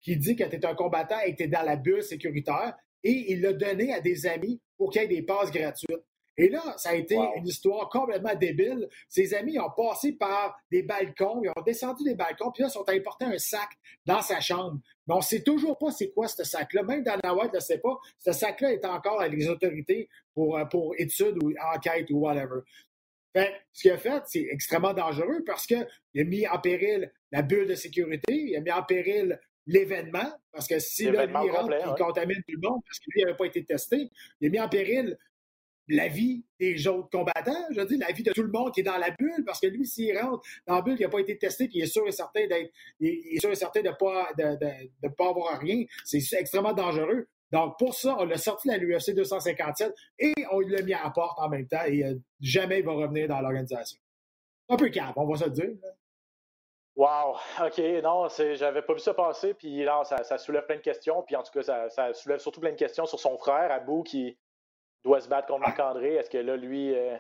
qui 0.02 0.16
dit 0.16 0.36
que 0.36 0.44
tu 0.44 0.56
es 0.56 0.66
un 0.66 0.76
combattant 0.76 1.20
et 1.26 1.32
que 1.32 1.38
tu 1.38 1.44
es 1.44 1.48
dans 1.48 1.64
la 1.64 1.76
bulle 1.76 2.04
sécuritaire 2.04 2.76
et 3.04 3.34
il 3.34 3.42
l'a 3.42 3.54
donné 3.54 3.92
à 3.94 4.02
des 4.02 4.28
amis 4.28 4.62
pour 4.78 4.92
qu'il 4.92 5.02
y 5.02 5.06
ait 5.06 5.08
des 5.08 5.24
passes 5.24 5.52
gratuites. 5.52 6.06
Et 6.38 6.50
là, 6.50 6.76
ça 6.78 6.90
a 6.90 6.96
été 6.96 7.16
une 7.16 7.48
histoire 7.48 7.90
complètement 7.90 8.36
débile. 8.36 8.90
Ses 9.08 9.34
amis 9.34 9.58
ont 9.58 9.72
passé 9.72 10.14
par 10.14 10.60
des 10.70 10.84
balcons, 10.84 11.42
ils 11.44 11.50
ont 11.50 11.64
descendu 11.66 12.04
des 12.04 12.16
balcons, 12.16 12.52
puis 12.52 12.64
là, 12.64 12.70
ils 12.74 12.78
ont 12.78 12.84
apporté 12.84 13.26
un 13.26 13.38
sac 13.38 13.70
dans 14.06 14.22
sa 14.22 14.42
chambre. 14.42 14.80
Mais 15.08 15.14
on 15.14 15.20
ne 15.20 15.24
sait 15.24 15.44
toujours 15.44 15.78
pas 15.78 15.92
c'est 15.92 16.12
quoi 16.12 16.28
ce 16.28 16.44
sac-là. 16.44 16.84
Même 16.84 17.04
Dana 17.04 17.34
White 17.34 17.54
ne 17.54 17.60
sait 17.60 17.78
pas. 17.78 17.98
Ce 18.20 18.32
sac-là 18.34 18.74
est 18.74 18.86
encore 18.86 19.22
avec 19.22 19.34
les 19.34 19.48
autorités 19.48 20.10
pour, 20.34 20.58
euh, 20.58 20.66
pour 20.66 20.94
études 20.98 21.42
ou 21.42 21.54
enquête 21.74 22.10
ou 22.10 22.20
whatever. 22.20 22.62
Fait, 23.34 23.54
ce 23.72 23.82
qu'il 23.82 23.92
a 23.92 23.98
fait, 23.98 24.24
c'est 24.26 24.48
extrêmement 24.50 24.94
dangereux 24.94 25.44
parce 25.46 25.66
qu'il 25.66 25.86
a 26.18 26.24
mis 26.24 26.48
en 26.48 26.60
péril 26.60 27.12
la 27.32 27.42
bulle 27.42 27.68
de 27.68 27.76
sécurité, 27.76 28.34
il 28.34 28.56
a 28.56 28.62
mis 28.62 28.72
en 28.72 28.84
péril 28.84 29.40
l'événement, 29.68 30.32
parce 30.52 30.68
que 30.68 30.80
si 30.80 31.06
là, 31.06 31.26
lui, 31.26 31.36
il 31.44 31.52
rentre, 31.52 31.74
il 31.74 32.04
contamine 32.04 32.42
tout 32.48 32.56
le 32.62 32.70
monde 32.70 32.82
parce 32.86 33.00
que 33.00 33.06
lui, 33.14 33.24
n'avait 33.24 33.36
pas 33.36 33.46
été 33.46 33.66
testé, 33.66 34.10
il 34.40 34.48
a 34.48 34.50
mis 34.50 34.60
en 34.60 34.70
péril 34.70 35.18
la 35.88 36.08
vie 36.08 36.44
des 36.60 36.88
autres 36.88 37.10
combattants, 37.10 37.66
je 37.72 37.80
veux 37.80 37.86
dire, 37.86 38.00
la 38.00 38.14
vie 38.14 38.24
de 38.24 38.32
tout 38.32 38.44
le 38.44 38.52
monde 38.52 38.74
qui 38.74 38.80
est 38.80 38.84
dans 38.84 38.98
la 38.98 39.12
bulle, 39.12 39.44
parce 39.46 39.60
que 39.60 39.68
lui, 39.68 39.86
s'il 39.86 40.18
rentre 40.18 40.42
dans 40.68 40.76
la 40.76 40.82
bulle, 40.82 40.96
il 41.00 41.04
n'a 41.04 41.10
pas 41.10 41.20
été 41.20 41.38
testé, 41.38 41.68
puis 41.68 41.80
il 41.80 41.84
est 41.84 41.88
sûr 41.88 42.08
et 42.08 42.12
certain 42.12 42.48
d'être, 42.48 42.72
il 43.00 43.36
est 43.36 43.40
sûr 43.40 43.52
et 43.52 43.56
certain 43.56 43.82
de 43.82 43.90
ne 43.90 43.94
pas, 43.94 44.30
de, 44.38 45.08
pas 45.10 45.30
avoir 45.30 45.60
rien, 45.60 45.84
c'est 46.04 46.22
extrêmement 46.34 46.74
dangereux. 46.74 47.28
Donc, 47.52 47.78
pour 47.78 47.94
ça, 47.94 48.16
on 48.20 48.26
l'a 48.26 48.38
sorti 48.38 48.70
de 48.70 48.76
l'UFC 48.76 49.14
257 49.14 49.94
et 50.20 50.34
on 50.52 50.60
l'a 50.60 50.82
mis 50.82 50.94
à 50.94 51.04
la 51.04 51.10
porte 51.12 51.38
en 51.40 51.48
même 51.48 51.68
temps 51.68 51.84
et 51.86 52.04
euh, 52.04 52.16
jamais 52.42 52.80
il 52.80 52.86
va 52.86 52.94
revenir 52.94 53.28
dans 53.28 53.40
l'organisation. 53.40 54.00
Un 54.68 54.78
peu 54.78 54.90
calme, 54.90 55.14
on 55.16 55.28
va 55.28 55.38
se 55.38 55.50
dire. 55.50 55.76
Wow, 56.96 57.36
OK, 57.62 57.78
non, 58.02 58.28
j'avais 58.56 58.82
pas 58.82 58.94
vu 58.94 59.00
ça 59.00 59.14
passer, 59.14 59.54
puis 59.54 59.84
là, 59.84 60.02
ça, 60.06 60.38
soulève 60.38 60.66
plein 60.66 60.78
de 60.78 60.82
questions, 60.82 61.24
puis 61.24 61.36
en 61.36 61.44
tout 61.44 61.52
cas, 61.52 61.90
ça, 61.90 62.14
soulève 62.14 62.40
surtout 62.40 62.62
plein 62.62 62.72
de 62.72 62.78
questions 62.78 63.06
sur 63.06 63.20
son 63.20 63.38
frère, 63.38 63.70
Abou, 63.72 64.02
qui 64.04 64.38
doit 65.06 65.22
se 65.22 65.30
battre 65.30 65.48
contre 65.48 65.62
Marc-André? 65.62 66.16
Est-ce 66.16 66.30
que 66.30 66.38
là, 66.38 66.58
lui, 66.58 66.94
euh, 66.94 67.16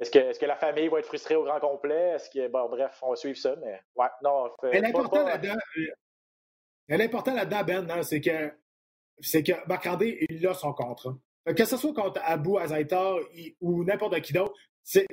est-ce 0.00 0.10
que, 0.10 0.18
est 0.18 0.40
que, 0.40 0.46
la 0.46 0.56
famille 0.56 0.88
va 0.88 1.00
être 1.00 1.06
frustrée 1.06 1.34
au 1.34 1.44
grand 1.44 1.60
complet? 1.60 2.14
Est-ce 2.14 2.30
que, 2.30 2.48
bon, 2.48 2.68
bref, 2.68 2.98
on 3.02 3.10
va 3.10 3.16
suivre 3.16 3.36
ça, 3.36 3.54
mais 3.56 3.80
ouais, 3.96 4.06
non. 4.22 4.50
L'important 4.62 5.24
là-dedans, 5.24 5.56
l'important 6.88 7.34
là-dedans, 7.34 7.64
Ben, 7.64 7.90
hein, 7.90 8.02
c'est 8.02 8.20
que, 8.20 8.52
c'est 9.20 9.42
que 9.42 9.52
Marc-André, 9.66 10.26
il 10.30 10.46
a 10.46 10.54
son 10.54 10.72
contrat. 10.72 11.14
Que 11.44 11.64
ce 11.64 11.76
soit 11.76 11.94
contre 11.94 12.20
Abou 12.24 12.58
Azaitar 12.58 13.16
ou 13.60 13.82
n'importe 13.82 14.20
qui 14.20 14.32
d'autre, 14.32 14.54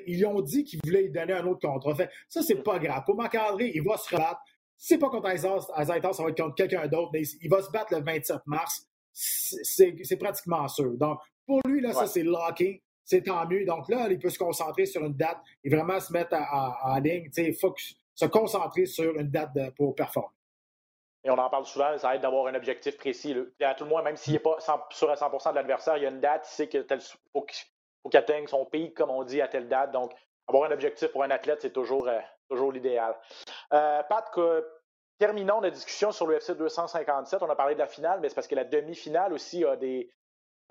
ils 0.06 0.26
ont 0.26 0.42
dit 0.42 0.64
qu'ils 0.64 0.80
voulaient 0.84 1.04
lui 1.04 1.12
donner 1.12 1.34
un 1.34 1.46
autre 1.48 1.68
contrat. 1.68 1.96
Fait, 1.96 2.10
ça, 2.30 2.42
c'est 2.42 2.62
pas 2.62 2.78
grave. 2.78 3.04
Pour 3.06 3.16
Marc-André, 3.16 3.72
il 3.74 3.84
va 3.84 3.98
se 3.98 4.14
rebattre. 4.14 4.42
C'est 4.78 4.98
pas 4.98 5.10
contre 5.10 5.28
Azaitar, 5.28 6.14
ça 6.14 6.24
va 6.24 6.30
être 6.30 6.42
contre 6.42 6.56
quelqu'un 6.56 6.88
d'autre, 6.88 7.10
mais 7.14 7.24
il 7.42 7.50
va 7.50 7.62
se 7.62 7.72
battre 7.72 7.96
le 7.96 8.04
27 8.04 8.38
mars. 8.46 8.86
C'est 9.14 10.18
pratiquement 10.20 10.68
sûr. 10.68 10.92
Donc, 10.98 11.20
pour 11.46 11.62
lui, 11.66 11.82
là, 11.82 11.94
ça, 11.94 12.08
c'est 12.08 12.24
locké. 12.24 12.82
C'est 13.04 13.22
tant 13.22 13.46
mieux. 13.48 13.66
Donc 13.66 13.88
là, 13.88 14.08
il 14.10 14.18
peut 14.18 14.32
se 14.32 14.40
concentrer 14.40 14.88
sur 14.88 15.04
une 15.04 15.14
date 15.14 15.38
et 15.64 15.70
vraiment 15.70 16.00
se 16.00 16.12
mettre 16.12 16.36
en 16.36 16.98
ligne. 16.98 17.30
Il 17.38 17.54
faut 17.54 17.76
se 18.16 18.26
concentrer 18.26 18.88
sur 18.88 19.16
une 19.16 19.30
date 19.30 19.52
pour 19.76 19.94
performer. 19.94 20.36
Et 21.26 21.30
on 21.32 21.38
en 21.40 21.50
parle 21.50 21.66
souvent, 21.66 21.98
ça 21.98 22.16
aide 22.16 22.22
d'avoir 22.22 22.46
un 22.48 22.54
objectif 22.54 22.98
précis. 22.98 23.36
À 23.60 23.74
tout 23.74 23.84
le 23.84 23.90
moins, 23.90 24.04
même 24.04 24.16
s'il 24.16 24.34
n'est 24.34 24.40
pas 24.40 24.58
sûr 24.92 25.10
à 25.10 25.16
100 25.16 25.30
de 25.52 25.56
l'adversaire, 25.56 25.98
il 25.98 26.04
y 26.04 26.06
a 26.06 26.10
une 26.10 26.20
date, 26.20 26.48
il 26.52 26.56
sait 26.56 26.68
qu'il 26.68 26.86
faut 27.34 27.42
qu'il 27.42 28.18
atteigne 28.18 28.46
son 28.46 28.64
pic, 28.66 28.94
comme 28.94 29.10
on 29.10 29.24
dit, 29.24 29.42
à 29.42 29.48
telle 29.48 29.68
date. 29.68 29.92
Donc, 29.92 30.14
avoir 30.48 30.70
un 30.70 30.74
objectif 30.74 31.08
pour 31.08 31.24
un 31.24 31.32
athlète, 31.32 31.62
c'est 31.62 31.74
toujours, 31.74 32.08
euh, 32.08 32.20
toujours 32.48 32.72
l'idéal. 32.72 33.16
Euh, 33.74 34.04
Pat, 34.04 34.32
terminons 35.18 35.62
la 35.62 35.72
discussion 35.72 36.12
sur 36.12 36.28
l'UFC 36.28 36.52
257. 36.52 37.42
On 37.42 37.50
a 37.50 37.56
parlé 37.56 37.74
de 37.74 37.80
la 37.80 37.88
finale, 37.88 38.20
mais 38.22 38.30
c'est 38.30 38.36
parce 38.36 38.48
que 38.48 38.54
la 38.54 38.64
demi-finale 38.64 39.34
aussi 39.34 39.66
a 39.66 39.76
des, 39.76 40.12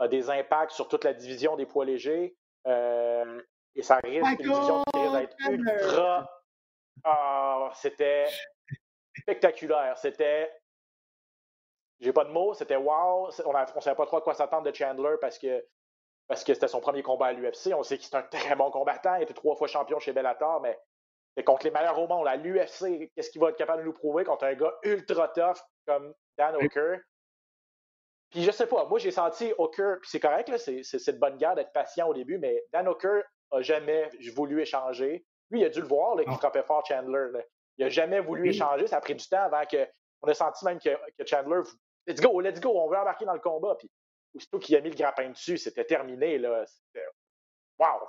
des 0.09 0.31
impacts 0.31 0.73
sur 0.73 0.89
toute 0.89 1.05
la 1.05 1.15
division 1.15 1.57
des 1.57 1.67
poids 1.67 1.85
légers. 1.85 2.37
Euh, 2.67 3.41
et 3.75 3.83
ça 3.83 3.97
risque, 3.97 4.27
une 4.29 4.37
division 4.37 4.83
qui 4.93 5.01
risque 5.01 5.15
d'être 5.15 5.37
ultra. 5.51 6.31
Ah, 7.05 7.71
c'était 7.75 8.27
spectaculaire. 9.17 9.99
C'était. 9.99 10.53
J'ai 12.01 12.13
pas 12.13 12.25
de 12.25 12.31
mots, 12.31 12.55
c'était 12.55 12.77
wow. 12.77 13.31
On 13.45 13.53
ne 13.53 13.81
savait 13.81 13.97
pas 13.97 14.07
trop 14.07 14.19
à 14.19 14.23
quoi 14.23 14.35
s'attendre 14.35 14.71
de 14.71 14.75
Chandler 14.75 15.15
parce 15.21 15.39
que 15.39 15.65
parce 16.27 16.43
que 16.43 16.55
c'était 16.55 16.69
son 16.69 16.81
premier 16.81 17.03
combat 17.03 17.27
à 17.27 17.33
l'UFC. 17.33 17.73
On 17.75 17.83
sait 17.83 17.99
qu'il 17.99 18.15
est 18.15 18.19
un 18.19 18.23
très 18.23 18.57
bon 18.57 18.71
combattant. 18.71 19.17
Il 19.17 19.23
était 19.23 19.35
trois 19.35 19.57
fois 19.57 19.69
champion 19.69 19.99
chez 19.99 20.13
Bellator, 20.13 20.61
mais 20.61 20.79
c'est 21.37 21.45
contre 21.45 21.67
les 21.67 21.71
meilleurs 21.71 21.99
au 21.99 22.07
monde. 22.07 22.27
À 22.27 22.37
l'UFC, 22.37 23.11
qu'est-ce 23.15 23.31
qu'il 23.31 23.41
va 23.41 23.51
être 23.51 23.57
capable 23.57 23.83
de 23.83 23.87
nous 23.87 23.93
prouver 23.93 24.25
contre 24.25 24.45
un 24.45 24.55
gars 24.55 24.75
ultra 24.83 25.29
tough 25.29 25.59
comme 25.87 26.15
Dan 26.39 26.57
Hooker? 26.57 26.99
Puis 28.35 28.43
je 28.43 28.51
sais 28.51 28.67
pas, 28.67 28.85
moi 28.87 28.99
j'ai 28.99 29.13
senti 29.13 29.53
Hooker, 29.59 29.99
puis 30.01 30.11
c'est 30.11 30.19
correct, 30.19 30.51
c'est 30.57 31.13
de 31.13 31.19
bonne 31.19 31.37
guerre 31.37 31.55
d'être 31.55 31.73
patient 31.73 32.09
au 32.09 32.15
début, 32.15 32.37
mais 32.37 32.65
Dan 32.73 32.89
Hooker 32.89 33.21
a 33.53 33.63
jamais 33.63 34.11
voulu 34.35 34.61
échanger. 34.61 35.25
Lui, 35.51 35.61
il 35.61 35.65
a 35.65 35.69
dû 35.69 35.81
le 35.81 35.87
voir 35.87 36.17
qu'il 36.17 36.33
frappait 36.33 36.65
fort 36.65 36.85
Chandler. 36.85 37.29
Il 37.79 37.85
n'a 37.85 37.91
jamais 37.91 38.19
voulu 38.19 38.49
échanger. 38.49 38.89
Ça 38.89 38.97
a 38.97 39.01
pris 39.01 39.15
du 39.15 39.25
temps 39.29 39.45
avant 39.45 39.65
que. 39.71 39.87
On 40.23 40.29
a 40.29 40.35
senti 40.35 40.65
même 40.65 40.81
que, 40.81 40.91
Chandler. 41.25 41.61
Let's 42.09 42.21
go, 42.21 42.41
let's 42.41 42.59
go, 42.59 42.73
on 42.75 42.91
veut 42.91 42.97
embarquer 42.97 43.25
dans 43.25 43.35
le 43.35 43.41
combat. 43.41 43.77
Puis, 43.79 43.89
aussitôt 44.35 44.59
qu'il 44.59 44.75
a 44.75 44.81
mis 44.81 44.91
le 44.91 44.97
grappin 44.97 45.31
dessus, 45.31 45.59
c'était 45.59 45.85
terminé. 45.85 46.39
Là. 46.39 46.65
C'était. 46.67 47.07
Wow! 47.79 48.09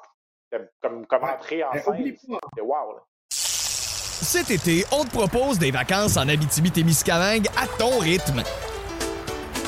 comme, 0.82 1.05
comme 1.05 1.23
entrer 1.23 1.63
en 1.63 1.73
scène. 1.73 2.15
C'était 2.17 2.61
wow. 2.61 2.99
Cet 3.30 4.49
été, 4.49 4.86
on 4.91 5.03
te 5.03 5.11
propose 5.11 5.59
des 5.59 5.71
vacances 5.71 6.17
en 6.17 6.28
Abitibi-Témiscamingue 6.28 7.47
à 7.57 7.67
ton 7.78 7.99
rythme. 7.99 8.43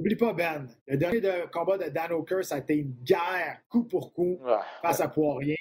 N'oublie 0.00 0.16
pas, 0.16 0.32
Ben, 0.32 0.66
le 0.86 0.96
dernier 0.96 1.20
combat 1.52 1.76
de 1.76 1.90
Dan 1.90 2.12
O'Kerr, 2.12 2.42
ça 2.42 2.54
a 2.54 2.58
été 2.60 2.76
une 2.76 2.94
guerre 3.04 3.60
coup 3.68 3.84
pour 3.84 4.14
coup 4.14 4.40
face 4.80 4.98
à 5.02 5.08
Poirier. 5.08 5.58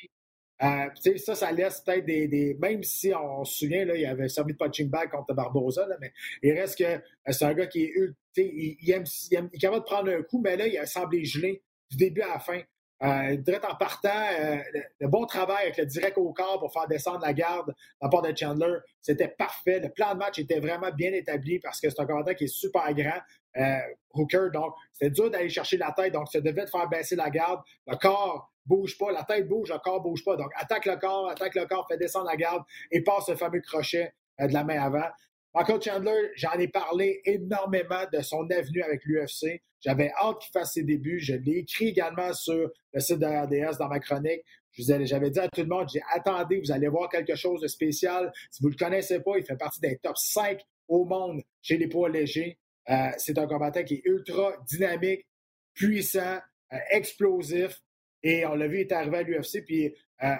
Euh, 0.61 0.89
ça, 1.17 1.35
ça 1.35 1.51
laisse 1.51 1.81
peut-être 1.81 2.05
des, 2.05 2.57
Même 2.59 2.83
si 2.83 3.13
on 3.13 3.43
se 3.43 3.59
souvient, 3.59 3.83
là, 3.83 3.95
il 3.95 4.05
avait 4.05 4.29
servi 4.29 4.53
de 4.53 4.57
punching 4.57 4.89
bag 4.89 5.09
contre 5.09 5.33
Barbosa, 5.33 5.87
mais 5.99 6.13
il 6.41 6.53
reste 6.53 6.77
que 6.77 6.83
euh, 6.83 6.99
c'est 7.31 7.43
un 7.43 7.53
gars 7.53 7.67
qui 7.67 7.83
est. 7.83 7.93
Il, 8.37 8.77
il, 8.81 8.91
aime, 8.91 9.03
il, 9.29 9.35
aime, 9.37 9.49
il 9.51 9.57
est 9.57 9.59
capable 9.59 9.81
de 9.81 9.85
prendre 9.85 10.09
un 10.09 10.21
coup, 10.21 10.39
mais 10.41 10.55
là, 10.55 10.67
il 10.67 10.77
a 10.77 10.85
semblé 10.85 11.25
gelé 11.25 11.61
du 11.91 11.97
début 11.97 12.21
à 12.21 12.29
la 12.29 12.39
fin. 12.39 12.61
Euh, 13.01 13.37
direct 13.37 13.63
en 13.63 13.75
partant, 13.75 14.09
euh, 14.09 14.57
le, 14.99 15.07
bon 15.07 15.25
travail 15.25 15.63
avec 15.63 15.77
le 15.77 15.85
direct 15.85 16.17
au 16.17 16.33
corps 16.33 16.59
pour 16.59 16.73
faire 16.73 16.85
descendre 16.85 17.21
la 17.21 17.31
garde 17.31 17.69
de 17.69 17.73
la 18.01 18.09
part 18.09 18.21
de 18.21 18.35
Chandler, 18.35 18.75
c'était 19.01 19.29
parfait. 19.29 19.79
Le 19.79 19.89
plan 19.89 20.13
de 20.13 20.19
match 20.19 20.37
était 20.37 20.59
vraiment 20.59 20.91
bien 20.91 21.13
établi 21.13 21.59
parce 21.59 21.79
que 21.79 21.89
c'est 21.89 21.99
un 22.01 22.05
combattant 22.05 22.33
qui 22.33 22.43
est 22.45 22.53
super 22.53 22.93
grand, 22.93 23.19
euh, 23.57 23.79
Hooker. 24.13 24.51
Donc, 24.51 24.73
c'était 24.91 25.11
dur 25.11 25.31
d'aller 25.31 25.49
chercher 25.49 25.77
la 25.77 25.93
tête. 25.93 26.11
Donc, 26.11 26.27
ça 26.29 26.41
devait 26.41 26.65
te 26.65 26.71
faire 26.71 26.89
baisser 26.89 27.15
la 27.15 27.29
garde. 27.29 27.61
Le 27.87 27.95
corps 27.95 28.51
bouge 28.65 28.97
pas, 28.97 29.13
la 29.13 29.23
tête 29.23 29.47
bouge, 29.47 29.71
le 29.71 29.79
corps 29.79 30.01
bouge 30.01 30.25
pas. 30.25 30.35
Donc, 30.35 30.51
attaque 30.55 30.85
le 30.85 30.97
corps, 30.97 31.29
attaque 31.29 31.55
le 31.55 31.65
corps, 31.67 31.87
fait 31.87 31.97
descendre 31.97 32.25
la 32.25 32.35
garde 32.35 32.63
et 32.91 33.01
passe 33.01 33.29
le 33.29 33.37
fameux 33.37 33.61
crochet 33.61 34.13
de 34.39 34.53
la 34.53 34.65
main 34.65 34.81
avant. 34.81 35.07
Michael 35.55 35.81
Chandler, 35.81 36.31
j'en 36.35 36.53
ai 36.53 36.67
parlé 36.67 37.21
énormément 37.25 38.03
de 38.13 38.21
son 38.21 38.47
avenue 38.51 38.83
avec 38.83 39.03
l'UFC. 39.05 39.61
J'avais 39.81 40.11
hâte 40.11 40.39
qu'il 40.41 40.51
fasse 40.51 40.73
ses 40.73 40.83
débuts. 40.83 41.19
Je 41.19 41.33
l'ai 41.33 41.59
écrit 41.59 41.87
également 41.87 42.33
sur 42.33 42.69
le 42.93 42.99
site 42.99 43.17
de 43.19 43.25
RDS 43.25 43.77
dans 43.79 43.87
ma 43.87 43.99
chronique. 43.99 44.43
J'avais 44.77 45.31
dit 45.31 45.39
à 45.39 45.47
tout 45.49 45.61
le 45.61 45.67
monde, 45.67 45.87
j'ai 45.91 46.01
attendez, 46.13 46.59
vous 46.59 46.71
allez 46.71 46.87
voir 46.87 47.09
quelque 47.09 47.35
chose 47.35 47.61
de 47.61 47.67
spécial. 47.67 48.31
Si 48.51 48.61
vous 48.61 48.69
ne 48.69 48.73
le 48.73 48.77
connaissez 48.77 49.19
pas, 49.21 49.37
il 49.37 49.43
fait 49.43 49.57
partie 49.57 49.81
des 49.81 49.97
top 49.97 50.17
5 50.17 50.61
au 50.87 51.05
monde 51.05 51.41
chez 51.61 51.77
les 51.77 51.87
poids 51.87 52.09
légers. 52.09 52.57
Euh, 52.89 53.09
c'est 53.17 53.37
un 53.37 53.47
combattant 53.47 53.83
qui 53.83 53.95
est 53.95 54.01
ultra 54.05 54.53
dynamique, 54.67 55.25
puissant, 55.73 56.39
euh, 56.73 56.77
explosif. 56.91 57.81
Et 58.21 58.45
on 58.45 58.55
l'a 58.55 58.67
vu, 58.67 58.77
il 58.77 58.81
est 58.81 58.91
arrivé 58.91 59.17
à 59.17 59.23
l'UFC, 59.23 59.63
puis 59.65 59.95
euh, 60.23 60.35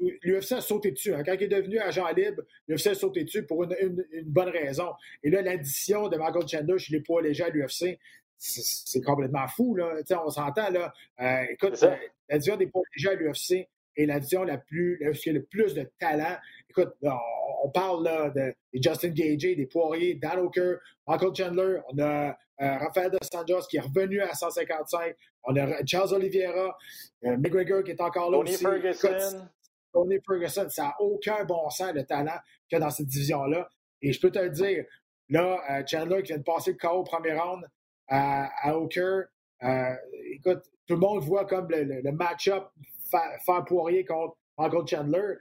l'UFC 0.00 0.52
a 0.52 0.60
sauté 0.60 0.90
dessus. 0.90 1.14
Hein. 1.14 1.22
Quand 1.24 1.34
il 1.34 1.44
est 1.44 1.48
devenu 1.48 1.78
agent 1.78 2.06
libre, 2.12 2.42
l'UFC 2.68 2.88
a 2.88 2.94
sauté 2.94 3.24
dessus 3.24 3.44
pour 3.44 3.64
une, 3.64 4.04
bonne 4.24 4.48
raison. 4.48 4.92
Et 5.22 5.30
là, 5.30 5.42
l'addition 5.42 6.08
de 6.08 6.16
Michael 6.16 6.48
Chandler 6.48 6.78
chez 6.78 6.94
les 6.94 7.00
poids 7.00 7.22
légers 7.22 7.44
à 7.44 7.50
l'UFC, 7.50 7.98
c'est 8.36 9.00
complètement 9.00 9.46
fou. 9.48 9.76
Là. 9.76 9.94
on 10.24 10.30
s'entend. 10.30 10.70
là. 10.70 10.92
Euh, 11.20 11.44
écoute, 11.50 11.82
euh, 11.82 11.94
l'addition 12.28 12.56
des 12.56 12.66
poids 12.66 12.82
légers 12.96 13.10
à 13.10 13.14
l'UFC 13.14 13.68
est 13.96 14.06
l'addition 14.06 14.42
la 14.44 14.58
plus, 14.58 15.00
qui 15.20 15.30
a 15.30 15.32
le 15.32 15.44
plus 15.44 15.74
de 15.74 15.88
talent. 15.98 16.36
Écoute, 16.68 16.94
on, 17.02 17.70
parle 17.70 18.04
là, 18.04 18.30
de, 18.30 18.54
Justin 18.74 19.10
Gagey, 19.10 19.54
des 19.54 19.66
Poirier, 19.66 20.14
Dan 20.14 20.40
O'Kerr, 20.40 20.78
Michael 21.06 21.34
Chandler, 21.34 21.78
on 21.92 21.98
a 22.02 22.30
euh, 22.60 22.78
Rafael 22.78 23.10
Dos 23.10 23.18
Santos 23.22 23.66
qui 23.70 23.76
est 23.76 23.80
revenu 23.80 24.20
à 24.20 24.34
155, 24.34 25.14
on 25.44 25.56
a 25.56 25.84
Charles 25.86 26.14
Oliveira, 26.14 26.76
McGregor 27.22 27.84
qui 27.84 27.92
est 27.92 28.00
encore 28.00 28.30
là 28.30 28.38
aussi. 28.38 28.56
Ferguson. 28.56 29.48
Tony 29.94 30.18
Ferguson, 30.26 30.66
ça 30.68 30.82
n'a 30.82 30.94
aucun 31.00 31.44
bon 31.44 31.70
sens 31.70 31.94
le 31.94 32.04
talent 32.04 32.36
qu'il 32.68 32.78
y 32.78 32.82
a 32.82 32.84
dans 32.84 32.90
cette 32.90 33.06
division-là. 33.06 33.68
Et 34.02 34.12
je 34.12 34.20
peux 34.20 34.30
te 34.30 34.40
le 34.40 34.50
dire, 34.50 34.84
là, 35.30 35.60
euh, 35.70 35.82
Chandler 35.86 36.22
qui 36.22 36.32
vient 36.32 36.38
de 36.38 36.42
passer 36.42 36.72
le 36.72 36.76
KO 36.76 36.98
au 36.98 37.04
premier 37.04 37.32
round 37.32 37.64
à, 38.08 38.50
à 38.68 38.76
Hooker, 38.76 39.22
euh, 39.62 39.94
écoute, 40.32 40.62
tout 40.86 40.94
le 40.94 41.00
monde 41.00 41.22
voit 41.22 41.46
comme 41.46 41.68
le, 41.70 42.12
match-up 42.12 42.64
faire 43.10 43.64
Poirier 43.64 44.04
contre 44.04 44.36
Michael 44.58 44.86
Chandler. 44.86 45.34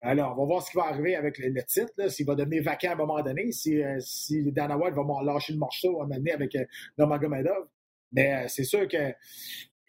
Alors, 0.00 0.32
on 0.32 0.42
va 0.42 0.46
voir 0.46 0.62
ce 0.62 0.70
qui 0.70 0.76
va 0.76 0.84
arriver 0.84 1.16
avec 1.16 1.38
le, 1.38 1.62
titre, 1.64 2.08
s'il 2.08 2.26
va 2.26 2.34
devenir 2.34 2.62
vacant 2.62 2.90
à 2.90 2.92
un 2.92 2.96
moment 2.96 3.22
donné, 3.22 3.52
si, 3.52 3.82
euh, 3.82 3.98
Dana 4.52 4.76
White 4.76 4.94
va 4.94 5.04
lâcher 5.24 5.52
le 5.52 5.58
morceau 5.58 6.00
à 6.00 6.06
mener 6.06 6.32
avec 6.32 6.54
euh, 6.54 6.64
Nurmagomedov. 6.96 7.66
Mais 8.12 8.48
c'est 8.48 8.64
sûr 8.64 8.88
que 8.88 9.12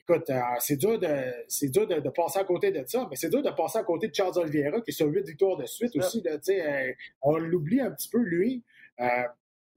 écoute, 0.10 0.30
euh, 0.30 0.41
c'est 0.60 0.78
dur, 0.78 0.99
de, 0.99 1.07
c'est 1.47 1.70
dur 1.70 1.88
de, 1.88 2.10
passer 2.10 2.39
à 2.39 2.43
côté 2.43 2.72
de 2.72 2.84
ça, 2.88 3.07
mais 3.10 3.16
c'est 3.16 3.30
dur 3.30 3.41
de 3.41 3.49
passer 3.51 3.78
à 3.80 3.84
côté 3.84 4.07
de 4.07 4.16
Charles 4.16 4.38
Oliveira, 4.38 4.82
qui 4.82 4.91
est 4.91 4.93
sur 4.93 5.07
huit 5.07 5.26
victoires 5.26 5.57
de 5.57 5.66
suite 5.66 5.95
aussi. 5.95 6.24
Euh, 6.26 6.93
on 7.22 7.38
l'oublie 7.38 7.82
un 7.82 7.91
petit 7.91 8.10
peu, 8.10 8.20
lui. 8.20 8.64
Euh, 8.99 9.24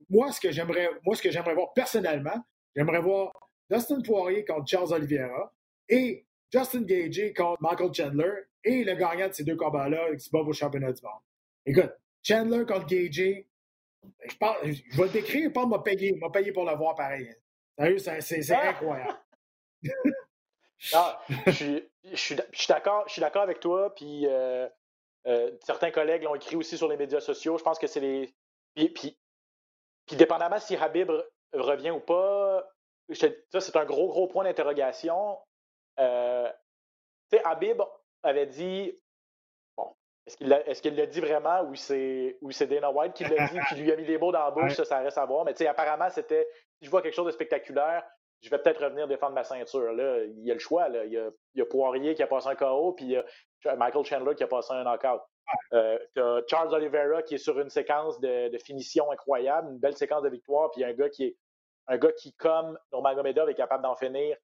moi, 0.09 0.31
ce 0.31 0.39
que 0.39 0.51
j'aimerais, 0.51 0.89
moi, 1.05 1.15
ce 1.15 1.21
que 1.21 1.31
j'aimerais 1.31 1.53
voir 1.53 1.73
personnellement, 1.73 2.43
j'aimerais 2.75 2.99
voir 3.01 3.31
Dustin 3.69 4.01
Poirier 4.01 4.43
contre 4.45 4.67
Charles 4.67 4.93
Oliveira 4.93 5.53
et 5.89 6.25
Justin 6.51 6.81
Gagey 6.81 7.33
contre 7.33 7.61
Michael 7.61 7.93
Chandler 7.93 8.31
et 8.63 8.83
le 8.83 8.95
gagnant 8.95 9.27
de 9.27 9.33
ces 9.33 9.43
deux 9.43 9.55
combats-là 9.55 10.13
qui 10.15 10.19
se 10.25 10.29
bat 10.29 10.39
au 10.39 10.53
championnat 10.53 10.91
du 10.91 11.01
monde. 11.03 11.21
Écoute, 11.65 11.91
Chandler 12.21 12.65
contre 12.65 12.85
Gagey, 12.87 13.47
je, 14.25 14.35
je 14.63 14.97
vais 14.97 15.03
le 15.03 15.09
décrire, 15.09 15.51
pas 15.53 15.65
m'a 15.65 15.79
payé, 15.79 16.13
m'a 16.19 16.29
payé 16.29 16.51
pour 16.51 16.65
le 16.65 16.75
voir 16.75 16.95
pareil. 16.95 17.33
Sérieux, 17.77 17.97
c'est 17.97 18.21
c'est 18.21 18.53
Ah! 18.53 18.69
incroyable. 18.69 19.17
Je 21.47 21.51
suis, 21.51 21.89
je 22.03 22.15
suis, 22.15 22.35
je 22.51 22.57
suis 22.59 22.67
d'accord, 22.67 23.03
je 23.07 23.13
suis 23.13 23.21
d'accord 23.21 23.43
avec 23.43 23.59
toi. 23.59 23.93
Puis 23.95 24.27
euh, 24.27 24.67
euh, 25.27 25.51
certains 25.63 25.91
collègues 25.91 26.23
l'ont 26.23 26.35
écrit 26.35 26.55
aussi 26.55 26.77
sur 26.77 26.87
les 26.87 26.97
médias 26.97 27.21
sociaux. 27.21 27.57
Je 27.57 27.63
pense 27.63 27.79
que 27.79 27.87
c'est 27.87 27.99
les. 28.01 28.33
Puis, 28.75 28.89
puis, 28.89 29.17
puis 30.07 30.15
dépendamment 30.17 30.59
si 30.59 30.75
Habib 30.75 31.09
re- 31.09 31.25
revient 31.53 31.91
ou 31.91 31.99
pas, 31.99 32.67
je 33.09 33.27
ça 33.51 33.61
c'est 33.61 33.75
un 33.77 33.85
gros 33.85 34.09
gros 34.09 34.27
point 34.27 34.43
d'interrogation. 34.43 35.39
Euh, 35.99 36.51
tu 37.31 37.37
sais, 37.37 37.43
Habib 37.45 37.81
avait 38.23 38.47
dit. 38.47 38.97
Bon, 39.77 39.95
est-ce 40.25 40.37
qu'il 40.37 40.47
l'a, 40.49 40.67
est-ce 40.67 40.81
qu'il 40.81 40.95
l'a 40.95 41.05
dit 41.05 41.21
vraiment 41.21 41.63
ou 41.63 41.75
c'est 41.75 42.37
ou 42.41 42.51
c'est 42.51 42.67
Dana 42.67 42.91
White 42.91 43.13
qui 43.13 43.23
l'a 43.25 43.47
dit 43.47 43.59
qui 43.69 43.75
lui 43.75 43.91
a 43.91 43.95
mis 43.95 44.05
des 44.05 44.17
mots 44.17 44.31
dans 44.31 44.43
la 44.45 44.51
bouche, 44.51 44.73
ça, 44.75 44.85
ça 44.85 44.99
reste 44.99 45.17
à 45.17 45.25
voir. 45.25 45.45
Mais 45.45 45.53
tu 45.53 45.59
sais, 45.59 45.67
apparemment 45.67 46.09
c'était. 46.09 46.47
Si 46.79 46.85
je 46.85 46.89
vois 46.91 47.01
quelque 47.01 47.15
chose 47.15 47.27
de 47.27 47.31
spectaculaire, 47.31 48.03
je 48.43 48.49
vais 48.49 48.57
peut-être 48.59 48.83
revenir 48.83 49.07
défendre 49.07 49.33
ma 49.33 49.43
ceinture. 49.43 49.93
Là, 49.93 50.23
il 50.23 50.43
y 50.43 50.51
a 50.51 50.53
le 50.53 50.59
choix. 50.59 50.89
Là. 50.89 51.05
Il, 51.05 51.13
y 51.13 51.17
a, 51.17 51.29
il 51.55 51.59
y 51.59 51.61
a 51.61 51.65
Poirier 51.65 52.13
qui 52.13 52.21
a 52.23 52.27
passé 52.27 52.49
un 52.49 52.55
KO, 52.55 52.93
puis 52.93 53.05
il 53.05 53.11
y 53.11 53.17
a 53.17 53.75
Michael 53.77 54.03
Chandler 54.05 54.35
qui 54.35 54.43
a 54.43 54.47
passé 54.47 54.73
un 54.73 54.83
knockout. 54.83 55.21
Euh, 55.73 55.97
t'as 56.15 56.41
Charles 56.47 56.73
Oliveira 56.73 57.21
qui 57.23 57.35
est 57.35 57.39
sur 57.39 57.59
une 57.59 57.69
séquence 57.69 58.19
de, 58.19 58.49
de 58.49 58.57
finition 58.59 59.11
incroyable, 59.11 59.69
une 59.71 59.79
belle 59.79 59.95
séquence 59.97 60.23
de 60.23 60.29
victoire, 60.29 60.71
puis 60.71 60.83
un 60.83 60.93
gars 60.93 61.09
qui 61.09 61.25
est 61.25 61.37
un 61.87 61.97
gars 61.97 62.11
qui, 62.13 62.33
comme 62.35 62.77
Nurmagomedov, 62.93 63.49
est 63.49 63.55
capable 63.55 63.83
d'en 63.83 63.95
finir 63.95 64.37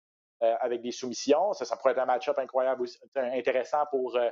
euh, 0.43 0.55
avec 0.59 0.81
des 0.81 0.91
soumissions. 0.91 1.53
Ça, 1.53 1.63
ça 1.65 1.77
pourrait 1.77 1.91
être 1.93 1.99
un 1.99 2.05
match-up 2.05 2.37
incroyable, 2.37 2.81
aussi, 2.81 2.99
intéressant 3.15 3.85
pour, 3.91 4.17
euh, 4.17 4.29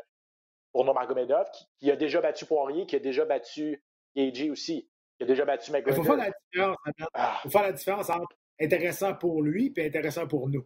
pour 0.73 0.83
Nurmagomedov, 0.83 1.49
qui, 1.51 1.65
qui 1.79 1.91
a 1.91 1.95
déjà 1.95 2.19
battu 2.19 2.45
Poirier, 2.45 2.85
qui 2.85 2.97
a 2.97 2.99
déjà 2.99 3.23
battu 3.23 3.81
Gagey 4.15 4.49
aussi, 4.49 4.89
qui 5.17 5.23
a 5.23 5.25
déjà 5.25 5.45
battu 5.45 5.71
Il 5.71 5.81
faut 5.93 6.03
McGregor. 6.03 6.05
faire 6.05 6.17
la 6.17 6.31
différence. 6.51 6.77
Il 6.97 7.05
Ah, 7.13 7.39
faut 7.43 7.49
faire 7.49 7.61
la 7.63 7.71
différence 7.71 8.09
entre 8.09 8.35
intéressant 8.59 9.13
pour 9.15 9.41
lui 9.43 9.73
et 9.75 9.85
intéressant 9.87 10.27
pour 10.27 10.49
nous. 10.49 10.65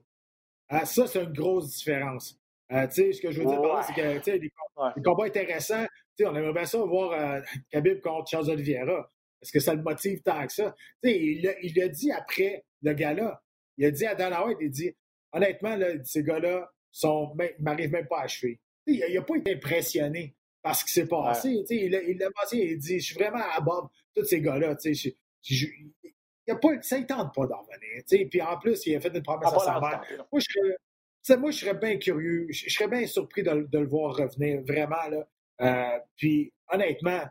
Ah, 0.70 0.86
ça, 0.86 1.08
c'est 1.08 1.22
une 1.24 1.34
grosse 1.34 1.76
différence. 1.78 2.38
Euh, 2.72 2.88
tu 2.88 2.94
sais, 2.94 3.14
ce 3.14 3.22
que 3.22 3.32
je 3.32 3.39
veux 3.42 3.46
dire 3.48 3.62
par 3.62 3.68
là, 3.74 3.76
Ouais. 3.80 3.84
c'est 3.88 3.94
que 3.94 4.18
tu 4.20 4.24
sais, 4.32 4.38
les, 4.38 4.50
com- 4.50 4.86
Ouais. 4.86 4.92
les 4.96 5.04
combats 5.04 5.26
intéressants, 5.26 5.84
tu 6.18 6.24
sais, 6.24 6.26
on 6.26 6.36
aimerait 6.36 6.54
bien 6.54 6.66
ça 6.66 6.78
voir 6.80 7.12
euh, 7.12 7.42
Khabib 7.70 8.00
contre 8.00 8.30
Charles 8.30 8.50
Oliveira. 8.50 9.12
Est-ce 9.42 9.52
que 9.52 9.60
ça 9.60 9.74
le 9.76 9.82
motive 9.82 10.22
tant 10.22 10.46
que 10.48 10.54
ça? 10.54 10.74
Tu 11.04 11.10
sais, 11.10 11.20
il 11.20 11.42
l'a 11.44 11.60
il 11.62 11.74
l'a 11.76 11.88
dit 11.89 12.12
après 12.12 12.64
le 12.82 12.94
gala. 12.94 13.42
Il 13.78 13.86
a 13.86 13.92
dit 13.92 14.06
à 14.06 14.16
Dana 14.16 14.46
White, 14.46 14.58
il 14.62 14.70
dit 14.70 14.96
honnêtement, 15.34 15.76
là, 15.76 15.88
ces 16.04 16.24
gars-là 16.24 16.72
ils 17.04 17.56
m'arrivent 17.60 17.92
même 17.92 18.08
pas 18.08 18.20
à 18.20 18.24
achever. 18.24 18.60
Tu 18.88 18.98
sais, 18.98 19.06
il 19.10 19.16
n'a 19.16 19.22
pas 19.22 19.36
été 19.38 19.54
impressionné 19.56 20.36
par 20.62 20.76
ce 20.76 20.86
qui 20.86 20.92
s'est 20.94 21.08
passé. 21.08 21.58
Tu 21.68 21.76
sais, 21.78 21.86
Il 21.86 22.18
l'a 22.18 22.30
mentionné, 22.39 22.72
il 22.72 22.78
dit 22.78 23.00
Je 23.00 23.06
suis 23.06 23.16
vraiment 23.16 23.44
à 23.52 23.60
bord 23.60 23.92
de 24.16 24.22
tous 24.22 24.28
ces 24.28 24.39
gars-là. 24.42 24.76
Tu 24.78 24.94
sais, 24.96 25.14
je- 25.42 25.56
je- 25.66 25.66
a 25.66 26.11
pas, 26.56 26.82
ça 26.82 26.99
ne 26.99 27.06
tente 27.06 27.34
pas 27.34 27.45
d'en 27.47 27.62
revenir. 27.62 28.28
Puis 28.30 28.41
en 28.41 28.58
plus, 28.58 28.86
il 28.86 28.95
a 28.95 28.99
fait 29.02 29.16
une 29.16 29.24
promesse 29.24 29.49
ah, 29.52 29.56
à 29.56 29.60
sa 29.60 29.80
mère. 29.80 30.02
Moi, 30.32 30.39
je 30.41 30.45
serais, 31.24 31.38
moi, 31.38 31.52
je 31.52 31.58
serais 31.60 31.74
bien 31.76 31.97
curieux. 31.97 32.47
Je, 32.49 32.66
je 32.68 32.74
serais 32.74 32.88
bien 32.88 33.06
surpris 33.06 33.43
de, 33.43 33.68
de 33.72 33.80
le 33.80 33.88
voir 33.88 34.16
revenir, 34.16 34.62
vraiment. 34.64 35.08
Là. 35.10 35.28
Euh, 35.62 35.99
puis, 36.18 36.52
honnêtement, 36.72 37.22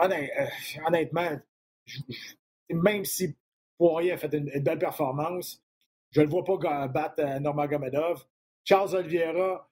honnêt- 0.00 0.32
euh, 0.38 0.46
honnêtement, 0.86 1.38
je- 1.84 2.00
je- 2.08 2.74
même 2.74 3.04
si 3.04 3.36
Poirier 3.78 4.12
a 4.12 4.16
fait 4.16 4.32
une, 4.34 4.50
une 4.52 4.62
belle 4.62 4.78
performance, 4.78 5.62
je 6.10 6.20
ne 6.20 6.26
le 6.26 6.30
vois 6.30 6.44
pas 6.44 6.88
battre 6.88 7.16
euh, 7.20 7.38
Nurmagomedov. 7.38 8.24
Charles 8.64 8.96
Oliveira, 8.96 9.70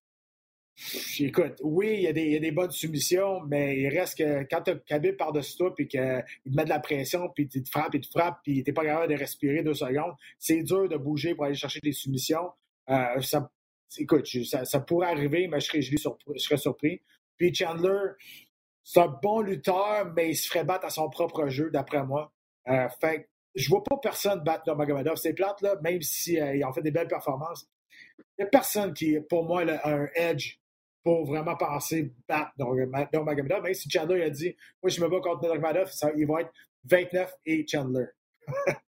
écoute, 1.20 1.54
oui, 1.62 1.94
il 1.94 2.00
y, 2.02 2.06
a 2.08 2.12
des, 2.12 2.50
bonnes 2.50 2.70
soumissions, 2.70 3.40
mais 3.42 3.78
il 3.78 3.88
reste 3.88 4.18
que 4.18 4.42
quand 4.50 4.62
tu 4.62 4.72
Khabib 4.86 5.16
par-dessus 5.16 5.56
toi, 5.56 5.74
puis 5.74 5.86
qu'il 5.86 6.00
te 6.00 6.50
met 6.50 6.64
de 6.64 6.68
la 6.68 6.80
pression, 6.80 7.28
puis 7.34 7.48
tu 7.48 7.62
te 7.62 7.70
frappes, 7.70 7.94
et 7.94 8.00
te 8.00 8.08
frappes, 8.08 8.40
puis 8.42 8.62
tu 8.62 8.70
n'es 8.70 8.74
pas 8.74 8.84
capable 8.84 9.12
de 9.12 9.18
respirer 9.18 9.62
deux 9.62 9.74
secondes, 9.74 10.14
c'est 10.38 10.62
dur 10.62 10.88
de 10.88 10.96
bouger 10.96 11.34
pour 11.34 11.44
aller 11.44 11.54
chercher 11.54 11.80
des 11.80 11.92
soumissions. 11.92 12.50
Euh, 12.90 13.20
écoute, 13.98 14.26
ça, 14.26 14.80
pourrait 14.80 15.08
arriver, 15.08 15.48
mais 15.48 15.60
je 15.60 15.66
serais, 15.66 16.56
surpris. 16.56 17.02
Puis 17.36 17.54
Chandler, 17.54 18.10
c'est 18.82 19.00
un 19.00 19.18
bon 19.22 19.40
lutteur, 19.40 20.12
mais 20.14 20.30
il 20.30 20.36
se 20.36 20.48
ferait 20.48 20.64
battre 20.64 20.86
à 20.86 20.90
son 20.90 21.08
propre 21.08 21.48
jeu, 21.48 21.70
d'après 21.70 22.04
moi. 22.04 22.32
Euh, 22.68 22.88
fait 23.00 23.28
je 23.54 23.68
vois 23.68 23.84
pas 23.84 23.96
personne 23.98 24.40
battre 24.40 24.64
Nurmagomedov. 24.66 25.16
C'est 25.16 25.32
plate, 25.32 25.60
là, 25.60 25.76
même 25.80 26.02
s'ils 26.02 26.64
ont 26.64 26.72
fait 26.72 26.82
des 26.82 26.90
belles 26.90 27.08
performances. 27.08 27.68
Il 28.18 28.42
n'y 28.42 28.44
a 28.46 28.48
personne 28.48 28.92
qui, 28.92 29.16
pour 29.28 29.44
moi, 29.44 29.62
a 29.62 29.88
un 29.88 30.08
edge 30.16 30.58
pour 31.04 31.26
vraiment 31.26 31.54
penser 31.56 32.12
battre 32.28 32.50
Nurmagomedov. 32.58 33.62
Même 33.62 33.74
si 33.74 33.90
Chandler 33.90 34.22
a 34.24 34.30
dit, 34.30 34.56
moi, 34.82 34.90
je 34.90 35.00
me 35.02 35.08
bats 35.08 35.20
contre 35.20 35.42
Nurmagomedov, 35.42 35.90
il 36.16 36.26
va 36.26 36.40
être 36.40 36.50
29 36.84 37.32
et 37.46 37.66
Chandler. 37.68 38.06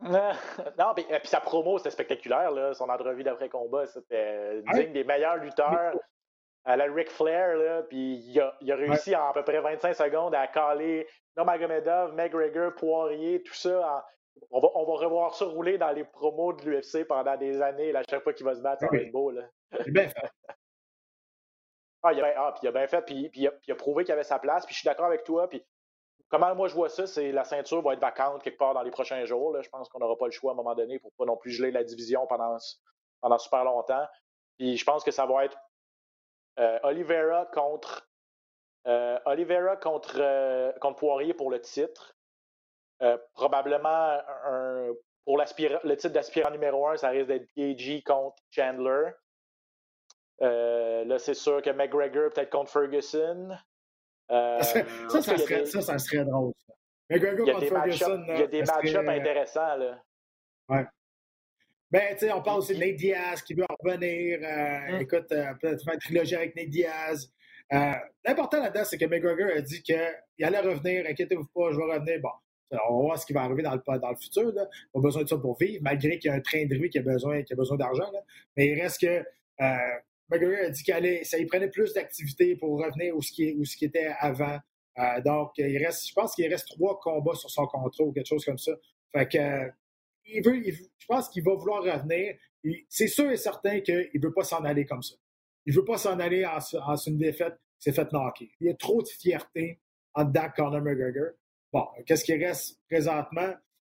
non, 0.00 0.94
puis, 0.94 1.04
euh, 1.10 1.18
puis 1.18 1.28
sa 1.28 1.40
promo, 1.40 1.78
c'était 1.78 1.90
spectaculaire. 1.90 2.50
Là. 2.50 2.74
Son 2.74 2.88
entrevue 2.88 3.22
d'après-combat, 3.24 3.86
c'était 3.86 4.62
Ouais. 4.72 4.84
digne 4.84 4.92
des 4.92 5.04
meilleurs 5.04 5.36
lutteurs 5.36 5.94
à 6.64 6.76
la 6.76 6.84
Ric 6.84 7.10
Flair. 7.10 7.56
Là, 7.56 7.82
puis 7.82 8.16
il 8.16 8.40
a, 8.40 8.56
il 8.60 8.70
a 8.72 8.76
réussi 8.76 9.14
en 9.16 9.28
à 9.30 9.32
peu 9.32 9.42
près 9.44 9.60
25 9.60 9.94
secondes 9.94 10.34
à 10.34 10.46
caler 10.46 11.06
Nurmagomedov, 11.36 12.14
McGregor, 12.14 12.74
Poirier, 12.74 13.42
tout 13.42 13.54
ça. 13.54 13.80
en- 13.96 14.02
On, 14.52 14.60
va, 14.60 14.68
on 14.76 14.84
va 14.86 15.04
revoir 15.04 15.34
ça 15.34 15.44
rouler 15.46 15.78
dans 15.78 15.90
les 15.90 16.04
promos 16.04 16.52
de 16.52 16.64
l'UFC 16.70 17.04
pendant 17.04 17.36
des 17.36 17.60
années. 17.60 17.90
Là, 17.90 18.00
à 18.00 18.02
chaque 18.08 18.22
fois 18.22 18.32
qu'il 18.32 18.46
va 18.46 18.54
se 18.54 18.60
battre, 18.60 18.80
ça 18.82 18.88
va 18.90 18.98
être 18.98 19.10
beau. 19.10 19.30
Là. 19.32 19.42
C'est 19.72 19.90
bien 19.90 20.08
fait. 20.08 20.14
Ah, 22.02 22.12
il 22.12 22.20
a, 22.20 22.22
bien- 22.24 22.34
ah, 22.36 22.54
il 22.62 22.68
a 22.68 22.72
bien 22.72 22.86
fait, 22.86 23.02
puis, 23.02 23.30
il, 23.34 23.48
a, 23.48 23.74
prouvé 23.74 24.04
qu'il 24.04 24.12
avait 24.12 24.22
sa 24.22 24.38
place. 24.38 24.64
Puis 24.66 24.74
je 24.74 24.80
suis 24.80 24.86
d'accord 24.86 25.06
avec 25.06 25.24
toi. 25.24 25.48
Puis 25.48 25.64
comment 26.28 26.54
moi 26.54 26.68
je 26.68 26.74
vois 26.74 26.88
ça, 26.88 27.06
c'est 27.06 27.32
la 27.32 27.44
ceinture 27.44 27.82
va 27.82 27.94
être 27.94 28.00
vacante 28.00 28.42
quelque 28.42 28.58
part 28.58 28.74
dans 28.74 28.82
les 28.82 28.90
prochains 28.90 29.24
jours. 29.24 29.52
là. 29.52 29.62
Je 29.62 29.68
pense 29.68 29.88
qu'on 29.88 29.98
n'aura 29.98 30.16
pas 30.16 30.26
le 30.26 30.32
choix 30.32 30.52
à 30.52 30.54
un 30.54 30.56
moment 30.56 30.74
donné 30.74 30.98
pour 30.98 31.12
pas 31.14 31.24
non 31.24 31.36
plus 31.36 31.50
geler 31.50 31.70
la 31.70 31.84
division 31.84 32.26
pendant, 32.26 32.56
pendant 33.20 33.38
super 33.38 33.64
longtemps. 33.64 34.06
Puis 34.58 34.76
je 34.76 34.84
pense 34.84 35.04
que 35.04 35.10
ça 35.10 35.26
va 35.26 35.44
être 35.44 35.56
euh, 36.58 36.78
Oliveira 36.82 37.46
contre 37.46 38.08
euh, 38.86 39.18
Oliveira 39.26 39.76
contre, 39.76 40.16
euh, 40.18 40.72
contre 40.80 40.96
Poirier 40.98 41.34
pour 41.34 41.50
le 41.50 41.60
titre. 41.60 42.14
Probablement 43.34 44.18
pour 45.24 45.38
le 45.38 45.94
titre 45.94 46.08
d'aspirant 46.08 46.50
numéro 46.50 46.88
un, 46.88 46.96
ça 46.96 47.10
risque 47.10 47.28
d'être 47.28 47.46
Gagey 47.56 48.02
contre 48.02 48.36
Chandler. 48.50 49.10
Euh, 50.42 51.04
là, 51.04 51.18
c'est 51.18 51.34
sûr 51.34 51.60
que 51.62 51.70
McGregor 51.70 52.30
peut-être 52.32 52.50
contre 52.50 52.70
Ferguson. 52.70 53.50
Euh, 54.30 54.60
Ça, 54.62 54.84
ça, 55.08 55.36
serait, 55.36 55.60
des- 55.60 55.66
ça, 55.66 55.80
ça 55.80 55.98
serait 55.98 56.24
drôle. 56.24 56.52
Ça. 56.66 56.72
McGregor 57.10 57.46
contre 57.52 57.66
Ferguson. 57.66 58.24
il 58.28 58.38
y 58.38 58.42
a 58.42 58.46
des 58.46 58.64
serait- 58.64 58.76
match-ups 58.82 59.08
intéressants. 59.08 59.76
Là. 59.76 60.02
Ben, 61.90 62.08
tu 62.12 62.18
sais, 62.26 62.32
on 62.32 62.42
parle 62.42 62.58
aussi 62.58 62.74
de 62.74 62.80
Nate 62.84 62.96
Diaz 62.96 63.42
qui 63.42 63.54
veut 63.54 63.64
revenir. 63.80 64.38
euh, 64.42 64.98
Mm. 64.98 65.00
Écoute, 65.00 65.32
euh, 65.32 65.54
peut-être 65.60 65.82
faire 65.82 65.94
une 65.94 66.00
trilogie 66.00 66.34
avec 66.36 66.54
Nate 66.54 66.68
Diaz. 66.68 67.32
Euh, 67.72 67.92
L'important 68.26 68.60
là-dedans, 68.62 68.84
c'est 68.84 68.98
que 68.98 69.06
McGregor 69.06 69.48
a 69.56 69.60
dit 69.62 69.82
qu'il 69.82 69.96
allait 70.44 70.60
revenir. 70.60 71.06
Inquiétez-vous 71.08 71.46
pas, 71.54 71.70
je 71.72 71.76
vais 71.78 71.84
revenir. 71.94 72.20
Bon, 72.20 72.28
on 72.90 72.96
va 72.98 73.02
voir 73.04 73.18
ce 73.18 73.24
qui 73.24 73.32
va 73.32 73.42
arriver 73.42 73.62
dans 73.62 73.74
le, 73.74 73.98
dans 73.98 74.10
le 74.10 74.16
futur. 74.16 74.52
Là. 74.52 74.66
On 74.92 75.00
a 75.00 75.02
besoin 75.02 75.22
de 75.22 75.28
ça 75.28 75.38
pour 75.38 75.56
vivre, 75.58 75.82
malgré 75.82 76.18
qu'il 76.18 76.30
y 76.30 76.34
a 76.34 76.36
un 76.36 76.40
train 76.40 76.66
de 76.66 76.74
vie 76.76 76.90
qui 76.90 76.98
a 76.98 77.02
besoin, 77.02 77.42
qui 77.42 77.54
a 77.54 77.56
besoin 77.56 77.78
d'argent. 77.78 78.10
Mais 78.56 78.66
il 78.68 78.80
reste 78.82 79.00
que 79.00 79.24
euh, 79.62 79.76
McGregor 80.28 80.66
a 80.66 80.70
dit 80.70 80.82
qu'il 80.82 81.46
prenait 81.46 81.70
plus 81.70 81.92
d'activité 81.94 82.56
pour 82.56 82.78
revenir 82.78 83.16
où 83.16 83.22
ce 83.22 83.32
qui, 83.32 83.54
où 83.54 83.64
ce 83.64 83.82
était 83.84 84.12
avant. 84.18 84.58
Euh, 84.98 85.20
donc, 85.22 85.52
il 85.58 85.78
reste, 85.78 86.08
je 86.08 86.12
pense 86.12 86.34
qu'il 86.34 86.48
reste 86.48 86.68
trois 86.68 86.98
combats 86.98 87.34
sur 87.34 87.50
son 87.50 87.66
contrat 87.66 88.04
ou 88.04 88.12
quelque 88.12 88.26
chose 88.26 88.44
comme 88.44 88.58
ça. 88.58 88.72
Fait 89.12 89.28
que 89.28 89.38
euh, 89.38 89.70
il 90.26 90.72
je 90.72 91.06
pense 91.06 91.28
qu'il 91.28 91.42
va 91.42 91.54
vouloir 91.54 91.82
revenir. 91.82 92.36
C'est 92.88 93.06
sûr 93.06 93.30
et 93.30 93.36
certain 93.36 93.80
qu'il 93.80 94.10
ne 94.14 94.20
veut 94.20 94.34
pas 94.34 94.44
s'en 94.44 94.64
aller 94.64 94.84
comme 94.84 95.02
ça. 95.02 95.14
Il 95.64 95.72
ne 95.72 95.78
veut 95.78 95.84
pas 95.84 95.96
s'en 95.96 96.18
aller 96.18 96.44
en, 96.44 96.58
en 96.58 96.96
une 96.96 97.18
défaite 97.18 97.54
s'est 97.78 97.92
fait 97.92 98.12
knocker. 98.12 98.50
Il 98.60 98.66
y 98.66 98.70
a 98.70 98.74
trop 98.74 99.02
de 99.02 99.08
fierté 99.08 99.80
en 100.14 100.24
dedans 100.24 100.46
de 100.46 100.52
Conor 100.54 100.82
McGregor. 100.82 101.30
Bon, 101.72 101.86
qu'est-ce 102.06 102.24
qui 102.24 102.34
reste 102.34 102.80
présentement? 102.88 103.54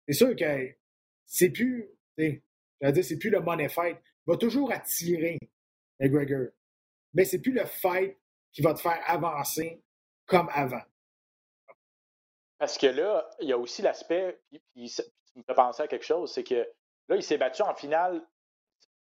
C'est 0.08 0.14
sûr 0.14 0.36
que 0.36 0.70
c'est 1.26 1.50
plus, 1.50 1.88
c'est 2.18 3.18
plus 3.20 3.30
le 3.30 3.40
money 3.40 3.70
fight. 3.70 3.98
Il 4.28 4.32
va 4.32 4.38
toujours 4.38 4.72
attirer 4.72 5.38
McGregor. 6.00 6.48
Mais 7.14 7.26
c'est 7.26 7.40
plus 7.40 7.52
le 7.54 7.66
fight 7.66 8.18
qui 8.52 8.62
va 8.62 8.74
te 8.74 8.80
faire 8.80 9.02
avancer 9.08 9.82
comme 10.26 10.50
avant. 10.54 10.82
Parce 12.58 12.78
que 12.78 12.88
là, 12.88 13.30
il 13.40 13.48
y 13.50 13.54
a 13.54 13.58
aussi 13.58 13.82
l'aspect, 13.82 14.40
tu 14.52 14.60
me 15.36 15.44
fais 15.44 15.54
penser 15.56 15.84
à 15.84 15.88
quelque 15.88 16.06
chose, 16.06 16.34
c'est 16.34 16.44
que 16.44 16.68
là, 17.08 17.16
il 17.16 17.24
s'est 17.24 17.38
battu 17.38 17.62
en 17.62 17.74
finale. 17.74 18.22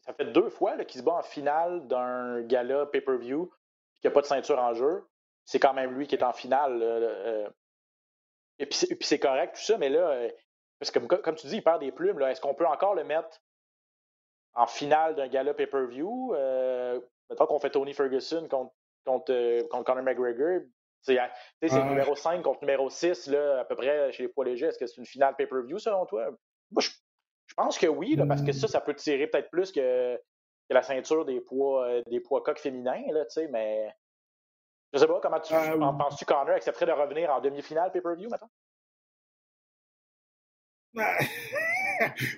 Ça 0.05 0.13
fait 0.13 0.25
deux 0.31 0.49
fois 0.49 0.83
qu'il 0.85 0.99
se 1.01 1.05
bat 1.05 1.13
en 1.15 1.23
finale 1.23 1.85
d'un 1.87 2.41
gala 2.43 2.85
pay-per-view, 2.85 3.47
puis 3.47 3.99
qu'il 4.01 4.09
n'y 4.09 4.13
a 4.13 4.15
pas 4.15 4.21
de 4.21 4.27
ceinture 4.27 4.59
en 4.59 4.73
jeu. 4.73 5.05
C'est 5.45 5.59
quand 5.59 5.73
même 5.73 5.91
lui 5.97 6.07
qui 6.07 6.15
est 6.15 6.23
en 6.23 6.33
finale. 6.33 6.79
euh, 6.81 7.49
et 8.59 8.65
puis 8.65 8.77
c'est- 9.01 9.19
correct, 9.19 9.55
tout 9.55 9.61
ça, 9.61 9.77
mais 9.77 9.89
là, 9.89 10.09
euh, 10.09 10.31
parce 10.79 10.91
que 10.91 10.99
comme, 10.99 11.35
tu 11.35 11.47
dis, 11.47 11.57
il 11.57 11.63
perd 11.63 11.79
des 11.81 11.91
plumes. 11.91 12.21
Est-ce 12.21 12.41
qu'on 12.41 12.53
peut 12.53 12.67
encore 12.67 12.95
le 12.95 13.03
mettre 13.03 13.41
en 14.59 14.67
finale 14.67 15.15
d'un 15.15 15.27
gala 15.27 15.53
pay-per-view? 15.53 16.33
Euh, 16.35 16.99
mettons 17.29 17.45
qu'on 17.45 17.59
fait 17.59 17.69
Tony 17.69 17.93
Ferguson 17.93 18.47
contre, 18.49 18.73
contre, 19.05 19.31
euh, 19.31 19.63
contre 19.69 19.85
Conor 19.85 20.03
McGregor. 20.03 20.61
C'est 21.01 21.17
Ouais. 21.61 21.83
numéro 21.85 22.13
5 22.13 22.41
contre 22.41 22.61
numéro 22.61 22.89
6, 22.89 23.27
là, 23.27 23.61
à 23.61 23.65
peu 23.65 23.75
près, 23.75 24.11
chez 24.11 24.23
les 24.23 24.29
poids 24.29 24.43
légers. 24.43 24.67
Est-ce 24.67 24.77
que 24.77 24.85
c'est 24.85 24.97
une 24.97 25.05
finale 25.05 25.35
pay-per-view, 25.37 25.79
selon 25.79 26.05
toi? 26.05 26.29
moi, 26.71 26.83
je, 26.83 26.89
pense 27.55 27.77
que 27.77 27.87
oui, 27.87 28.15
là, 28.15 28.25
parce 28.27 28.43
que 28.43 28.51
ça, 28.51 28.67
ça 28.67 28.81
peut 28.81 28.93
tirer 28.93 29.27
peut-être 29.27 29.49
plus 29.49 29.71
que, 29.71 30.15
que, 30.17 30.73
la 30.73 30.83
ceinture 30.83 31.25
des 31.25 31.39
poids, 31.39 31.87
euh, 31.87 32.03
des 32.07 32.19
poids 32.19 32.43
coques 32.43 32.59
féminins, 32.59 33.01
là, 33.11 33.25
mais 33.49 33.95
je 34.93 34.99
sais 34.99 35.07
pas, 35.07 35.19
comment 35.21 35.39
tu 35.39 35.53
euh, 35.53 35.79
en 35.79 35.95
penses-tu, 35.95 36.25
Connor 36.25 36.49
accepterait 36.49 36.85
de 36.85 36.91
revenir 36.91 37.31
en 37.31 37.39
demi-finale 37.39 37.91
pay-per-view 37.91 38.29
maintenant? 38.29 38.49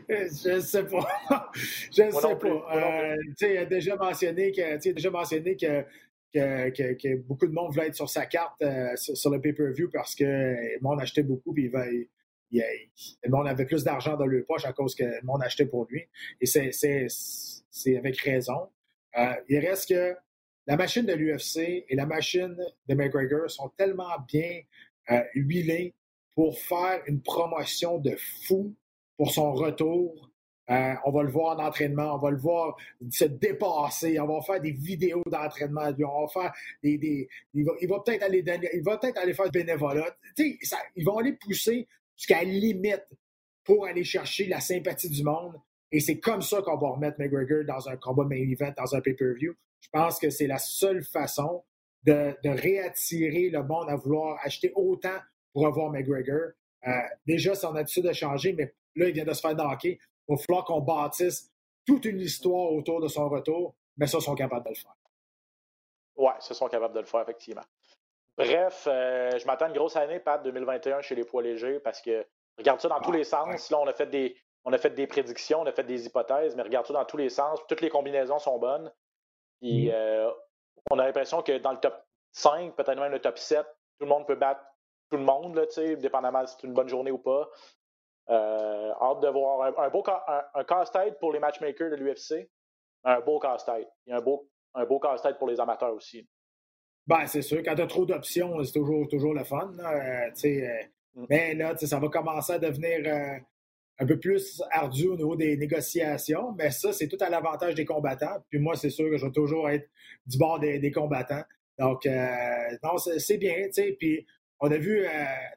Je 0.09 0.59
sais 0.59 0.85
pas. 0.85 1.21
je 1.91 2.03
ne 2.03 2.11
sais 2.11 2.35
pas. 2.35 2.75
Euh, 2.75 3.15
il 3.41 3.57
a 3.57 3.65
déjà 3.65 3.95
mentionné 3.95 4.51
que, 4.51 4.91
déjà 4.91 5.09
mentionné 5.09 5.55
que, 5.55 5.83
que, 6.33 6.93
que, 6.93 7.15
beaucoup 7.17 7.47
de 7.47 7.51
monde 7.51 7.71
voulait 7.71 7.87
être 7.87 7.95
sur 7.95 8.09
sa 8.09 8.25
carte 8.25 8.61
euh, 8.61 8.95
sur, 8.95 9.29
le 9.29 9.39
pay-per-view 9.39 9.89
parce 9.91 10.15
que 10.15 10.23
le 10.23 10.79
monde 10.81 11.01
achetait 11.01 11.23
beaucoup 11.23 11.53
puis 11.53 11.71
il, 11.71 12.07
il, 12.51 12.89
le 13.23 13.29
monde 13.29 13.47
avait 13.47 13.65
plus 13.65 13.83
d'argent 13.83 14.17
dans 14.17 14.25
le 14.25 14.43
poche 14.43 14.65
à 14.65 14.73
cause 14.73 14.95
que 14.95 15.03
le 15.03 15.21
monde 15.23 15.43
achetait 15.43 15.65
pour 15.65 15.87
lui. 15.89 16.03
Et 16.39 16.45
c'est 16.45 17.97
avec 17.97 18.19
raison. 18.19 18.69
Euh, 19.17 19.33
il 19.49 19.59
reste 19.59 19.89
que 19.89 20.15
la 20.67 20.77
machine 20.77 21.05
de 21.05 21.13
l'UFC 21.13 21.85
et 21.87 21.95
la 21.95 22.05
machine 22.05 22.55
de 22.87 22.95
McGregor 22.95 23.49
sont 23.49 23.69
tellement 23.77 24.19
bien 24.27 24.61
huilées 25.33 25.93
pour 26.33 26.57
faire 26.57 27.01
une 27.07 27.21
promotion 27.21 27.97
de 27.97 28.15
fou 28.47 28.73
pour 29.21 29.31
son 29.31 29.53
retour. 29.53 30.31
Euh, 30.71 30.95
on 31.05 31.11
va 31.11 31.21
le 31.21 31.29
voir 31.29 31.55
en 31.55 31.63
entraînement, 31.63 32.15
on 32.15 32.17
va 32.17 32.31
le 32.31 32.37
voir 32.37 32.75
se 33.11 33.25
dépasser, 33.25 34.19
on 34.19 34.25
va 34.25 34.41
faire 34.41 34.59
des 34.59 34.71
vidéos 34.71 35.21
d'entraînement, 35.27 35.91
on 35.99 36.25
va 36.25 36.27
faire 36.27 36.53
des, 36.81 37.29
il 37.53 37.87
va, 37.87 37.99
peut-être 37.99 38.23
aller 38.23 39.33
faire 39.35 39.51
du 39.51 39.59
bénévolat. 39.59 40.07
Ils 40.39 41.05
vont 41.05 41.19
aller 41.19 41.33
pousser 41.33 41.87
jusqu'à 42.17 42.37
la 42.37 42.49
limite 42.49 43.05
pour 43.63 43.85
aller 43.85 44.03
chercher 44.03 44.47
la 44.47 44.59
sympathie 44.59 45.09
du 45.09 45.23
monde. 45.23 45.53
Et 45.91 45.99
c'est 45.99 46.17
comme 46.17 46.41
ça 46.41 46.63
qu'on 46.63 46.77
va 46.77 46.89
remettre 46.89 47.19
McGregor 47.19 47.63
dans 47.63 47.89
un 47.89 47.97
combat 47.97 48.23
main 48.23 48.37
event, 48.37 48.73
dans 48.75 48.95
un 48.95 49.01
pay-per-view. 49.01 49.53
Je 49.81 49.89
pense 49.93 50.17
que 50.17 50.31
c'est 50.31 50.47
la 50.47 50.57
seule 50.57 51.03
façon 51.03 51.63
de, 52.05 52.35
de, 52.43 52.49
réattirer 52.49 53.51
le 53.51 53.61
monde 53.61 53.87
à 53.87 53.97
vouloir 53.97 54.39
acheter 54.41 54.71
autant 54.73 55.19
pour 55.53 55.67
avoir 55.67 55.91
McGregor. 55.91 56.53
Euh, 56.87 56.91
déjà, 57.27 57.53
son 57.53 57.75
attitude 57.75 58.07
a 58.07 58.13
changé, 58.13 58.53
mais 58.53 58.73
là, 58.95 59.07
il 59.07 59.13
vient 59.13 59.25
de 59.25 59.33
se 59.33 59.41
faire 59.41 59.55
knocker. 59.55 59.97
Il 60.27 60.35
va 60.35 60.37
falloir 60.37 60.65
qu'on 60.65 60.81
bâtisse 60.81 61.51
toute 61.85 62.05
une 62.05 62.19
histoire 62.19 62.71
autour 62.71 63.01
de 63.01 63.07
son 63.07 63.27
retour, 63.29 63.75
mais 63.97 64.07
ça, 64.07 64.19
ils 64.19 64.23
sont 64.23 64.35
capables 64.35 64.65
de 64.65 64.69
le 64.69 64.75
faire. 64.75 64.95
Oui, 66.15 66.31
ils 66.49 66.55
sont 66.55 66.67
capables 66.67 66.93
de 66.93 66.99
le 66.99 67.05
faire, 67.05 67.21
effectivement. 67.21 67.63
Bref, 68.37 68.87
euh, 68.87 69.37
je 69.37 69.45
m'attends 69.45 69.65
à 69.65 69.67
une 69.69 69.75
grosse 69.75 69.95
année, 69.95 70.19
Pat, 70.19 70.41
2021 70.43 71.01
chez 71.01 71.15
les 71.15 71.23
poids 71.23 71.41
légers, 71.41 71.79
parce 71.79 72.01
que 72.01 72.25
regarde 72.57 72.79
ça 72.79 72.87
dans 72.87 73.01
tous 73.01 73.11
les 73.11 73.23
sens. 73.23 73.69
Là, 73.69 73.79
on 73.79 73.87
a 73.87 73.93
fait 73.93 74.07
des. 74.07 74.35
On 74.63 74.71
a 74.73 74.77
fait 74.77 74.91
des 74.91 75.07
prédictions, 75.07 75.61
on 75.61 75.65
a 75.65 75.71
fait 75.71 75.83
des 75.83 76.05
hypothèses, 76.05 76.55
mais 76.55 76.61
regarde 76.61 76.85
ça 76.85 76.93
dans 76.93 77.05
tous 77.05 77.17
les 77.17 77.29
sens. 77.29 77.59
Toutes 77.67 77.81
les 77.81 77.89
combinaisons 77.89 78.37
sont 78.37 78.59
bonnes. 78.59 78.91
Puis, 79.59 79.87
mm. 79.87 79.91
euh, 79.91 80.31
on 80.91 80.99
a 80.99 81.05
l'impression 81.05 81.41
que 81.41 81.57
dans 81.57 81.71
le 81.71 81.79
top 81.79 81.95
5, 82.33 82.75
peut-être 82.75 82.99
même 82.99 83.11
le 83.11 83.19
top 83.19 83.39
7, 83.39 83.65
tout 83.65 84.05
le 84.05 84.07
monde 84.07 84.27
peut 84.27 84.35
battre 84.35 84.61
tout 85.09 85.17
le 85.17 85.23
monde, 85.23 85.55
là, 85.55 85.65
dépendamment 85.95 86.45
si 86.45 86.55
c'est 86.55 86.67
une 86.67 86.73
bonne 86.73 86.87
journée 86.87 87.11
ou 87.11 87.17
pas. 87.17 87.49
Euh, 88.29 88.91
hâte 89.01 89.21
de 89.21 89.27
voir 89.29 89.73
un, 89.77 89.89
beau 89.89 90.03
un, 90.53 90.63
casse-tête 90.63 91.19
pour 91.19 91.33
les 91.33 91.39
matchmakers 91.39 91.89
de 91.89 91.95
l'UFC. 91.95 92.49
Un 93.03 93.19
beau 93.21 93.39
casse-tête. 93.39 93.87
Et 94.07 94.13
un 94.13 94.21
beau, 94.21 94.47
un 94.73 94.85
beau 94.85 94.99
casse-tête 94.99 95.37
pour 95.37 95.47
les 95.47 95.59
amateurs 95.59 95.93
aussi. 95.93 96.27
Ben, 97.07 97.25
c'est 97.25 97.41
sûr, 97.41 97.61
quand 97.63 97.75
tu 97.75 97.81
as 97.81 97.87
trop 97.87 98.05
d'options, 98.05 98.63
c'est 98.63 98.73
toujours, 98.73 99.07
toujours 99.07 99.33
le 99.33 99.43
fun. 99.43 99.73
Euh, 99.79 100.29
euh, 100.45 100.83
mm. 101.15 101.25
Mais 101.29 101.55
là, 101.55 101.75
ça 101.75 101.99
va 101.99 102.09
commencer 102.09 102.53
à 102.53 102.59
devenir 102.59 103.41
un 103.99 104.05
peu 104.05 104.19
plus 104.19 104.61
ardu 104.71 105.07
au 105.07 105.17
niveau 105.17 105.35
des 105.35 105.57
négociations. 105.57 106.53
Mais 106.57 106.69
ça, 106.69 106.93
c'est 106.93 107.07
tout 107.07 107.17
à 107.19 107.29
l'avantage 107.29 107.75
des 107.75 107.85
combattants. 107.85 108.37
Puis 108.49 108.59
moi, 108.59 108.75
c'est 108.75 108.91
sûr 108.91 109.09
que 109.09 109.17
je 109.17 109.25
vais 109.25 109.31
toujours 109.31 109.69
être 109.69 109.89
du 110.27 110.37
bord 110.37 110.59
des, 110.59 110.79
des 110.79 110.91
combattants. 110.91 111.43
Donc, 111.79 112.05
non, 112.05 112.97
c'est 112.97 113.37
bien. 113.37 113.67
Puis 113.99 114.25
on 114.61 114.71
a 114.71 114.77
vu, 114.77 115.03
euh, 115.03 115.09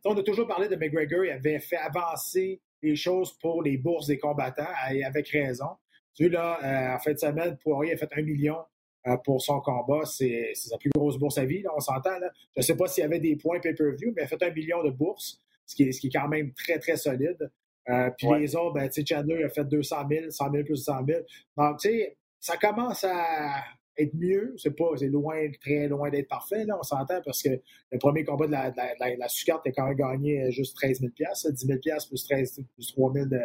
on 0.04 0.16
a 0.16 0.22
toujours 0.22 0.48
parlé 0.48 0.66
de 0.66 0.76
McGregor, 0.76 1.24
il 1.24 1.30
avait 1.30 1.60
fait 1.60 1.76
avancer 1.76 2.60
les 2.82 2.96
choses 2.96 3.34
pour 3.38 3.62
les 3.62 3.76
bourses 3.76 4.06
des 4.06 4.18
combattants, 4.18 4.66
et 4.90 5.04
avec 5.04 5.28
raison. 5.28 5.68
Tu 6.14 6.28
là, 6.28 6.58
euh, 6.62 6.96
en 6.96 6.98
fin 6.98 7.12
de 7.12 7.18
semaine, 7.18 7.56
Poirier 7.58 7.92
a 7.92 7.96
fait 7.96 8.08
un 8.16 8.22
million 8.22 8.58
euh, 9.06 9.16
pour 9.18 9.42
son 9.42 9.60
combat. 9.60 10.04
C'est 10.04 10.52
sa 10.54 10.78
plus 10.78 10.90
grosse 10.94 11.18
bourse 11.18 11.38
à 11.38 11.44
vie, 11.44 11.62
là, 11.62 11.70
on 11.76 11.80
s'entend. 11.80 12.16
Je 12.54 12.60
ne 12.60 12.62
sais 12.62 12.76
pas 12.76 12.86
s'il 12.86 13.02
y 13.02 13.04
avait 13.04 13.20
des 13.20 13.36
points 13.36 13.60
pay-per-view, 13.60 14.12
mais 14.16 14.22
il 14.22 14.24
a 14.24 14.28
fait 14.28 14.42
un 14.42 14.50
million 14.50 14.82
de 14.82 14.90
bourses, 14.90 15.38
ce 15.66 15.74
qui 15.74 15.84
est, 15.84 15.92
ce 15.92 16.00
qui 16.00 16.06
est 16.06 16.10
quand 16.10 16.28
même 16.28 16.52
très, 16.52 16.78
très 16.78 16.96
solide. 16.96 17.50
puis 17.86 18.28
les 18.38 18.56
autres, 18.56 18.74
ben, 18.74 18.90
Chandler 19.06 19.44
a 19.44 19.48
fait 19.50 19.64
200 19.64 19.96
000, 20.08 20.30
100 20.30 20.50
000 20.50 20.64
plus 20.64 20.76
100 20.76 21.04
000. 21.06 21.20
Donc, 21.58 21.78
tu 21.80 21.88
sais, 21.90 22.16
ça 22.40 22.56
commence 22.56 23.04
à, 23.04 23.64
être 23.96 24.14
mieux. 24.14 24.54
C'est 24.56 24.76
pas, 24.76 24.90
c'est 24.96 25.08
loin, 25.08 25.36
très 25.60 25.88
loin 25.88 26.10
d'être 26.10 26.28
parfait, 26.28 26.64
là, 26.64 26.76
on 26.78 26.82
s'entend, 26.82 27.20
parce 27.24 27.42
que 27.42 27.50
le 27.90 27.98
premier 27.98 28.24
combat 28.24 28.46
de 28.46 28.52
la, 28.52 28.70
de 28.70 28.76
la, 28.76 29.16
la, 29.16 29.26
a 29.26 29.72
quand 29.72 29.86
même 29.86 29.96
gagné 29.96 30.50
juste 30.50 30.76
13 30.76 31.00
000 31.00 31.12
10 31.50 31.66
000 31.66 31.78
plus 32.08 32.24
13, 32.24 32.60
plus 32.74 32.92
3 32.92 33.12
000 33.12 33.26
de, 33.26 33.40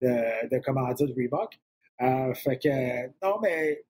de, 0.00 0.48
de 0.48 1.14
Reebok. 1.14 1.58
Euh, 2.00 2.34
fait 2.34 2.58
que, 2.58 3.06
non, 3.24 3.38
mais 3.40 3.84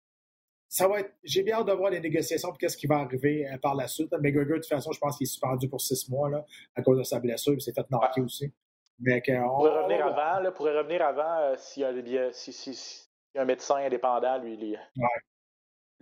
ça 0.68 0.88
va 0.88 1.00
être, 1.00 1.12
j'ai 1.22 1.42
bien 1.42 1.58
hâte 1.58 1.66
de 1.66 1.72
voir 1.72 1.90
les 1.90 2.00
négociations 2.00 2.48
pour 2.48 2.58
qu'est-ce 2.58 2.76
qui 2.76 2.86
va 2.86 2.96
arriver 2.96 3.48
euh, 3.48 3.58
par 3.58 3.74
la 3.74 3.86
suite. 3.88 4.12
McGregor, 4.12 4.56
de 4.56 4.62
toute 4.62 4.66
façon, 4.66 4.92
je 4.92 4.98
pense 4.98 5.16
qu'il 5.16 5.24
est 5.24 5.28
suspendu 5.28 5.68
pour 5.68 5.80
six 5.80 6.08
mois, 6.10 6.28
là, 6.28 6.44
à 6.74 6.82
cause 6.82 6.98
de 6.98 7.04
sa 7.04 7.20
blessure, 7.20 7.54
il 7.54 7.60
s'est 7.60 7.72
fait 7.72 7.88
knocker 7.90 8.22
aussi. 8.22 8.52
Mais 9.00 9.22
on, 9.30 9.56
pourrait 9.56 9.82
revenir 9.82 10.06
avant, 10.06 10.40
là, 10.40 10.52
pourrait 10.52 10.76
revenir 10.76 11.02
avant 11.02 11.38
euh, 11.40 11.54
s'il 11.56 11.82
y, 11.82 12.18
a, 12.18 12.32
si, 12.32 12.52
si, 12.52 12.74
si, 12.74 13.08
y 13.34 13.38
a 13.38 13.42
un 13.42 13.44
médecin 13.44 13.76
indépendant, 13.76 14.38
lui, 14.38 14.54
il, 14.54 14.72
ouais 14.72 15.08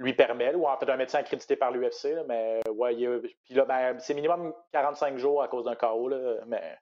lui 0.00 0.14
permet, 0.14 0.54
ou 0.54 0.66
en 0.66 0.76
fait 0.78 0.88
un 0.88 0.96
médecin 0.96 1.18
accrédité 1.18 1.56
par 1.56 1.70
l'UFC, 1.70 2.08
mais 2.26 2.60
ouais, 2.70 2.94
puis 3.44 3.54
là, 3.54 3.66
ben, 3.66 3.98
c'est 4.00 4.14
minimum 4.14 4.54
45 4.72 5.18
jours 5.18 5.42
à 5.42 5.48
cause 5.48 5.64
d'un 5.64 5.76
KO, 5.76 6.08
là, 6.08 6.36
mais 6.46 6.78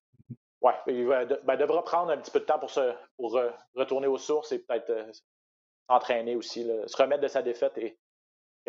ouais, 0.62 0.72
il 0.86 1.04
ben, 1.44 1.56
devra 1.56 1.84
prendre 1.84 2.12
un 2.12 2.16
petit 2.16 2.30
peu 2.30 2.38
de 2.38 2.44
temps 2.44 2.60
pour, 2.60 2.70
se, 2.70 2.94
pour 3.16 3.36
euh, 3.36 3.50
retourner 3.74 4.06
aux 4.06 4.18
sources 4.18 4.52
et 4.52 4.60
peut-être 4.60 4.90
euh, 4.90 5.10
s'entraîner 5.90 6.36
aussi, 6.36 6.62
se 6.62 6.96
remettre 6.96 7.22
de 7.22 7.28
sa 7.28 7.42
défaite 7.42 7.76
et, 7.78 7.98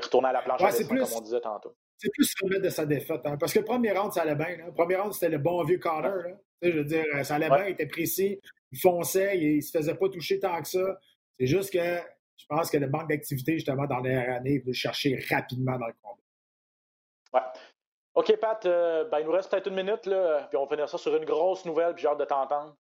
retourner 0.01 0.29
à 0.29 0.33
la 0.33 0.41
planche 0.41 0.61
ouais, 0.61 0.85
comme 0.85 1.05
on 1.17 1.21
disait 1.21 1.41
tantôt. 1.41 1.75
C'est 1.97 2.09
plus 2.13 2.23
se 2.23 2.43
remettre 2.43 2.63
de 2.63 2.69
sa 2.69 2.85
défaite, 2.85 3.21
hein, 3.25 3.37
parce 3.37 3.53
que 3.53 3.59
le 3.59 3.65
premier 3.65 3.91
round, 3.91 4.13
ça 4.13 4.21
allait 4.21 4.35
bien. 4.35 4.65
Le 4.65 4.73
premier 4.73 4.95
round, 4.95 5.11
c'était 5.13 5.29
le 5.29 5.37
bon 5.37 5.61
vieux 5.63 5.77
Carter. 5.77 6.35
Je 6.61 6.71
veux 6.71 6.85
dire, 6.85 7.03
ça 7.23 7.35
allait 7.35 7.49
bien, 7.49 7.65
il 7.65 7.71
était 7.71 7.85
précis, 7.85 8.39
il 8.71 8.79
fonçait, 8.79 9.37
il, 9.37 9.57
ne 9.57 9.61
se 9.61 9.77
faisait 9.77 9.95
pas 9.95 10.09
toucher 10.09 10.39
tant 10.39 10.59
que 10.61 10.67
ça. 10.69 10.99
C'est 11.37 11.47
juste 11.47 11.73
que 11.73 11.99
je 12.39 12.45
pense 12.47 12.71
que 12.71 12.77
le 12.77 12.89
manque 12.89 13.09
d'activité, 13.09 13.53
justement, 13.53 13.85
dans 13.85 13.99
les 13.99 14.15
années, 14.15 14.63
le 14.65 14.73
chercher 14.73 15.19
rapidement 15.29 15.77
dans 15.77 15.87
le 15.87 15.93
combat. 16.01 16.21
Ouais. 17.33 17.61
OK, 18.15 18.35
Pat, 18.37 18.65
euh, 18.65 19.07
ben, 19.09 19.19
il 19.19 19.25
nous 19.25 19.31
reste 19.31 19.51
peut-être 19.51 19.67
une 19.67 19.75
minute, 19.75 20.05
là, 20.05 20.47
puis 20.49 20.57
on 20.57 20.65
va 20.65 20.69
finir 20.69 20.89
ça 20.89 20.97
sur 20.97 21.15
une 21.15 21.25
grosse 21.25 21.65
nouvelle, 21.65 21.93
puis 21.93 22.03
j'ai 22.03 22.07
hâte 22.07 22.19
de 22.19 22.25
t'entendre. 22.25 22.75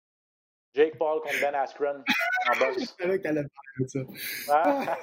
Jake 0.73 0.97
Paul 0.97 1.21
contre 1.21 1.41
Ben 1.41 1.55
Askren 1.55 2.03
en 2.49 2.51
boxe. 2.59 2.81
Je 2.81 3.03
savais 3.03 3.17
que 3.17 3.23
t'allais 3.23 3.43
parler 3.43 3.79
de 3.79 3.87
ça. 3.87 3.99
Ah. 4.49 4.97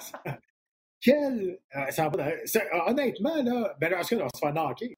Quel. 1.01 1.59
Euh, 1.75 2.81
honnêtement, 2.87 3.43
là, 3.43 3.75
Ben 3.81 3.93
Askren 3.95 4.21
va 4.21 4.29
se 4.33 4.39
faire 4.39 4.53
knocker. 4.53 4.95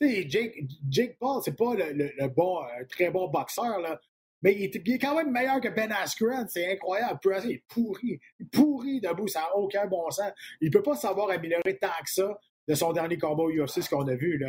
Jake, 0.00 0.64
Jake 0.88 1.18
Paul, 1.18 1.42
c'est 1.44 1.56
pas 1.56 1.74
le, 1.74 1.92
le, 1.92 2.28
bon, 2.28 2.62
euh, 2.64 2.84
très 2.88 3.10
bon 3.10 3.28
boxeur, 3.28 3.78
là, 3.80 4.00
mais 4.44 4.54
il 4.56 4.64
est, 4.64 4.98
quand 4.98 5.16
même 5.16 5.32
meilleur 5.32 5.58
que 5.58 5.68
Ben 5.68 5.90
Askren. 5.90 6.46
C'est 6.48 6.72
incroyable. 6.72 7.18
Il 7.44 7.50
est 7.52 7.64
pourri. 7.66 8.20
Il 8.38 8.44
est 8.44 8.50
pourri 8.50 9.00
debout. 9.00 9.26
Ça 9.26 9.40
n'a 9.40 9.56
aucun 9.56 9.86
bon 9.86 10.10
sens. 10.10 10.30
Il 10.60 10.68
ne 10.68 10.72
peut 10.72 10.82
pas 10.82 10.96
savoir 10.96 11.30
améliorer 11.30 11.78
tant 11.80 11.88
que 12.04 12.10
ça 12.10 12.38
de 12.68 12.74
son 12.74 12.92
dernier 12.92 13.16
combat 13.16 13.44
au 13.44 13.50
UFC, 13.50 13.80
ce 13.80 13.88
qu'on 13.88 14.06
a 14.06 14.14
vu. 14.14 14.44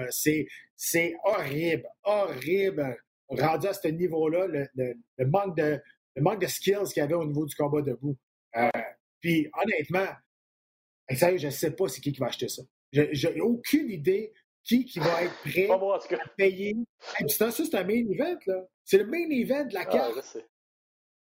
C'est 0.76 1.16
horrible. 1.24 1.88
Horrible. 2.04 2.98
Rendu 3.30 3.68
à 3.68 3.74
ce 3.74 3.88
niveau-là, 3.88 4.48
le, 4.48 5.26
manque 5.26 5.56
de, 5.56 5.82
le 6.16 6.22
manque 6.22 6.42
de 6.42 6.48
skills 6.48 6.92
qu'il 6.94 7.02
y 7.02 7.04
avait 7.04 7.14
au 7.14 7.26
niveau 7.26 7.46
du 7.46 7.56
combat 7.56 7.82
debout. 7.82 8.18
Euh, 8.58 8.70
puis, 9.22 9.50
honnêtement, 9.64 10.08
je 11.10 11.46
ne 11.46 11.52
sais 11.52 11.72
pas 11.72 11.88
c'est 11.88 12.02
qui 12.02 12.12
qui 12.12 12.20
va 12.20 12.28
acheter 12.28 12.50
ça. 12.50 12.64
J'ai 12.92 13.40
aucune 13.40 13.90
idée 13.90 14.34
qui, 14.66 14.84
qui 14.84 15.00
va 15.00 15.24
être 15.24 15.36
prêt 15.42 15.70
à 15.70 16.28
payer. 16.36 16.76
ça, 17.28 17.52
c'est 17.52 17.76
un 17.76 17.84
main 17.84 18.04
event, 18.10 18.38
là. 18.48 18.66
C'est 18.84 18.98
le 18.98 19.06
main 19.06 19.30
event 19.30 19.66
de 19.66 19.74
la 19.74 19.82
ah, 19.82 19.86
carte. 19.86 20.38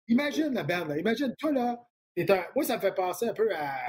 Imagine 0.07 0.53
la 0.53 0.63
bande, 0.63 0.95
Imagine, 0.97 1.33
toi, 1.37 1.51
là, 1.51 1.87
moi, 2.55 2.63
ça 2.63 2.77
me 2.77 2.81
fait 2.81 2.93
penser 2.93 3.27
un 3.27 3.33
peu 3.33 3.49
à. 3.53 3.87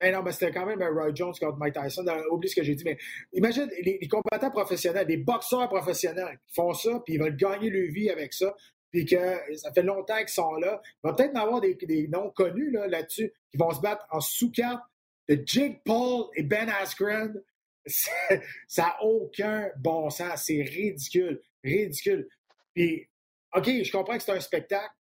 Eh 0.00 0.10
non, 0.10 0.22
mais 0.22 0.32
c'était 0.32 0.50
quand 0.50 0.66
même 0.66 0.82
un 0.82 0.90
Roy 0.90 1.14
Jones 1.14 1.32
contre 1.40 1.56
Mike 1.56 1.74
Tyson. 1.74 2.04
Oublie 2.30 2.48
ce 2.48 2.56
que 2.56 2.62
j'ai 2.62 2.74
dit, 2.74 2.84
mais 2.84 2.98
imagine 3.32 3.70
les, 3.82 4.06
combattants 4.08 4.50
professionnels, 4.50 5.06
des 5.06 5.16
boxeurs 5.16 5.68
professionnels 5.68 6.38
qui 6.46 6.54
font 6.54 6.74
ça, 6.74 7.00
puis 7.04 7.14
ils 7.14 7.20
veulent 7.20 7.36
gagner 7.36 7.70
leur 7.70 7.90
vie 7.90 8.10
avec 8.10 8.34
ça, 8.34 8.54
puis 8.90 9.06
que 9.06 9.16
ça 9.56 9.72
fait 9.72 9.82
longtemps 9.82 10.18
qu'ils 10.18 10.28
sont 10.28 10.56
là. 10.56 10.82
Il 10.84 11.08
va 11.08 11.14
peut-être 11.14 11.36
en 11.36 11.42
avoir 11.42 11.60
des, 11.60 12.08
noms 12.08 12.30
connus 12.30 12.70
là-dessus 12.70 13.32
qui 13.50 13.56
vont 13.56 13.70
se 13.70 13.80
battre 13.80 14.04
en 14.10 14.20
sous-carte 14.20 14.82
de 15.28 15.40
Jake 15.46 15.82
Paul 15.84 16.26
et 16.34 16.42
Ben 16.42 16.68
Askren. 16.68 17.40
Ça 17.86 18.82
n'a 18.82 19.02
aucun 19.02 19.70
bon 19.78 20.10
sens. 20.10 20.44
C'est 20.44 20.62
ridicule. 20.62 21.42
Ridicule. 21.62 22.28
Puis, 22.74 23.08
OK, 23.54 23.66
je 23.66 23.92
comprends 23.92 24.16
que 24.16 24.22
c'est 24.22 24.32
un 24.32 24.40
spectacle, 24.40 24.94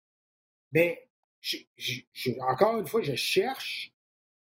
Mais 0.72 1.08
encore 2.40 2.78
une 2.78 2.86
fois, 2.86 3.02
je 3.02 3.14
cherche, 3.14 3.92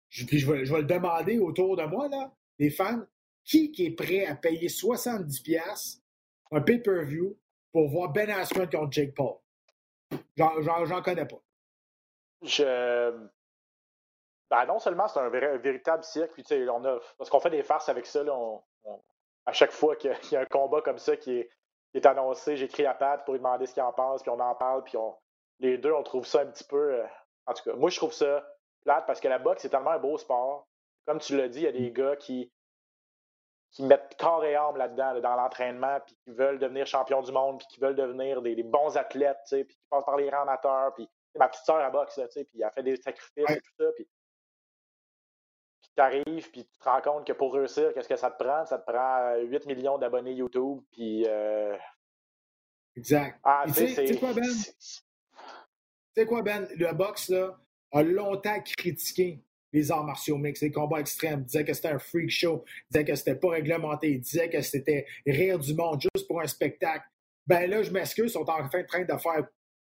je, 0.09 0.25
puis 0.25 0.39
je 0.39 0.51
vais, 0.51 0.65
le 0.65 0.83
demander 0.85 1.39
autour 1.39 1.77
de 1.77 1.85
moi, 1.85 2.09
là, 2.09 2.35
les 2.59 2.71
fans, 2.71 3.05
qui, 3.45 3.73
est 3.79 3.91
prêt 3.91 4.27
à 4.27 4.35
payer 4.35 4.69
70$ 4.69 5.43
piastres 5.43 6.03
un 6.51 6.61
pay-per-view 6.61 7.37
pour 7.73 7.89
voir 7.89 8.11
Ben 8.13 8.31
Askren 8.31 8.69
contre 8.69 8.93
Jake 8.93 9.15
Paul? 9.15 9.37
J'en 10.37 11.03
connais 11.03 11.27
pas. 11.27 11.43
Je. 12.43 13.29
Ben 14.51 14.65
non 14.67 14.79
seulement 14.79 15.09
c'est 15.09 15.21
un, 15.21 15.29
vrai- 15.29 15.53
un 15.55 15.59
véritable 15.59 16.03
cirque, 16.05 16.33
puis 16.33 16.43
tu 16.43 16.49
sais, 16.55 16.69
on 16.69 16.85
a. 16.85 16.99
Parce 17.19 17.29
qu'on 17.31 17.41
fait 17.41 17.51
des 17.51 17.63
farces 17.63 17.89
avec 17.89 18.07
ça, 18.07 18.23
là, 18.23 18.35
on- 18.35 18.63
on- 18.85 19.03
à 19.47 19.53
chaque 19.53 19.73
fois 19.73 19.97
qu'il 19.97 20.11
y 20.33 20.37
a- 20.37 20.41
un 20.43 20.47
combat 20.47 20.81
comme 20.83 20.99
ça 20.99 21.17
qui 21.17 21.39
est, 21.39 21.51
qui 21.93 21.99
est 21.99 22.07
annoncé, 22.07 22.57
j'écris 22.57 22.87
à 22.87 22.95
Pat 22.95 23.25
pour 23.25 23.35
lui 23.35 23.41
demander 23.41 23.67
ce 23.67 23.75
qu'il 23.75 23.83
en 23.83 23.93
pense, 23.93 24.23
puis 24.23 24.31
on 24.31 24.41
en 24.41 24.55
parle, 24.55 24.85
puis 24.85 24.97
on, 24.97 25.17
les 25.61 25.77
deux, 25.79 25.93
on 25.93 26.03
trouve 26.03 26.27
ça 26.27 26.41
un 26.41 26.47
petit 26.47 26.65
peu. 26.65 26.95
euh, 26.95 27.07
en 27.47 27.55
tout 27.55 27.63
cas, 27.65 27.75
moi, 27.77 27.91
je 27.91 27.97
trouve 27.97 28.13
ça 28.13 28.47
plate 28.85 29.07
parce 29.07 29.21
que 29.21 29.29
la 29.29 29.39
boxe, 29.39 29.63
c'est 29.63 29.71
tellement 29.71 29.91
un 29.91 29.99
beau 29.99 30.17
sport. 30.19 30.67
Comme 31.07 31.19
tu 31.19 31.37
l'as 31.37 31.49
dit, 31.49 31.61
il 31.61 31.65
y 31.65 31.67
a 31.67 31.73
des 31.73 31.91
gars 31.91 32.17
qui, 32.17 32.53
qui 33.71 33.83
mettent 33.83 34.17
corps 34.19 34.45
et 34.45 34.55
âme 34.55 34.77
là-dedans, 34.77 35.13
là, 35.13 35.21
dans 35.21 35.37
l'entraînement, 35.37 35.99
puis 36.07 36.15
qui 36.25 36.31
veulent 36.33 36.59
devenir 36.59 36.87
champion 36.87 37.21
du 37.23 37.33
monde, 37.33 37.59
puis 37.59 37.67
qui 37.69 37.81
veulent 37.81 37.97
devenir 37.97 38.41
des, 38.43 38.55
des 38.55 38.63
bons 38.63 38.97
athlètes, 38.97 39.39
tu 39.47 39.57
sais, 39.57 39.65
puis 39.65 39.77
qui 39.77 39.83
passent 39.91 40.05
par 40.05 40.17
les 40.17 40.31
rangs 40.31 40.43
amateurs, 40.43 40.95
puis 40.95 41.09
ma 41.37 41.49
petite 41.49 41.65
sœur 41.65 41.77
à 41.77 41.91
boxe, 41.91 42.17
là, 42.17 42.27
tu 42.29 42.33
sais, 42.35 42.45
puis 42.45 42.63
elle 42.63 42.71
fait 42.73 42.83
des 42.83 42.97
sacrifices 42.97 43.45
Ouais. 43.49 43.57
et 43.57 43.61
tout 43.61 43.73
ça, 43.79 43.85
puis 43.95 44.09
puis 45.89 45.95
t'arrives, 45.97 46.51
puis 46.51 46.65
tu 46.65 46.79
te 46.79 46.85
rends 46.89 47.01
compte 47.01 47.27
que 47.27 47.33
pour 47.33 47.55
réussir, 47.55 47.93
qu'est-ce 47.95 48.09
que 48.09 48.17
ça 48.17 48.31
te 48.31 48.43
prend? 48.43 48.65
Ça 48.67 48.79
te 48.79 48.91
prend 48.91 49.19
euh, 49.35 49.43
8 49.45 49.67
millions 49.67 49.99
d'abonnés 49.99 50.33
YouTube, 50.33 50.81
puis... 50.93 51.25
euh, 51.27 51.77
Exact. 52.97 53.39
ah, 53.45 53.65
tu 53.67 53.73
sais, 53.73 54.05
tu 54.07 54.15
tu 54.15 54.19
quoi, 54.19 54.33
Ben? 54.33 54.43
Tu 54.45 54.73
sais 56.17 56.27
quoi, 56.27 56.43
Ben? 56.43 56.69
Le 56.77 56.93
box, 56.93 57.29
là, 57.29 57.59
a 57.93 58.03
longtemps 58.03 58.61
critiqué 58.77 59.41
les 59.73 59.91
arts 59.93 60.05
martiaux 60.05 60.39
mixtes, 60.39 60.63
les 60.63 60.73
combats 60.73 61.01
extrêmes. 61.01 61.41
Il 61.41 61.45
disait 61.47 61.65
que 61.65 61.75
c'était 61.75 61.89
un 61.89 61.99
freak 61.99 62.31
show. 62.31 62.65
Il 62.67 62.93
disait 62.93 63.05
que 63.05 63.15
c'était 63.15 63.35
pas 63.35 63.51
réglementé. 63.51 64.13
Il 64.13 64.21
disait 64.21 64.49
que 64.49 64.61
c'était 64.63 65.07
rire 65.27 65.59
du 65.59 65.75
monde 65.75 66.01
juste 66.01 66.27
pour 66.27 66.41
un 66.41 66.47
spectacle. 66.47 67.05
Ben 67.47 67.69
là, 67.69 67.83
je 67.83 67.91
m'excuse, 67.91 68.27
ils 68.27 68.35
sont 68.35 68.49
en 68.49 68.69
train, 68.69 68.83
de 68.83 69.19
faire 69.19 69.47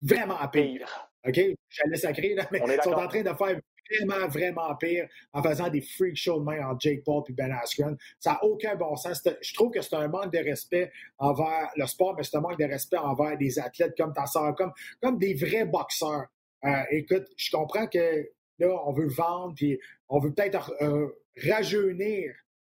vraiment 0.01 0.47
pire. 0.49 0.49
pire. 0.51 1.09
OK? 1.27 1.39
J'allais 1.69 1.97
sacrer, 1.97 2.33
là, 2.35 2.47
mais 2.51 2.61
ils 2.65 2.81
sont 2.81 2.93
en 2.93 3.07
train 3.07 3.21
de 3.21 3.33
faire 3.33 3.59
vraiment, 3.89 4.27
vraiment 4.27 4.75
pire 4.75 5.07
en 5.33 5.41
faisant 5.43 5.69
des 5.69 5.81
freak 5.81 6.15
shows 6.15 6.39
de 6.39 6.43
main 6.45 6.67
entre 6.67 6.81
Jake 6.81 7.03
Paul 7.03 7.23
et 7.29 7.33
Ben 7.33 7.51
Askren. 7.51 7.97
Ça 8.19 8.31
n'a 8.33 8.43
aucun 8.43 8.75
bon 8.75 8.95
sens. 8.95 9.21
Je 9.41 9.53
trouve 9.53 9.71
que 9.71 9.81
c'est 9.81 9.95
un 9.95 10.07
manque 10.07 10.31
de 10.33 10.39
respect 10.39 10.91
envers 11.17 11.69
le 11.75 11.85
sport, 11.87 12.15
mais 12.15 12.23
c'est 12.23 12.37
un 12.37 12.41
manque 12.41 12.59
de 12.59 12.65
respect 12.65 12.97
envers 12.97 13.37
des 13.37 13.59
athlètes 13.59 13.95
comme 13.97 14.13
ta 14.13 14.25
sœur, 14.25 14.55
comme, 14.55 14.71
comme 15.01 15.17
des 15.17 15.33
vrais 15.33 15.65
boxeurs. 15.65 16.25
Euh, 16.65 16.83
écoute, 16.91 17.25
je 17.37 17.51
comprends 17.51 17.87
que 17.87 18.29
là, 18.59 18.81
on 18.85 18.91
veut 18.93 19.07
vendre, 19.07 19.53
puis 19.55 19.79
on 20.09 20.19
veut 20.19 20.33
peut-être 20.33 20.73
euh, 20.81 21.07
rajeunir 21.43 22.33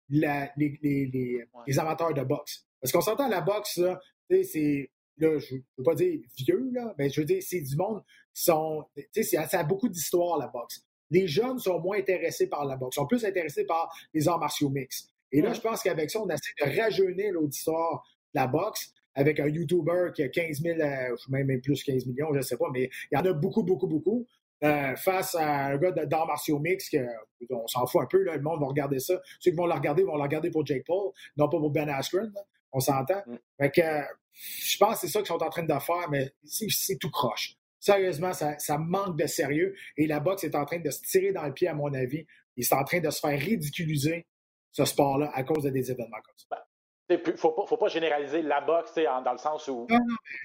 la- 0.09 0.51
les, 0.57 0.77
les- 0.81 1.05
les- 1.07 1.37
Ouais. 1.53 1.63
les 1.67 1.79
amateurs 1.79 2.13
de 2.13 2.23
boxe. 2.23 2.65
Parce 2.79 2.91
qu'on 2.91 3.01
s'entend 3.01 3.27
la 3.27 3.41
boxe, 3.41 3.77
là, 3.77 3.99
c'est. 4.29 4.89
Là, 5.17 5.37
je 5.37 5.55
ne 5.55 5.59
veux 5.77 5.83
pas 5.83 5.93
dire 5.93 6.19
vieux, 6.37 6.71
là, 6.73 6.95
mais 6.97 7.09
je 7.09 7.21
veux 7.21 7.25
dire, 7.25 7.43
c'est 7.45 7.61
du 7.61 7.75
monde 7.75 8.01
qui 8.33 8.43
sont. 8.43 8.85
Tu 9.13 9.23
sais, 9.23 9.45
ça 9.45 9.59
a 9.59 9.63
beaucoup 9.63 9.87
d'histoire, 9.89 10.37
la 10.39 10.47
boxe. 10.47 10.81
Les 11.11 11.27
jeunes 11.27 11.59
sont 11.59 11.79
moins 11.79 11.97
intéressés 11.99 12.47
par 12.47 12.65
la 12.65 12.75
boxe, 12.75 12.95
sont 12.95 13.05
plus 13.05 13.23
intéressés 13.23 13.65
par 13.65 13.93
les 14.13 14.27
arts 14.27 14.39
martiaux 14.39 14.69
mixtes. 14.69 15.09
Et 15.31 15.41
là, 15.41 15.53
je 15.53 15.61
pense 15.61 15.83
qu'avec 15.83 16.09
ça, 16.09 16.19
on 16.21 16.27
essaie 16.29 16.53
de 16.59 16.81
rajeunir 16.81 17.33
l'auditoire 17.33 18.03
de 18.33 18.39
la 18.39 18.47
boxe 18.47 18.91
avec 19.13 19.39
un 19.39 19.47
YouTuber 19.47 20.11
qui 20.15 20.23
a 20.23 20.29
15 20.29 20.61
000, 20.61 20.79
euh, 20.79 21.15
même 21.29 21.61
plus 21.61 21.83
15 21.83 22.05
millions, 22.05 22.29
je 22.31 22.37
ne 22.37 22.41
sais 22.41 22.57
pas, 22.57 22.67
mais 22.73 22.89
il 23.11 23.15
y 23.15 23.17
en 23.17 23.25
a 23.25 23.33
beaucoup, 23.33 23.63
beaucoup, 23.63 23.87
beaucoup. 23.87 24.25
euh, 24.63 24.95
face 24.95 25.33
à 25.35 25.67
un 25.67 25.77
gars 25.77 25.91
d'arts 25.91 26.27
martiaux 26.27 26.59
mixtes, 26.59 26.91
que, 26.91 27.05
on 27.49 27.65
s'en 27.67 27.85
fout 27.87 28.01
un 28.01 28.05
peu, 28.05 28.23
là, 28.23 28.35
le 28.35 28.41
monde 28.41 28.59
va 28.59 28.67
regarder 28.67 28.99
ça. 28.99 29.19
Ceux 29.39 29.51
qui 29.51 29.57
vont 29.57 29.65
le 29.65 29.73
regarder 29.73 30.03
vont 30.03 30.15
le 30.15 30.21
regarder 30.21 30.51
pour 30.51 30.65
Jake 30.65 30.83
Paul, 30.85 31.11
non 31.35 31.49
pas 31.49 31.57
pour 31.57 31.71
Ben 31.71 31.89
Askren. 31.89 32.31
là. 32.33 32.41
On 32.71 32.79
s'entend. 32.79 33.21
Mm. 33.25 33.35
Fait 33.59 33.71
que, 33.71 33.81
euh, 33.81 34.01
je 34.33 34.77
pense 34.77 34.93
que 34.95 34.99
c'est 35.01 35.07
ça 35.07 35.19
qu'ils 35.19 35.27
sont 35.27 35.43
en 35.43 35.49
train 35.49 35.63
de 35.63 35.79
faire, 35.79 36.09
mais 36.09 36.31
c'est 36.43 36.97
tout 36.99 37.09
croche. 37.09 37.57
Sérieusement, 37.81 38.31
ça, 38.31 38.57
ça 38.59 38.77
manque 38.77 39.17
de 39.17 39.25
sérieux. 39.25 39.75
Et 39.97 40.05
la 40.07 40.19
boxe 40.19 40.43
est 40.45 40.55
en 40.55 40.63
train 40.65 40.79
de 40.79 40.89
se 40.91 41.01
tirer 41.01 41.33
dans 41.33 41.43
le 41.43 41.51
pied, 41.53 41.67
à 41.67 41.73
mon 41.73 41.93
avis. 41.93 42.25
Il 42.55 42.63
est 42.63 42.73
en 42.73 42.83
train 42.83 42.99
de 42.99 43.09
se 43.09 43.19
faire 43.19 43.37
ridiculiser, 43.37 44.25
ce 44.71 44.85
sport-là, 44.85 45.31
à 45.33 45.43
cause 45.43 45.63
de 45.63 45.69
des 45.71 45.91
événements 45.91 46.21
comme 46.23 46.35
ça. 46.37 46.63
Il 47.09 47.19
ne 47.27 47.35
faut 47.37 47.51
pas, 47.51 47.65
faut 47.65 47.77
pas 47.77 47.87
généraliser 47.89 48.41
la 48.43 48.61
boxe 48.61 48.97
en- 48.99 49.21
dans 49.21 49.31
le 49.33 49.37
sens 49.37 49.67
où 49.67 49.85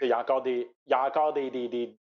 il 0.03 0.09
y 0.09 0.13
a 0.13 0.19
encore 0.21 0.43
des, 0.43 0.69
il 0.87 0.91
y 0.91 0.95
a 0.95 1.07
encore 1.07 1.33
des, 1.35 1.51
des, 1.51 1.69
des, 1.69 1.97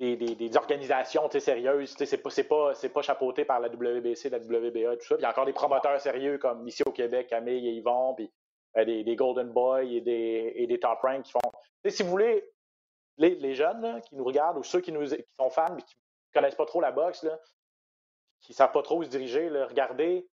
des, 0.00 0.16
des- 0.16 0.34
des 0.34 0.56
organisations 0.56 1.28
sérieuses. 1.30 1.94
C'est 1.98 2.16
pas, 2.48 2.72
pas, 2.92 3.02
chapeauté 3.02 3.44
par 3.44 3.60
la 3.60 3.68
WBC, 3.68 4.30
la 4.30 4.38
WBA, 4.38 4.96
tout 4.96 5.04
ça. 5.06 5.14
Puis 5.14 5.20
il 5.20 5.22
y 5.22 5.26
a 5.26 5.30
encore 5.30 5.46
des 5.46 5.52
promoteurs 5.52 6.00
sérieux 6.00 6.38
comme 6.38 6.66
ici 6.66 6.82
au 6.86 6.90
Québec, 6.90 7.26
Camille 7.28 7.68
et 7.68 7.72
Yvon, 7.74 8.14
puis 8.14 8.30
euh, 8.78 8.84
des, 8.84 9.04
des 9.04 9.14
Golden 9.14 9.50
Boys 9.52 9.84
et 9.84 10.00
des, 10.00 10.52
et 10.56 10.66
des 10.66 10.78
Top 10.80 10.98
Rank 11.02 11.22
qui 11.22 11.32
font. 11.32 11.38
Si 11.86 12.02
vous 12.02 12.10
voulez, 12.10 12.42
les, 13.18 13.34
les 13.36 13.54
jeunes 13.54 13.80
là, 13.82 14.00
qui 14.00 14.14
nous 14.16 14.24
regardent 14.24 14.58
ou 14.58 14.62
ceux 14.64 14.80
qui, 14.80 14.92
nous, 14.92 15.04
qui 15.06 15.24
sont 15.38 15.50
fans 15.50 15.74
mais 15.74 15.82
qui 15.82 15.94
connaissent 16.34 16.54
pas 16.56 16.66
trop 16.66 16.80
la 16.80 16.92
boxe, 16.92 17.22
là, 17.22 17.38
qui 18.40 18.52
savent 18.54 18.72
pas 18.72 18.82
trop 18.82 18.98
où 18.98 19.04
se 19.04 19.08
diriger, 19.08 19.48
là, 19.48 19.66
regardez 19.66 20.28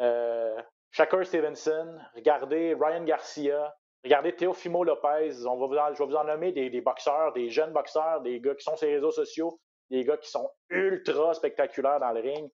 euh, 0.00 0.60
Shakur 0.90 1.24
Stevenson, 1.26 1.98
regardez 2.14 2.74
Ryan 2.74 3.04
Garcia, 3.04 3.74
regardez 4.04 4.34
Teofimo 4.34 4.84
Lopez. 4.84 5.46
On 5.46 5.56
va 5.58 5.66
vous 5.66 5.76
en- 5.76 5.94
je 5.94 5.98
vais 6.02 6.06
vous 6.08 6.16
en 6.16 6.24
nommer 6.24 6.52
des, 6.52 6.70
des 6.70 6.80
boxeurs, 6.80 7.32
des 7.32 7.50
jeunes 7.50 7.72
boxeurs, 7.72 8.20
des 8.22 8.40
gars 8.40 8.54
qui 8.54 8.64
sont 8.64 8.76
sur 8.76 8.86
les 8.88 8.94
réseaux 8.94 9.10
sociaux, 9.12 9.60
des 9.90 10.04
gars 10.04 10.16
qui 10.16 10.30
sont 10.30 10.50
ultra 10.70 11.34
spectaculaires 11.34 12.00
dans 12.00 12.12
le 12.12 12.20
ring. 12.20 12.50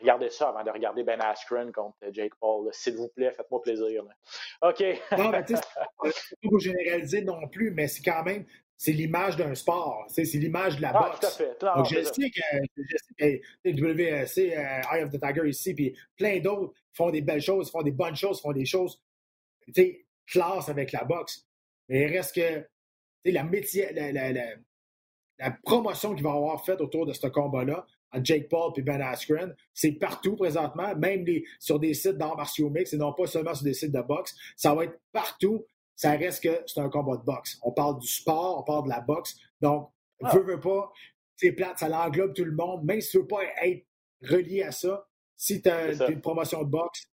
Regardez 0.00 0.30
ça 0.30 0.48
avant 0.48 0.62
de 0.64 0.70
regarder 0.70 1.02
Ben 1.02 1.20
Askren 1.20 1.72
contre 1.72 1.98
Jake 2.10 2.34
Paul. 2.40 2.68
S'il 2.72 2.96
vous 2.96 3.08
plaît, 3.08 3.32
faites-moi 3.32 3.60
plaisir. 3.60 4.02
là. 4.04 4.70
OK. 4.70 4.82
Non, 5.18 5.28
mais 5.30 5.44
tu 5.44 5.56
sais, 5.56 5.62
c'est 6.04 6.40
pas 6.40 6.48
pour 6.48 6.58
généraliser 6.58 7.20
non 7.22 7.46
plus, 7.48 7.70
mais 7.72 7.86
c'est 7.86 8.02
quand 8.02 8.22
même, 8.22 8.46
c'est 8.82 8.92
l'image 8.92 9.36
d'un 9.36 9.54
sport. 9.54 10.06
C'est 10.08 10.22
l'image 10.38 10.76
de 10.78 10.80
la 10.82 10.92
Ah, 10.94 11.10
boxe. 11.10 11.20
tout 11.20 11.26
à 11.26 11.30
fait. 11.32 11.62
Non, 11.62 11.74
Donc, 11.76 11.86
je 11.90 12.02
sais 12.02 12.30
que, 12.30 12.40
je 12.78 12.96
sais 13.18 13.42
que 13.62 13.70
WC, 13.78 14.56
euh, 14.56 14.80
Eye 14.90 15.02
of 15.02 15.10
the 15.10 15.20
Tiger 15.20 15.46
ici, 15.46 15.74
puis 15.74 15.94
plein 16.16 16.38
d'autres 16.40 16.72
font 16.94 17.10
des 17.10 17.20
belles 17.20 17.42
choses, 17.42 17.70
font 17.70 17.82
des 17.82 17.90
bonnes 17.90 18.16
choses, 18.16 18.40
font 18.40 18.52
des 18.52 18.64
choses, 18.64 18.98
tu 19.66 19.72
sais, 19.74 20.06
classe 20.26 20.70
avec 20.70 20.92
la 20.92 21.04
boxe. 21.04 21.46
Mais 21.90 22.04
il 22.04 22.16
reste 22.16 22.34
que, 22.36 22.66
la, 23.26 23.44
métier, 23.44 23.92
la, 23.92 24.12
la, 24.12 24.32
la, 24.32 24.46
la 25.38 25.50
promotion 25.62 26.14
qu'il 26.14 26.24
va 26.24 26.30
avoir 26.30 26.64
faite 26.64 26.80
autour 26.80 27.04
de 27.04 27.12
ce 27.12 27.26
combat-là, 27.26 27.86
à 28.12 28.22
Jake 28.24 28.48
Paul 28.48 28.72
et 28.76 28.82
Ben 28.82 29.02
Askren, 29.02 29.54
c'est 29.74 29.92
partout 29.92 30.36
présentement, 30.36 30.96
même 30.96 31.26
les, 31.26 31.44
sur 31.58 31.78
des 31.78 31.92
sites 31.92 32.16
d'arts 32.16 32.38
martiaux 32.38 32.70
mix 32.70 32.94
et 32.94 32.96
non 32.96 33.12
pas 33.12 33.26
seulement 33.26 33.54
sur 33.54 33.64
des 33.64 33.74
sites 33.74 33.92
de 33.92 34.00
boxe. 34.00 34.34
Ça 34.56 34.74
va 34.74 34.84
être 34.84 34.98
partout. 35.12 35.66
Ça 36.00 36.12
reste 36.12 36.42
que 36.42 36.62
c'est 36.66 36.80
un 36.80 36.88
combat 36.88 37.18
de 37.18 37.24
boxe. 37.24 37.58
On 37.62 37.72
parle 37.72 37.98
du 37.98 38.08
sport, 38.08 38.58
on 38.58 38.62
parle 38.62 38.84
de 38.84 38.88
la 38.88 39.02
boxe. 39.02 39.36
Donc, 39.60 39.90
Ah. 40.22 40.34
veux, 40.34 40.54
veux 40.54 40.60
pas, 40.60 40.90
c'est 41.36 41.52
plate, 41.52 41.78
ça 41.78 41.90
l'englobe 41.90 42.32
tout 42.32 42.44
le 42.44 42.52
monde. 42.52 42.84
Même 42.84 43.02
si 43.02 43.10
tu 43.10 43.18
veux 43.18 43.26
pas 43.26 43.42
être 43.62 43.86
relié 44.22 44.62
à 44.62 44.72
ça, 44.72 45.06
si 45.36 45.60
tu 45.60 45.68
as 45.68 46.08
une 46.08 46.22
promotion 46.22 46.62
de 46.62 46.70
boxe, 46.70 47.06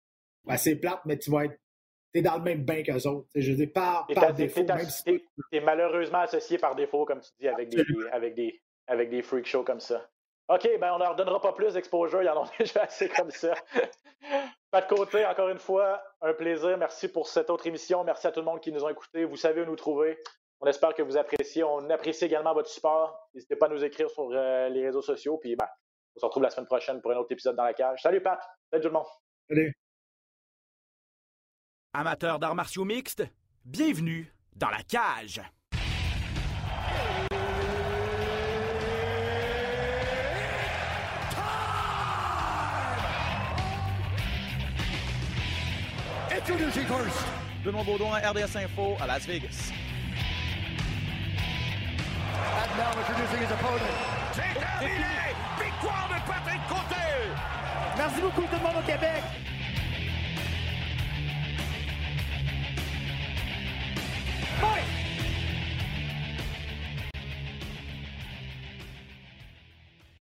ben, 0.45 0.59
c'est 0.59 0.77
plate, 0.77 1.01
mais 1.07 1.19
tu 1.19 1.31
vas 1.31 1.47
être 1.47 1.59
t'es 2.13 2.21
dans 2.21 2.37
le 2.37 2.43
même 2.43 2.63
bain 2.63 2.83
qu'eux 2.83 3.07
autres. 3.09 3.27
Je 3.35 3.53
veux 3.53 3.57
dire, 3.57 3.73
par, 3.73 4.07
par 4.15 4.35
défaut, 4.35 4.63
t'es 4.65 5.23
si 5.51 5.61
malheureusement 5.61 6.19
associé 6.19 6.59
par 6.59 6.75
défaut, 6.77 7.07
comme 7.07 7.21
tu 7.21 7.31
dis, 7.41 7.49
avec 7.49 7.71
des, 7.71 7.83
avec 8.13 8.35
des, 8.35 8.61
avec 8.87 9.09
des 9.09 9.23
freak 9.23 9.47
shows 9.47 9.65
comme 9.65 9.81
ça. 9.81 10.11
OK, 10.49 10.69
ben 10.79 10.93
on 10.93 10.99
leur 10.99 11.17
donnera 11.17 11.41
pas 11.41 11.53
plus 11.53 11.73
d'exposure, 11.73 12.23
ils 12.23 12.29
en 12.29 12.43
ont 12.43 12.51
déjà 12.59 12.83
assez 12.83 13.09
comme 13.09 13.31
ça. 13.31 13.55
Pas 14.71 14.83
de 14.83 14.87
côté, 14.87 15.25
encore 15.25 15.49
une 15.49 15.59
fois, 15.59 16.03
un 16.21 16.35
plaisir. 16.35 16.77
Merci 16.77 17.09
pour 17.09 17.29
cette 17.29 17.49
autre 17.49 17.67
émission. 17.67 18.05
Merci 18.05 18.27
à 18.27 18.33
tout 18.33 18.41
le 18.41 18.47
monde 18.47 18.61
qui 18.61 18.73
nous 18.73 18.85
a 18.85 18.91
écoutés. 18.91 19.25
Vous 19.25 19.37
savez 19.37 19.63
où 19.63 19.65
nous 19.65 19.77
trouver. 19.77 20.19
On 20.61 20.67
espère 20.67 20.95
que 20.95 21.03
vous 21.03 21.17
appréciez. 21.17 21.63
On 21.63 21.89
apprécie 21.91 22.25
également 22.25 22.53
votre 22.53 22.69
support. 22.69 23.29
N'hésitez 23.35 23.57
pas 23.57 23.67
à 23.67 23.69
nous 23.69 23.85
écrire 23.85 24.11
sur 24.11 24.31
euh, 24.33 24.69
les 24.71 24.87
réseaux 24.87 25.03
sociaux. 25.03 25.39
Puis 25.39 25.55
ben, 25.57 25.69
on 26.17 26.21
se 26.21 26.27
retrouve 26.27 26.43
la 26.43 26.51
semaine 26.51 26.67
prochaine 26.67 27.01
pour 27.01 27.13
un 27.13 27.17
autre 27.17 27.33
épisode 27.33 27.57
dans 27.57 27.65
la 27.65 27.75
cage. 27.75 28.03
Salut 28.03 28.21
Pat. 28.21 28.41
Salut 28.71 28.83
tout 28.83 28.89
le 28.89 28.95
monde. 28.95 29.07
Salut. 29.49 29.73
Amateurs 31.93 32.41
d'arts 32.41 32.57
martiaux 32.57 32.85
mixtes, 32.85 33.23
bienvenue 33.65 34.35
dans 34.57 34.71
la 34.71 34.83
cage. 34.83 35.41
Introducing 46.47 46.85
first. 46.85 47.17
Benoît 47.65 47.85
Baudon 47.85 48.13
à 48.13 48.19
RDS 48.19 48.55
Info 48.57 48.99
à 49.01 49.07
Las 49.07 49.25
Vegas. 49.25 49.73
And 52.37 52.77
now 52.77 52.93
introducing 53.01 53.41
his 53.41 53.51
opponent. 53.51 53.81
C'est 54.35 54.61
terminé! 54.61 55.33
Victoire 55.59 56.07
de 56.11 56.21
Patrick 56.31 56.61
Côté! 56.69 57.33
Merci 57.97 58.21
beaucoup 58.21 58.43
tout 58.43 58.57
le 58.57 58.63
monde 58.63 58.77
au 58.79 58.87
Québec. 58.87 59.23
Point! 64.61 65.04